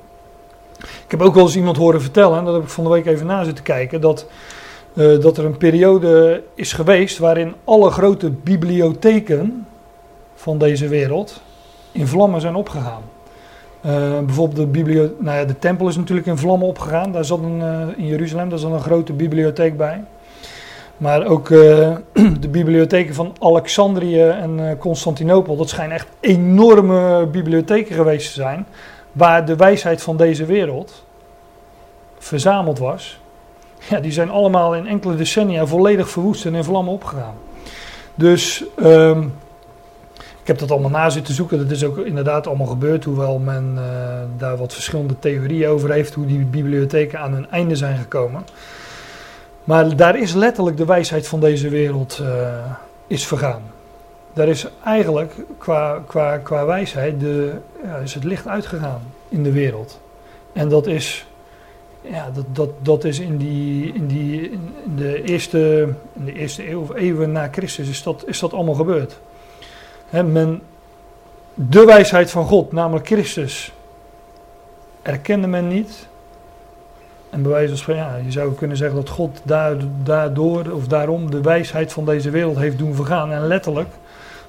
[0.78, 3.06] Ik heb ook wel eens iemand horen vertellen, en dat heb ik van de week
[3.06, 4.26] even na zitten kijken, dat
[4.94, 9.66] uh, dat er een periode is geweest waarin alle grote bibliotheken
[10.34, 11.42] van deze wereld
[11.92, 13.02] in vlammen zijn opgegaan.
[13.86, 17.12] Uh, bijvoorbeeld de, biblio nou ja, de tempel is natuurlijk in vlammen opgegaan.
[17.12, 20.04] Daar zat een, uh, in Jeruzalem daar zat een grote bibliotheek bij.
[20.96, 21.48] Maar ook
[22.40, 28.66] de bibliotheken van Alexandrië en Constantinopel, dat schijnen echt enorme bibliotheken geweest te zijn.
[29.12, 31.04] Waar de wijsheid van deze wereld
[32.18, 33.20] verzameld was
[33.88, 37.34] ja, die zijn allemaal in enkele decennia volledig verwoest en in vlammen opgegaan.
[38.14, 39.32] Dus um,
[40.40, 41.58] ik heb dat allemaal na zitten zoeken.
[41.58, 43.82] Dat is ook inderdaad allemaal gebeurd, hoewel men uh,
[44.36, 48.44] daar wat verschillende theorieën over heeft, hoe die bibliotheken aan hun einde zijn gekomen.
[49.64, 52.28] Maar daar is letterlijk de wijsheid van deze wereld uh,
[53.06, 53.62] is vergaan.
[54.32, 57.52] Daar is eigenlijk qua, qua, qua wijsheid de,
[58.02, 60.00] is het licht uitgegaan in de wereld.
[60.52, 61.26] En dat is
[62.02, 64.58] ja, dat, dat, dat is in, die, in, die,
[64.96, 69.20] de eerste, de eerste eeuw of eeuwen na Christus is dat, is dat allemaal gebeurd.
[70.08, 70.62] He, men,
[71.54, 73.72] de wijsheid van God, namelijk Christus,
[75.02, 76.08] erkende men niet.
[77.30, 79.40] En bij wijze van, ja, je zou kunnen zeggen dat God
[80.02, 83.32] daardoor of daarom de wijsheid van deze wereld heeft doen vergaan.
[83.32, 83.88] En letterlijk,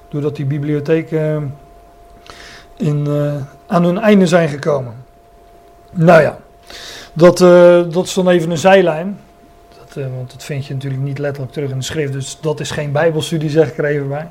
[0.08, 1.54] doordat die bibliotheken
[2.76, 3.34] in, uh,
[3.66, 4.94] aan hun einde zijn gekomen.
[5.90, 6.38] Nou ja.
[7.16, 9.18] Dat, uh, dat is dan even een zijlijn.
[9.78, 12.12] Dat, uh, want dat vind je natuurlijk niet letterlijk terug in de schrift.
[12.12, 14.28] Dus dat is geen bijbelstudie, zeg ik er even bij.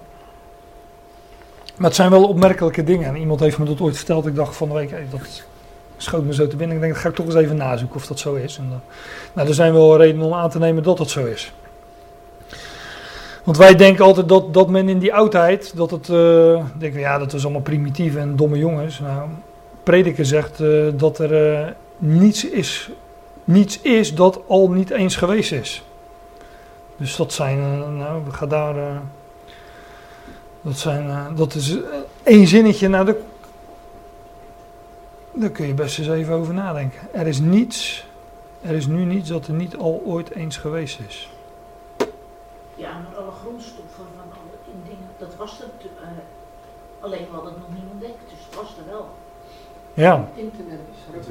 [1.76, 3.07] Maar het zijn wel opmerkelijke dingen.
[3.07, 4.26] En iemand heeft me dat ooit verteld.
[4.26, 5.43] Ik dacht van de week, hey, dat
[5.97, 6.76] schoot me zo te binnen.
[6.76, 8.57] Ik denk, dat ga ik toch eens even nazoeken of dat zo is.
[8.57, 8.81] En dan,
[9.34, 11.53] nou, er zijn wel redenen om aan te nemen dat dat zo is.
[13.43, 16.15] Want wij denken altijd dat, dat men in die oudheid, dat het, uh,
[16.77, 18.99] denken we, ja, dat was allemaal primitieve en domme jongens.
[18.99, 19.30] Nou,
[19.84, 20.64] prediker zegt
[20.97, 22.90] dat er niets, is,
[23.44, 25.84] niets is dat al niet eens geweest is.
[26.98, 27.60] Dus dat zijn,
[27.98, 29.02] nou, we gaan daar,
[30.62, 31.78] dat zijn, dat is
[32.24, 33.16] één zinnetje, nou, daar,
[35.32, 37.00] daar kun je best eens even over nadenken.
[37.12, 38.06] Er is niets,
[38.62, 41.30] er is nu niets dat er niet al ooit eens geweest is.
[42.76, 46.08] Ja, maar alle grondstoffen van alle dingen, dat was er uh,
[47.00, 49.10] alleen we hadden het nog niet ontdekt, dus het was er wel.
[49.94, 50.28] Ja.
[50.36, 51.28] Internet is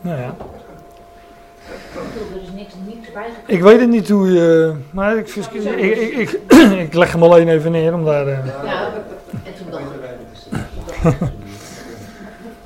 [0.00, 0.34] Nou ja.
[1.94, 3.54] Er is niks, niks bijgekomen.
[3.54, 4.74] Ik weet het niet hoe je.
[4.90, 6.40] Maar ik, ik, ik, ik,
[6.86, 8.26] ik leg hem alleen even neer om daar.
[8.26, 8.38] Uh...
[8.64, 8.88] Ja,
[9.44, 11.28] en toen dacht ik.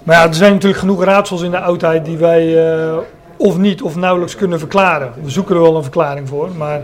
[0.04, 2.96] Maar ja, er zijn natuurlijk genoeg raadsels in de oudheid die wij uh,
[3.36, 5.12] of niet of nauwelijks kunnen verklaren.
[5.22, 6.82] We zoeken er wel een verklaring voor, maar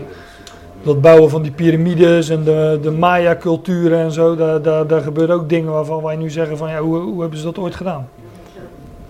[0.83, 5.35] dat bouwen van die piramides en de, de Maya-culturen en zo, daar, daar, daar gebeuren
[5.35, 8.09] ook dingen waarvan wij nu zeggen van ja, hoe, hoe hebben ze dat ooit gedaan?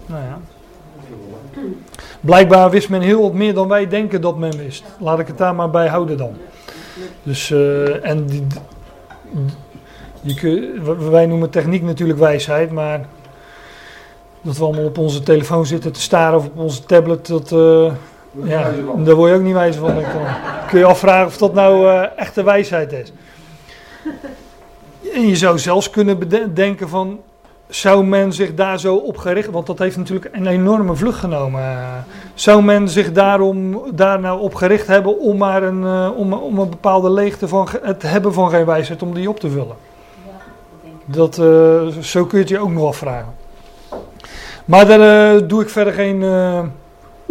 [0.05, 0.39] Nou ja.
[2.21, 4.83] Blijkbaar wist men heel wat meer dan wij denken dat men wist.
[4.99, 6.37] Laat ik het daar maar bij houden dan.
[7.23, 8.47] Dus, uh, en die,
[11.09, 13.05] wij noemen techniek natuurlijk wijsheid, maar
[14.41, 17.91] dat we allemaal op onze telefoon zitten te staren of op onze tablet, dat, uh,
[18.31, 19.95] ja, daar word je ook niet wijzer van.
[19.95, 20.03] Dan
[20.67, 23.11] kun je afvragen of dat nou uh, echte wijsheid is.
[25.13, 27.19] En je zou zelfs kunnen bedenken van,
[27.67, 31.61] zou men zich daar zo op gericht, want dat heeft natuurlijk een enorme vlucht genomen.
[32.33, 36.59] zou men zich daarom, daar nou op gericht hebben om maar een, uh, om, om
[36.59, 39.75] een bepaalde leegte van het hebben van geen wijsheid, om die op te vullen?
[41.05, 43.33] Dat, uh, zo kun je het je ook nog afvragen.
[44.65, 46.23] Maar daar uh, doe ik verder geen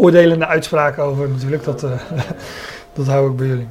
[0.01, 1.65] oordelende uitspraken over natuurlijk.
[1.65, 1.91] Dat, uh,
[2.93, 3.67] dat hou ik bij jullie.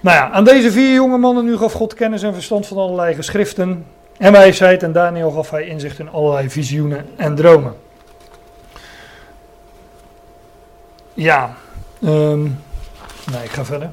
[0.00, 3.14] Nou ja, aan deze vier jonge mannen nu gaf God kennis en verstand van allerlei
[3.14, 3.84] geschriften
[4.18, 4.82] en wijsheid.
[4.82, 7.74] En Daniel gaf hij inzicht in allerlei visioenen en dromen.
[11.14, 11.54] Ja,
[12.04, 12.42] um,
[13.32, 13.90] nee, ik ga verder.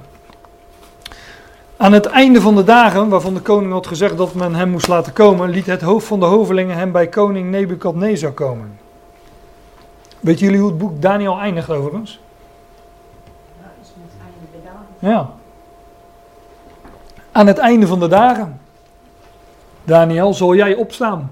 [1.77, 4.87] Aan het einde van de dagen, waarvan de koning had gezegd dat men hem moest
[4.87, 8.84] laten komen, liet het hoofd van de hovelingen hem bij koning Nebukadnezar komen.
[10.19, 12.19] Weet jullie hoe het boek Daniel eindigt overigens?
[13.61, 15.11] Ja, is met het einde bedaan.
[15.11, 15.29] Ja.
[17.31, 18.59] Aan het einde van de dagen.
[19.83, 21.31] Daniel, zal jij opstaan?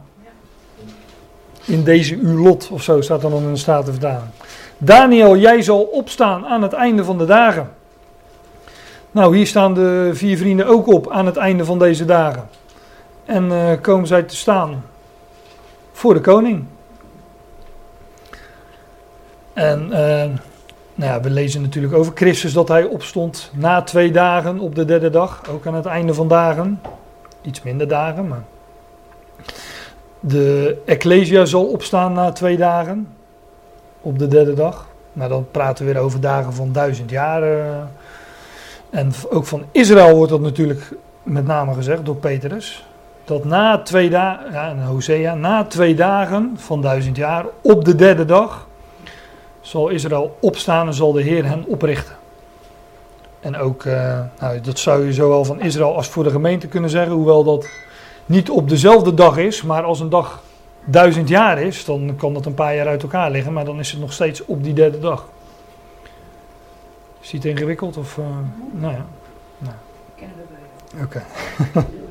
[1.65, 4.29] In deze uw lot, of zo staat dan in de Statenvertaling.
[4.77, 7.71] Daniel, jij zal opstaan aan het einde van de dagen.
[9.11, 12.49] Nou, hier staan de vier vrienden ook op aan het einde van deze dagen.
[13.25, 14.83] En uh, komen zij te staan
[15.91, 16.65] voor de koning.
[19.53, 19.97] En uh,
[20.95, 24.85] nou ja, we lezen natuurlijk over Christus dat hij opstond na twee dagen op de
[24.85, 25.41] derde dag.
[25.49, 26.81] Ook aan het einde van dagen.
[27.41, 28.43] Iets minder dagen, maar.
[30.19, 33.07] De Ecclesia zal opstaan na twee dagen
[34.01, 34.87] op de derde dag.
[35.13, 37.43] Nou, dan praten we weer over dagen van duizend jaar.
[37.43, 37.59] Uh,
[38.89, 40.91] en ook van Israël wordt dat natuurlijk
[41.23, 42.87] met name gezegd door Petrus.
[43.23, 47.95] Dat na twee dagen, ja, en Hosea, na twee dagen van duizend jaar, op de
[47.95, 48.67] derde dag,
[49.63, 52.15] zal Israël opstaan en zal de Heer hen oprichten.
[53.39, 56.89] En ook, uh, nou, dat zou je zowel van Israël als voor de gemeente kunnen
[56.89, 57.67] zeggen, hoewel dat
[58.25, 60.43] niet op dezelfde dag is, maar als een dag
[60.85, 63.91] duizend jaar is, dan kan dat een paar jaar uit elkaar liggen, maar dan is
[63.91, 65.27] het nog steeds op die derde dag.
[67.19, 67.97] Is het ingewikkeld?
[67.97, 68.25] Of, uh,
[68.71, 69.05] nou ja.
[69.57, 69.75] Nou.
[70.15, 71.03] Kennen we.
[71.03, 71.23] Oké.
[71.73, 71.83] Okay.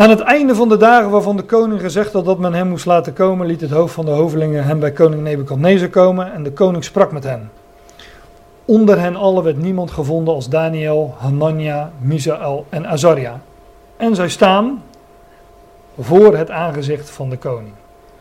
[0.00, 2.86] Aan het einde van de dagen waarvan de koning gezegd had dat men hem moest
[2.86, 6.52] laten komen, liet het hoofd van de hovelingen hem bij koning Nebukadnezar komen en de
[6.52, 7.50] koning sprak met hen.
[8.64, 13.40] Onder hen allen werd niemand gevonden als Daniel, Hanania, Misael en Azaria.
[13.96, 14.82] En zij staan
[15.98, 17.72] voor het aangezicht van de koning.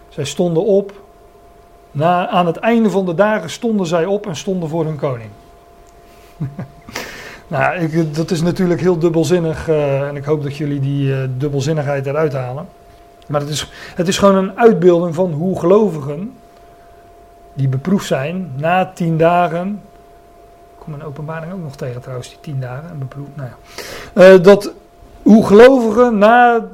[0.09, 0.93] Zij stonden op
[1.91, 5.29] na, aan het einde van de dagen stonden zij op en stonden voor hun koning.
[7.49, 11.17] nou, ik, dat is natuurlijk heel dubbelzinnig uh, en ik hoop dat jullie die uh,
[11.37, 12.67] dubbelzinnigheid eruit halen.
[13.27, 16.33] Maar het is, het is gewoon een uitbeelding van hoe gelovigen,
[17.53, 19.81] die beproefd zijn, na tien dagen.
[20.77, 23.35] Ik kom een openbaring ook nog tegen trouwens, die tien dagen en beproefd.
[23.35, 23.49] Nou
[24.13, 24.33] ja.
[24.33, 24.73] uh, dat
[25.21, 26.67] hoe gelovigen na,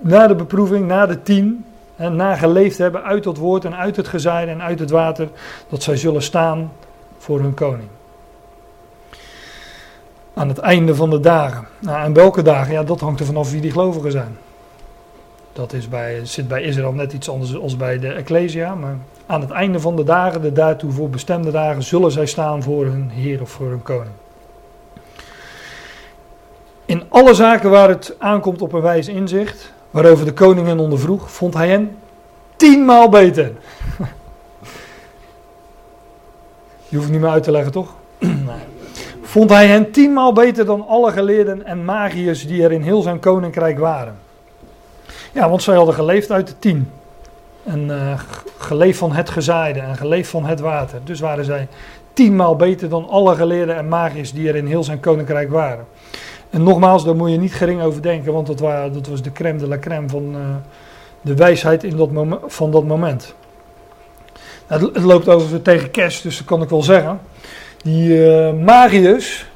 [0.00, 1.64] na de beproeving, na de tien,
[1.96, 5.28] en nageleefd hebben uit dat woord en uit het gezaaide en uit het water,
[5.68, 6.72] dat zij zullen staan
[7.18, 7.88] voor hun koning.
[10.34, 11.66] Aan het einde van de dagen.
[11.78, 12.72] Nou, en welke dagen?
[12.72, 14.36] Ja, dat hangt er vanaf wie die gelovigen zijn.
[15.52, 18.74] Dat is bij, zit bij Israël net iets anders als bij de Ecclesia.
[18.74, 18.96] Maar
[19.26, 22.84] aan het einde van de dagen, de daartoe voor bestemde dagen, zullen zij staan voor
[22.84, 24.14] hun Heer of voor hun koning.
[26.84, 31.30] In alle zaken waar het aankomt op een wijs inzicht, waarover de koning hen ondervroeg,
[31.30, 31.96] vond hij hen
[32.56, 33.52] tienmaal beter.
[36.88, 37.94] Je hoeft niet meer uit te leggen, toch?
[39.34, 43.18] Vond hij hen tienmaal beter dan alle geleerden en magiërs die er in heel zijn
[43.18, 44.16] koninkrijk waren.
[45.32, 46.90] Ja, want zij hadden geleefd uit de tien.
[47.64, 48.20] En uh,
[48.58, 51.00] geleefd van het gezaaide en geleefd van het water.
[51.04, 51.68] Dus waren zij
[52.12, 55.86] tienmaal beter dan alle geleerden en magiërs die er in heel zijn koninkrijk waren.
[56.50, 58.58] En nogmaals, daar moet je niet gering over denken, want dat,
[58.94, 60.40] dat was de crème de la crème van uh,
[61.20, 62.10] de wijsheid in dat
[62.46, 63.34] van dat moment.
[64.68, 67.20] Nou, het, loopt over tegen kerst, dus dat kan ik wel zeggen.
[67.84, 69.46] Die uh, Marius,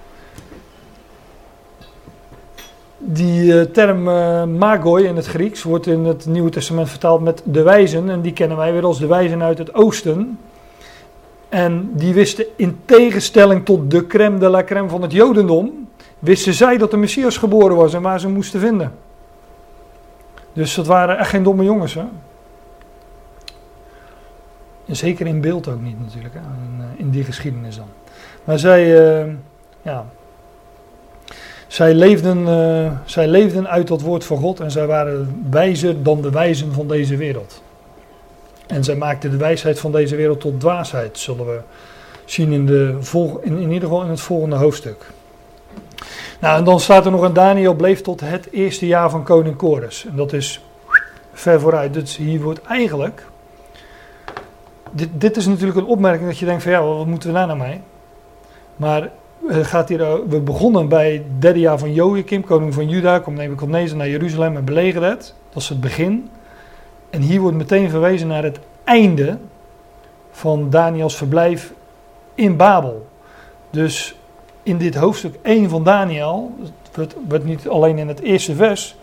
[2.99, 7.43] die uh, term uh, magoi in het Grieks wordt in het Nieuwe Testament vertaald met
[7.45, 8.11] de wijzen.
[8.11, 10.39] En die kennen wij weer als de wijzen uit het oosten.
[11.49, 15.89] En die wisten in tegenstelling tot de crème de la crème van het jodendom,
[16.19, 18.93] wisten zij dat de Messias geboren was en waar ze moesten vinden.
[20.53, 21.95] Dus dat waren echt geen domme jongens.
[21.95, 22.05] Hè?
[24.87, 26.35] En zeker in beeld ook niet natuurlijk,
[26.97, 27.98] in die geschiedenis dan.
[28.49, 28.85] Maar zij,
[29.25, 29.33] uh,
[29.83, 30.07] ja,
[31.67, 36.23] zij, leefden, uh, zij leefden uit dat woord van God en zij waren wijzer dan
[36.23, 37.63] de wijzen van deze wereld.
[38.67, 41.61] En zij maakten de wijsheid van deze wereld tot dwaasheid, zullen we
[42.25, 45.07] zien in, de vol, in, in ieder geval in het volgende hoofdstuk.
[46.41, 49.57] Nou, en dan staat er nog een Daniel bleef tot het eerste jaar van koning
[49.57, 50.07] Kores.
[50.07, 50.65] En dat is
[51.33, 51.95] ver vooruit.
[51.95, 53.27] Dus hier wordt eigenlijk...
[54.91, 57.47] Dit, dit is natuurlijk een opmerking dat je denkt van ja, wat moeten we daar
[57.47, 57.81] nou mee?
[58.79, 59.11] Maar
[59.47, 63.37] het gaat hier, we begonnen bij het derde jaar van Joachim, koning van Juda, komt
[63.37, 65.35] Nebuchadnezzar naar Jeruzalem en belegerde het.
[65.53, 66.31] Dat is het begin.
[67.11, 69.39] En hier wordt meteen verwezen naar het einde
[70.31, 71.73] van Daniels verblijf
[72.35, 73.07] in Babel.
[73.71, 74.17] Dus
[74.63, 76.55] in dit hoofdstuk 1 van Daniel,
[76.93, 78.97] het wordt niet alleen in het eerste vers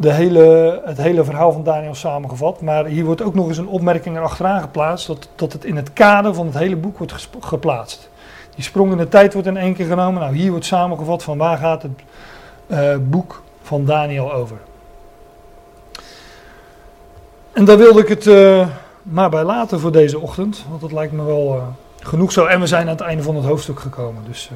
[0.00, 3.68] de hele, het hele verhaal van Daniel samengevat, maar hier wordt ook nog eens een
[3.68, 5.06] opmerking erachteraan geplaatst
[5.36, 8.10] dat, het in het kader van het hele boek wordt geplaatst.
[8.54, 10.20] Die sprong in de tijd wordt in één keer genomen.
[10.20, 11.92] Nou, hier wordt samengevat van waar gaat het
[12.66, 14.56] uh, boek van Daniel over.
[17.52, 18.68] En daar wilde ik het uh,
[19.02, 21.62] maar bij laten voor deze ochtend, want dat lijkt me wel uh,
[22.00, 22.46] genoeg zo.
[22.46, 24.22] En we zijn aan het einde van het hoofdstuk gekomen.
[24.26, 24.50] Dus,